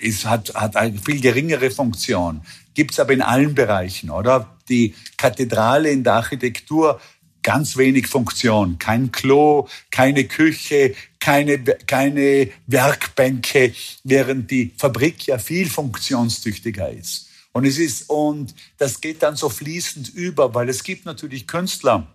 Es 0.00 0.24
hat, 0.24 0.54
hat 0.54 0.76
eine 0.76 0.98
viel 0.98 1.20
geringere 1.20 1.70
Funktion. 1.70 2.40
Gibt 2.72 2.92
es 2.92 3.00
aber 3.00 3.12
in 3.12 3.22
allen 3.22 3.54
Bereichen, 3.54 4.10
oder? 4.10 4.56
Die 4.68 4.94
Kathedrale 5.18 5.90
in 5.90 6.02
der 6.02 6.14
Architektur 6.14 7.00
ganz 7.42 7.76
wenig 7.76 8.08
Funktion. 8.08 8.78
Kein 8.78 9.12
Klo, 9.12 9.68
keine 9.90 10.24
Küche, 10.24 10.94
keine, 11.24 11.58
keine 11.58 12.50
Werkbänke, 12.66 13.72
während 14.02 14.50
die 14.50 14.74
Fabrik 14.76 15.26
ja 15.26 15.38
viel 15.38 15.70
funktionstüchtiger 15.70 16.90
ist. 16.90 17.30
Und 17.52 17.64
es 17.64 17.78
ist, 17.78 18.10
und 18.10 18.54
das 18.76 19.00
geht 19.00 19.22
dann 19.22 19.34
so 19.34 19.48
fließend 19.48 20.10
über, 20.10 20.54
weil 20.54 20.68
es 20.68 20.82
gibt 20.82 21.06
natürlich 21.06 21.46
Künstler, 21.46 22.06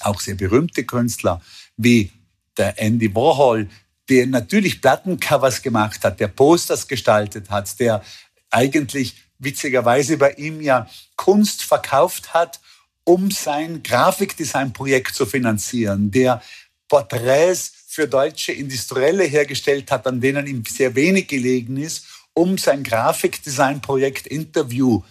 auch 0.00 0.20
sehr 0.20 0.34
berühmte 0.34 0.84
Künstler, 0.84 1.40
wie 1.78 2.10
der 2.58 2.78
Andy 2.78 3.14
Warhol, 3.14 3.70
der 4.10 4.26
natürlich 4.26 4.82
Plattencovers 4.82 5.62
gemacht 5.62 6.04
hat, 6.04 6.20
der 6.20 6.28
Posters 6.28 6.86
gestaltet 6.86 7.48
hat, 7.48 7.80
der 7.80 8.02
eigentlich 8.50 9.14
witzigerweise 9.38 10.18
bei 10.18 10.32
ihm 10.32 10.60
ja 10.60 10.90
Kunst 11.16 11.62
verkauft 11.62 12.34
hat 12.34 12.60
um 13.04 13.32
sein 13.32 13.82
Grafikdesignprojekt 13.82 15.12
zu 15.12 15.26
finanzieren, 15.26 16.12
der 16.12 16.40
Porträts 16.88 17.81
für 17.92 18.08
deutsche 18.08 18.52
Industrielle 18.52 19.24
hergestellt 19.24 19.90
hat, 19.90 20.06
an 20.06 20.18
denen 20.18 20.46
ihm 20.46 20.64
sehr 20.64 20.94
wenig 20.94 21.28
gelegen 21.28 21.76
ist, 21.76 22.06
um 22.32 22.56
sein 22.56 22.82
Grafikdesignprojekt 22.82 24.26
Interview 24.28 25.02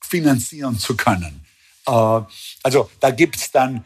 finanzieren 0.00 0.78
zu 0.78 0.96
können. 0.96 1.44
Äh, 1.86 2.20
also 2.62 2.90
da 3.00 3.10
gibt's 3.10 3.50
dann, 3.50 3.84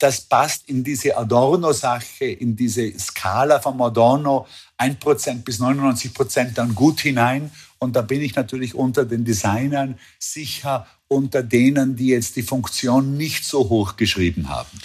das 0.00 0.22
passt 0.22 0.68
in 0.68 0.82
diese 0.82 1.16
Adorno-Sache, 1.16 2.24
in 2.24 2.56
diese 2.56 2.98
Skala 2.98 3.60
von 3.60 3.80
Adorno, 3.80 4.48
1% 4.76 5.44
bis 5.44 5.60
99% 5.60 6.52
dann 6.52 6.74
gut 6.74 7.00
hinein. 7.00 7.52
Und 7.78 7.94
da 7.94 8.02
bin 8.02 8.20
ich 8.20 8.34
natürlich 8.34 8.74
unter 8.74 9.04
den 9.04 9.24
Designern 9.24 9.96
sicher 10.18 10.88
unter 11.06 11.44
denen, 11.44 11.94
die 11.94 12.08
jetzt 12.08 12.34
die 12.34 12.42
Funktion 12.42 13.16
nicht 13.16 13.44
so 13.44 13.68
hoch 13.68 13.94
geschrieben 13.96 14.48
haben. 14.48 14.76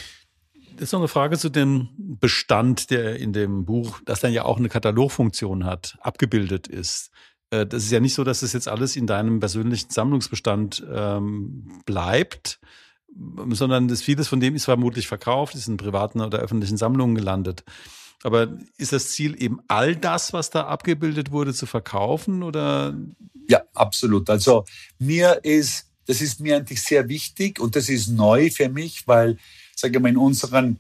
Das 0.76 0.90
ist 0.90 0.92
noch 0.92 1.00
eine 1.00 1.08
Frage 1.08 1.38
zu 1.38 1.50
dem 1.50 1.90
Bestand, 1.98 2.90
der 2.90 3.18
in 3.18 3.32
dem 3.32 3.66
Buch, 3.66 4.02
das 4.06 4.20
dann 4.20 4.34
ja 4.34 4.44
auch 4.44 4.58
eine 4.58 4.68
Katalogfunktion 4.68 5.64
hat, 5.64 5.98
abgebildet 6.02 6.68
ist. 6.68 7.12
Äh, 7.50 7.66
das 7.66 7.84
ist 7.84 7.92
ja 7.92 8.02
nicht 8.02 8.14
so, 8.14 8.24
dass 8.24 8.42
es 8.42 8.52
jetzt 8.52 8.68
alles 8.68 8.96
in 8.96 9.08
deinem 9.08 9.40
persönlichen 9.40 9.90
Sammlungsbestand 9.90 10.86
ähm, 10.92 11.82
bleibt, 11.86 12.60
sondern 13.50 13.88
das 13.88 14.02
vieles 14.02 14.28
von 14.28 14.42
dem 14.42 14.56
ist 14.56 14.66
vermutlich 14.66 15.08
verkauft, 15.08 15.56
ist 15.56 15.70
in 15.70 15.78
privaten 15.78 16.20
oder 16.20 16.40
öffentlichen 16.40 16.76
Sammlungen 16.76 17.16
gelandet. 17.16 17.64
Aber 18.24 18.58
ist 18.78 18.92
das 18.92 19.12
Ziel 19.12 19.42
eben 19.42 19.60
all 19.68 19.96
das, 19.96 20.34
was 20.34 20.50
da 20.50 20.66
abgebildet 20.66 21.32
wurde, 21.32 21.54
zu 21.54 21.68
verkaufen 21.68 22.44
oder? 22.44 22.98
Ja, 23.48 23.62
absolut. 23.74 24.30
Also 24.30 24.66
mir 25.00 25.40
ist 25.44 25.92
das 26.06 26.22
ist 26.22 26.40
mir 26.40 26.58
eigentlich 26.58 26.82
sehr 26.82 27.10
wichtig 27.10 27.60
und 27.60 27.76
das 27.76 27.90
ist 27.90 28.10
neu 28.10 28.50
für 28.52 28.70
mich, 28.70 29.08
weil, 29.08 29.38
sage 29.86 30.00
mal, 30.00 30.10
in 30.10 30.18
unseren 30.18 30.80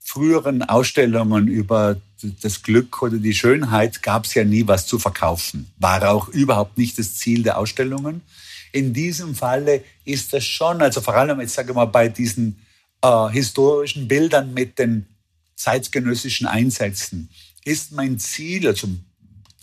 früheren 0.00 0.62
Ausstellungen 0.62 1.48
über 1.48 2.00
das 2.42 2.62
Glück 2.62 3.02
oder 3.02 3.18
die 3.18 3.34
Schönheit 3.34 4.02
gab 4.02 4.24
es 4.24 4.34
ja 4.34 4.44
nie 4.44 4.66
was 4.66 4.86
zu 4.86 4.98
verkaufen. 4.98 5.70
War 5.78 6.08
auch 6.10 6.28
überhaupt 6.28 6.78
nicht 6.78 6.98
das 6.98 7.16
Ziel 7.16 7.42
der 7.42 7.58
Ausstellungen. 7.58 8.22
In 8.72 8.94
diesem 8.94 9.34
Falle 9.34 9.84
ist 10.04 10.32
das 10.32 10.44
schon, 10.44 10.80
also 10.80 11.00
vor 11.00 11.14
allem 11.14 11.40
jetzt 11.40 11.54
sage 11.54 11.70
ich 11.70 11.76
mal 11.76 11.86
bei 11.86 12.08
diesen 12.08 12.60
äh, 13.02 13.28
historischen 13.28 14.08
Bildern 14.08 14.54
mit 14.54 14.78
den 14.78 15.06
zeitgenössischen 15.56 16.46
Einsätzen, 16.46 17.28
ist 17.64 17.92
mein 17.92 18.18
Ziel, 18.18 18.66
also 18.68 18.88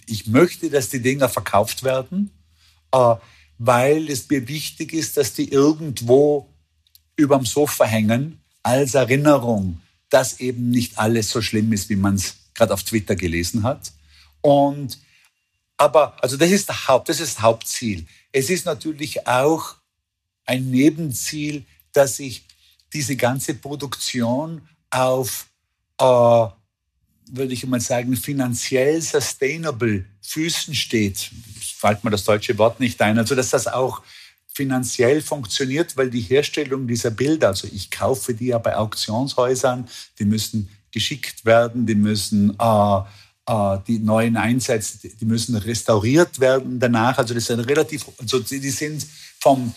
ich 0.05 0.27
möchte, 0.27 0.69
dass 0.69 0.89
die 0.89 1.01
Dinger 1.01 1.29
verkauft 1.29 1.83
werden. 1.83 2.31
Äh, 2.91 3.15
weil 3.57 4.09
es 4.09 4.29
mir 4.29 4.47
wichtig 4.47 4.93
ist, 4.93 5.15
dass 5.15 5.33
die 5.33 5.49
irgendwo 5.49 6.49
überm 7.15 7.45
Sofa 7.45 7.85
hängen 7.85 8.42
als 8.63 8.95
Erinnerung, 8.95 9.81
dass 10.09 10.39
eben 10.39 10.69
nicht 10.69 10.97
alles 10.97 11.29
so 11.29 11.41
schlimm 11.41 11.71
ist, 11.73 11.89
wie 11.89 11.95
man 11.95 12.15
es 12.15 12.37
gerade 12.53 12.73
auf 12.73 12.83
Twitter 12.83 13.15
gelesen 13.15 13.63
hat. 13.63 13.91
Und 14.41 14.97
aber 15.77 16.21
also 16.23 16.37
das 16.37 16.51
ist 16.51 16.69
das 16.69 16.87
Haupt, 16.87 17.09
das 17.09 17.19
ist 17.19 17.41
Hauptziel. 17.41 18.05
Es 18.31 18.49
ist 18.49 18.65
natürlich 18.65 19.27
auch 19.27 19.75
ein 20.45 20.69
Nebenziel, 20.69 21.65
dass 21.91 22.19
ich 22.19 22.45
diese 22.93 23.15
ganze 23.15 23.55
Produktion 23.55 24.67
auf 24.89 25.47
äh, 25.99 26.47
würde 27.31 27.53
ich 27.53 27.65
mal 27.65 27.79
sagen, 27.79 28.15
finanziell 28.15 29.01
sustainable 29.01 30.05
Füßen 30.21 30.75
steht. 30.75 31.31
Fällt 31.77 32.03
mir 32.03 32.11
das 32.11 32.23
deutsche 32.23 32.57
Wort 32.57 32.79
nicht 32.79 33.01
ein. 33.01 33.17
Also, 33.17 33.35
dass 33.35 33.49
das 33.49 33.67
auch 33.67 34.01
finanziell 34.53 35.21
funktioniert, 35.21 35.97
weil 35.97 36.09
die 36.09 36.21
Herstellung 36.21 36.87
dieser 36.87 37.11
Bilder, 37.11 37.49
also 37.49 37.67
ich 37.71 37.89
kaufe 37.89 38.33
die 38.33 38.47
ja 38.47 38.59
bei 38.59 38.75
Auktionshäusern, 38.75 39.87
die 40.19 40.25
müssen 40.25 40.69
geschickt 40.91 41.43
werden, 41.43 41.85
die 41.85 41.95
müssen 41.95 42.55
äh, 42.59 42.97
äh, 43.47 43.77
die 43.87 43.99
neuen 43.99 44.37
Einsätze, 44.37 45.09
die 45.09 45.25
müssen 45.25 45.55
restauriert 45.55 46.39
werden 46.39 46.79
danach. 46.79 47.17
Also 47.17 47.33
das 47.33 47.47
sind 47.47 47.59
relativ, 47.61 48.05
also 48.19 48.39
die 48.39 48.69
sind 48.69 49.05
vom, 49.39 49.73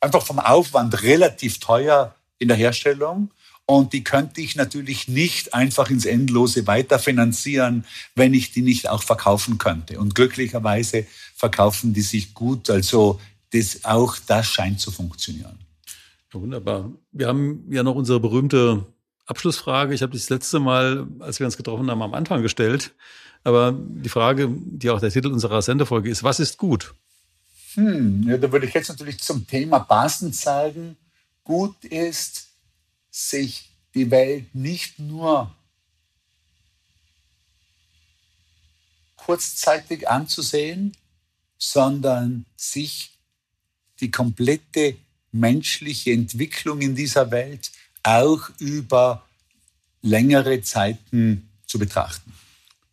einfach 0.00 0.24
vom 0.24 0.38
Aufwand 0.38 1.02
relativ 1.02 1.58
teuer 1.58 2.14
in 2.38 2.48
der 2.48 2.56
Herstellung. 2.56 3.30
Und 3.66 3.92
die 3.92 4.02
könnte 4.02 4.40
ich 4.40 4.56
natürlich 4.56 5.06
nicht 5.06 5.54
einfach 5.54 5.90
ins 5.90 6.04
Endlose 6.04 6.66
weiterfinanzieren, 6.66 7.84
wenn 8.16 8.34
ich 8.34 8.50
die 8.50 8.62
nicht 8.62 8.88
auch 8.88 9.02
verkaufen 9.02 9.58
könnte. 9.58 10.00
Und 10.00 10.16
glücklicherweise 10.16 11.06
verkaufen 11.36 11.92
die 11.92 12.00
sich 12.00 12.34
gut. 12.34 12.68
Also 12.68 13.20
das, 13.52 13.84
auch 13.84 14.16
das 14.26 14.46
scheint 14.46 14.80
zu 14.80 14.90
funktionieren. 14.90 15.58
Ja, 16.32 16.40
wunderbar. 16.40 16.90
Wir 17.12 17.28
haben 17.28 17.64
ja 17.70 17.82
noch 17.82 17.96
unsere 17.96 18.20
berühmte 18.20 18.86
Abschlussfrage. 19.26 19.94
Ich 19.94 20.02
habe 20.02 20.12
das 20.12 20.28
letzte 20.28 20.60
Mal, 20.60 21.06
als 21.20 21.38
wir 21.38 21.46
uns 21.46 21.56
getroffen 21.56 21.90
haben, 21.90 22.02
am 22.02 22.14
Anfang 22.14 22.42
gestellt. 22.42 22.92
Aber 23.42 23.72
die 23.72 24.08
Frage, 24.08 24.48
die 24.50 24.90
auch 24.90 25.00
der 25.00 25.10
Titel 25.10 25.28
unserer 25.28 25.62
Sendefolge 25.62 26.10
ist, 26.10 26.22
was 26.22 26.40
ist 26.40 26.58
gut? 26.58 26.94
Hm, 27.74 28.28
ja, 28.28 28.36
da 28.36 28.50
würde 28.50 28.66
ich 28.66 28.74
jetzt 28.74 28.88
natürlich 28.88 29.20
zum 29.20 29.46
Thema 29.46 29.80
passend 29.80 30.34
sagen, 30.34 30.96
gut 31.44 31.84
ist, 31.84 32.48
sich 33.10 33.70
die 33.94 34.10
Welt 34.10 34.54
nicht 34.54 34.98
nur 34.98 35.54
kurzzeitig 39.16 40.08
anzusehen, 40.08 40.92
sondern 41.58 42.46
sich 42.56 43.18
die 44.00 44.10
komplette 44.10 44.96
menschliche 45.32 46.12
Entwicklung 46.12 46.80
in 46.80 46.94
dieser 46.94 47.30
Welt 47.30 47.70
auch 48.02 48.50
über 48.58 49.24
längere 50.02 50.62
Zeiten 50.62 51.48
zu 51.66 51.78
betrachten. 51.78 52.32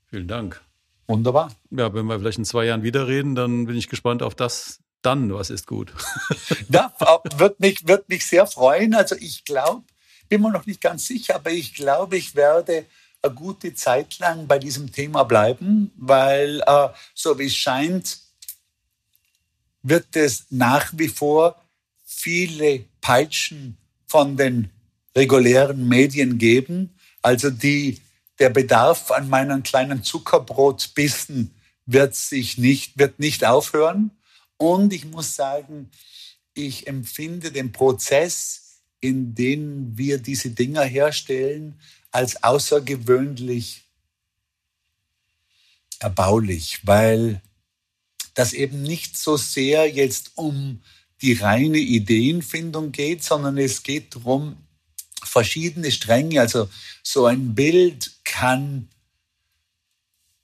Vielen 0.09 0.27
Dank. 0.27 0.61
Wunderbar. 1.07 1.51
Ja, 1.71 1.93
wenn 1.93 2.05
wir 2.05 2.19
vielleicht 2.19 2.37
in 2.37 2.45
zwei 2.45 2.65
Jahren 2.65 2.83
wieder 2.83 3.07
reden, 3.07 3.35
dann 3.35 3.65
bin 3.65 3.77
ich 3.77 3.87
gespannt 3.87 4.21
auf 4.21 4.35
das 4.35 4.79
dann, 5.01 5.33
was 5.33 5.49
ist 5.49 5.67
gut. 5.67 5.93
ja, 6.69 6.93
wird 7.37 7.59
mich, 7.59 7.87
wird 7.87 8.09
mich 8.09 8.25
sehr 8.25 8.45
freuen. 8.45 8.93
Also 8.93 9.15
ich 9.15 9.45
glaube, 9.45 9.83
bin 10.27 10.41
mir 10.41 10.51
noch 10.51 10.65
nicht 10.65 10.81
ganz 10.81 11.05
sicher, 11.07 11.35
aber 11.35 11.51
ich 11.51 11.73
glaube, 11.73 12.17
ich 12.17 12.35
werde 12.35 12.85
eine 13.21 13.33
gute 13.33 13.73
Zeit 13.73 14.19
lang 14.19 14.47
bei 14.47 14.59
diesem 14.59 14.91
Thema 14.91 15.23
bleiben, 15.23 15.91
weil 15.97 16.61
äh, 16.65 16.89
so 17.13 17.39
wie 17.39 17.45
es 17.45 17.55
scheint, 17.55 18.19
wird 19.89 20.15
es 20.15 20.47
nach 20.49 20.93
wie 20.95 21.07
vor 21.07 21.61
viele 22.03 22.85
Peitschen 23.01 23.77
von 24.05 24.37
den 24.37 24.69
regulären 25.15 25.87
Medien 25.87 26.37
geben. 26.37 26.95
Also 27.21 27.49
die, 27.49 27.99
der 28.39 28.49
Bedarf 28.49 29.11
an 29.11 29.29
meinen 29.29 29.63
kleinen 29.63 30.03
Zuckerbrotbissen 30.03 31.53
wird 31.85 32.15
sich 32.15 32.57
nicht, 32.57 32.97
wird 32.97 33.19
nicht 33.19 33.45
aufhören. 33.45 34.11
Und 34.57 34.93
ich 34.93 35.05
muss 35.05 35.35
sagen, 35.35 35.89
ich 36.53 36.87
empfinde 36.87 37.51
den 37.51 37.71
Prozess, 37.71 38.81
in 38.99 39.35
dem 39.35 39.97
wir 39.97 40.17
diese 40.17 40.49
Dinger 40.49 40.83
herstellen, 40.83 41.79
als 42.11 42.43
außergewöhnlich 42.43 43.83
erbaulich, 45.99 46.81
weil 46.83 47.41
das 48.37 48.53
eben 48.53 48.83
nicht 48.83 49.17
so 49.17 49.35
sehr 49.35 49.89
jetzt 49.89 50.33
um 50.35 50.79
die 51.23 51.33
reine 51.33 51.79
Ideenfindung 51.79 52.91
geht, 52.91 53.23
sondern 53.23 53.57
es 53.57 53.81
geht 53.81 54.13
darum, 54.13 54.57
verschiedene 55.23 55.89
Stränge, 55.89 56.39
also 56.39 56.69
so 57.01 57.25
ein 57.25 57.55
Bild 57.55 58.11
kann 58.23 58.89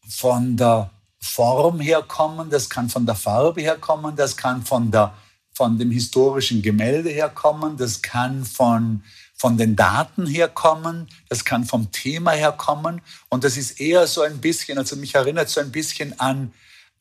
von 0.09 0.57
der 0.57 0.89
Form 1.19 1.79
herkommen, 1.79 2.49
das 2.49 2.67
kann 2.67 2.89
von 2.89 3.05
der 3.05 3.13
Farbe 3.13 3.61
herkommen, 3.61 4.15
das 4.15 4.35
kann 4.35 4.65
von, 4.65 4.89
der, 4.89 5.13
von 5.53 5.77
dem 5.77 5.91
historischen 5.91 6.63
Gemälde 6.63 7.11
herkommen, 7.11 7.77
das 7.77 8.01
kann 8.01 8.43
von, 8.43 9.03
von 9.35 9.55
den 9.55 9.75
Daten 9.75 10.25
herkommen, 10.25 11.07
das 11.29 11.45
kann 11.45 11.63
vom 11.63 11.91
Thema 11.91 12.31
herkommen. 12.31 13.01
Und 13.29 13.43
das 13.43 13.55
ist 13.55 13.79
eher 13.79 14.07
so 14.07 14.23
ein 14.23 14.41
bisschen, 14.41 14.79
also 14.79 14.95
mich 14.95 15.13
erinnert 15.13 15.49
so 15.49 15.61
ein 15.61 15.71
bisschen 15.71 16.19
an 16.19 16.51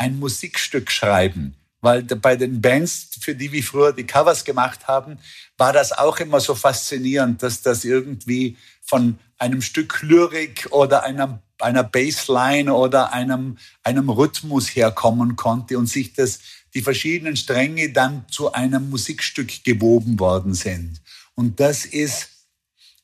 ein 0.03 0.19
Musikstück 0.19 0.91
schreiben. 0.91 1.55
Weil 1.81 2.03
bei 2.03 2.35
den 2.37 2.61
Bands, 2.61 3.09
für 3.21 3.35
die 3.35 3.53
wir 3.53 3.63
früher 3.63 3.93
die 3.93 4.07
Covers 4.07 4.45
gemacht 4.45 4.89
haben, 4.89 5.19
war 5.57 5.73
das 5.73 5.93
auch 5.93 6.19
immer 6.19 6.41
so 6.41 6.55
faszinierend, 6.55 7.43
dass 7.43 7.63
das 7.63 7.85
irgendwie 7.85 8.57
von 8.83 9.19
einem 9.39 9.63
Stück 9.63 10.03
Lyrik 10.03 10.69
oder 10.71 11.05
einer, 11.05 11.41
einer 11.61 11.85
Bassline 11.85 12.73
oder 12.75 13.13
einem, 13.13 13.59
einem 13.83 14.11
Rhythmus 14.11 14.75
herkommen 14.75 15.37
konnte 15.37 15.79
und 15.79 15.87
sich 15.87 16.13
das, 16.13 16.41
die 16.75 16.83
verschiedenen 16.83 17.37
Stränge 17.37 17.93
dann 17.93 18.25
zu 18.29 18.53
einem 18.53 18.91
Musikstück 18.91 19.63
gewoben 19.65 20.19
worden 20.19 20.55
sind. 20.55 21.01
Und 21.35 21.61
das 21.61 21.85
ist 21.85 22.29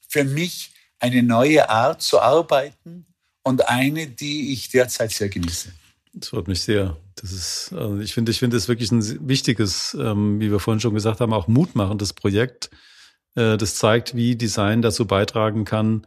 für 0.08 0.24
mich 0.24 0.72
eine 0.98 1.22
neue 1.22 1.68
Art 1.68 2.02
zu 2.02 2.20
arbeiten 2.20 3.06
und 3.44 3.68
eine, 3.68 4.08
die 4.08 4.52
ich 4.52 4.68
derzeit 4.68 5.12
sehr 5.12 5.28
genieße. 5.28 5.72
Das 6.20 6.30
freut 6.30 6.48
mich 6.48 6.60
sehr. 6.60 6.96
Das 7.16 7.32
ist, 7.32 7.72
also 7.72 7.98
ich 7.98 8.14
finde, 8.14 8.30
ich 8.30 8.38
finde 8.38 8.56
es 8.56 8.68
wirklich 8.68 8.90
ein 8.90 9.28
wichtiges, 9.28 9.96
ähm, 9.98 10.40
wie 10.40 10.50
wir 10.50 10.58
vorhin 10.58 10.80
schon 10.80 10.94
gesagt 10.94 11.20
haben, 11.20 11.32
auch 11.32 11.48
mutmachendes 11.48 12.12
Projekt. 12.12 12.70
Äh, 13.34 13.56
das 13.56 13.76
zeigt, 13.76 14.14
wie 14.16 14.36
Design 14.36 14.82
dazu 14.82 15.06
beitragen 15.06 15.64
kann, 15.64 16.06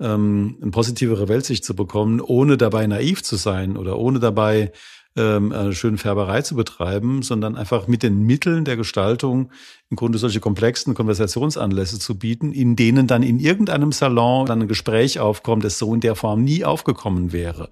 ähm, 0.00 0.58
eine 0.60 0.70
positivere 0.70 1.28
Weltsicht 1.28 1.64
zu 1.64 1.74
bekommen, 1.74 2.20
ohne 2.20 2.56
dabei 2.56 2.86
naiv 2.86 3.22
zu 3.22 3.36
sein 3.36 3.76
oder 3.76 3.98
ohne 3.98 4.20
dabei 4.20 4.72
ähm, 5.16 5.52
eine 5.52 5.74
schöne 5.74 5.98
Färberei 5.98 6.42
zu 6.42 6.54
betreiben, 6.54 7.22
sondern 7.22 7.56
einfach 7.56 7.88
mit 7.88 8.02
den 8.02 8.22
Mitteln 8.22 8.64
der 8.64 8.76
Gestaltung 8.76 9.50
im 9.90 9.96
Grunde 9.96 10.18
solche 10.18 10.40
komplexen 10.40 10.94
Konversationsanlässe 10.94 11.98
zu 11.98 12.18
bieten, 12.18 12.52
in 12.52 12.76
denen 12.76 13.06
dann 13.06 13.22
in 13.22 13.40
irgendeinem 13.40 13.92
Salon 13.92 14.46
dann 14.46 14.62
ein 14.62 14.68
Gespräch 14.68 15.18
aufkommt, 15.18 15.64
das 15.64 15.78
so 15.78 15.92
in 15.94 16.00
der 16.00 16.14
Form 16.14 16.44
nie 16.44 16.64
aufgekommen 16.64 17.32
wäre. 17.32 17.70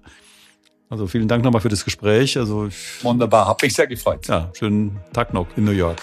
Also 0.89 1.05
vielen 1.05 1.27
Dank 1.27 1.43
nochmal 1.43 1.61
für 1.61 1.69
das 1.69 1.83
Gespräch. 1.83 2.37
Also 2.37 2.69
Wunderbar, 3.01 3.47
habe 3.47 3.65
mich 3.65 3.73
sehr 3.73 3.87
gefreut. 3.87 4.27
Ja, 4.27 4.49
schönen 4.53 4.99
Tag 5.11 5.33
noch 5.33 5.47
in 5.57 5.65
New 5.65 5.71
York. 5.71 6.01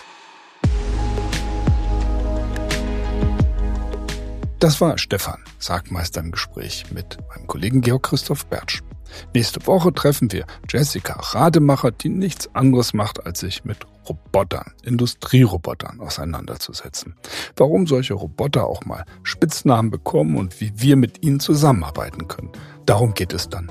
Das 4.59 4.81
war 4.81 4.97
Stefan, 4.99 5.43
Sargmeister 5.59 6.21
im 6.21 6.31
Gespräch 6.33 6.85
mit 6.91 7.19
meinem 7.29 7.47
Kollegen 7.47 7.81
Georg 7.81 8.03
Christoph 8.03 8.47
Bertsch. 8.47 8.83
Nächste 9.35 9.67
Woche 9.67 9.93
treffen 9.93 10.33
wir 10.33 10.45
Jessica 10.69 11.15
Rademacher, 11.19 11.91
die 11.91 12.09
nichts 12.09 12.55
anderes 12.55 12.95
macht, 12.95 13.25
als 13.27 13.41
sich 13.41 13.65
mit 13.65 13.87
Robotern, 14.09 14.73
Industrierobotern 14.83 16.01
auseinanderzusetzen. 16.01 17.15
Warum 17.57 17.87
solche 17.87 18.15
Roboter 18.15 18.67
auch 18.67 18.85
mal 18.85 19.05
Spitznamen 19.23 19.91
bekommen 19.91 20.37
und 20.37 20.61
wie 20.61 20.73
wir 20.77 20.97
mit 20.97 21.23
ihnen 21.23 21.41
zusammenarbeiten 21.41 22.29
können. 22.29 22.51
Darum 22.87 23.15
geht 23.15 23.33
es 23.33 23.49
dann 23.49 23.71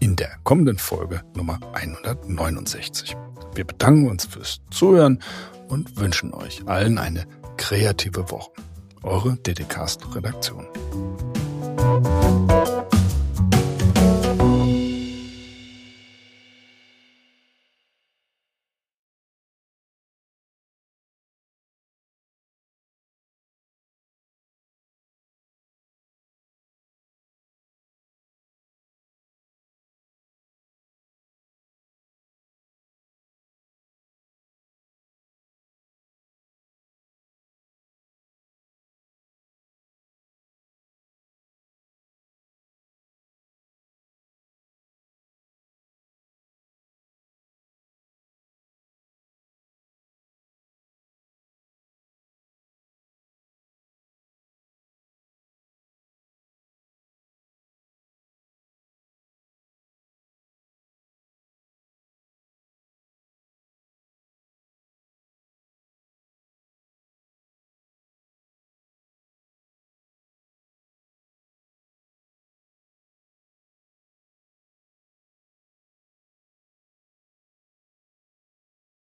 in 0.00 0.16
der 0.16 0.30
kommenden 0.44 0.78
Folge 0.78 1.22
Nummer 1.36 1.60
169. 1.74 3.16
Wir 3.54 3.64
bedanken 3.64 4.08
uns 4.08 4.24
fürs 4.24 4.60
Zuhören 4.70 5.22
und 5.68 5.98
wünschen 5.98 6.34
euch 6.34 6.66
allen 6.66 6.98
eine 6.98 7.26
kreative 7.56 8.30
Woche. 8.30 8.50
Eure 9.02 9.36
DDcast 9.36 10.14
Redaktion. 10.14 10.66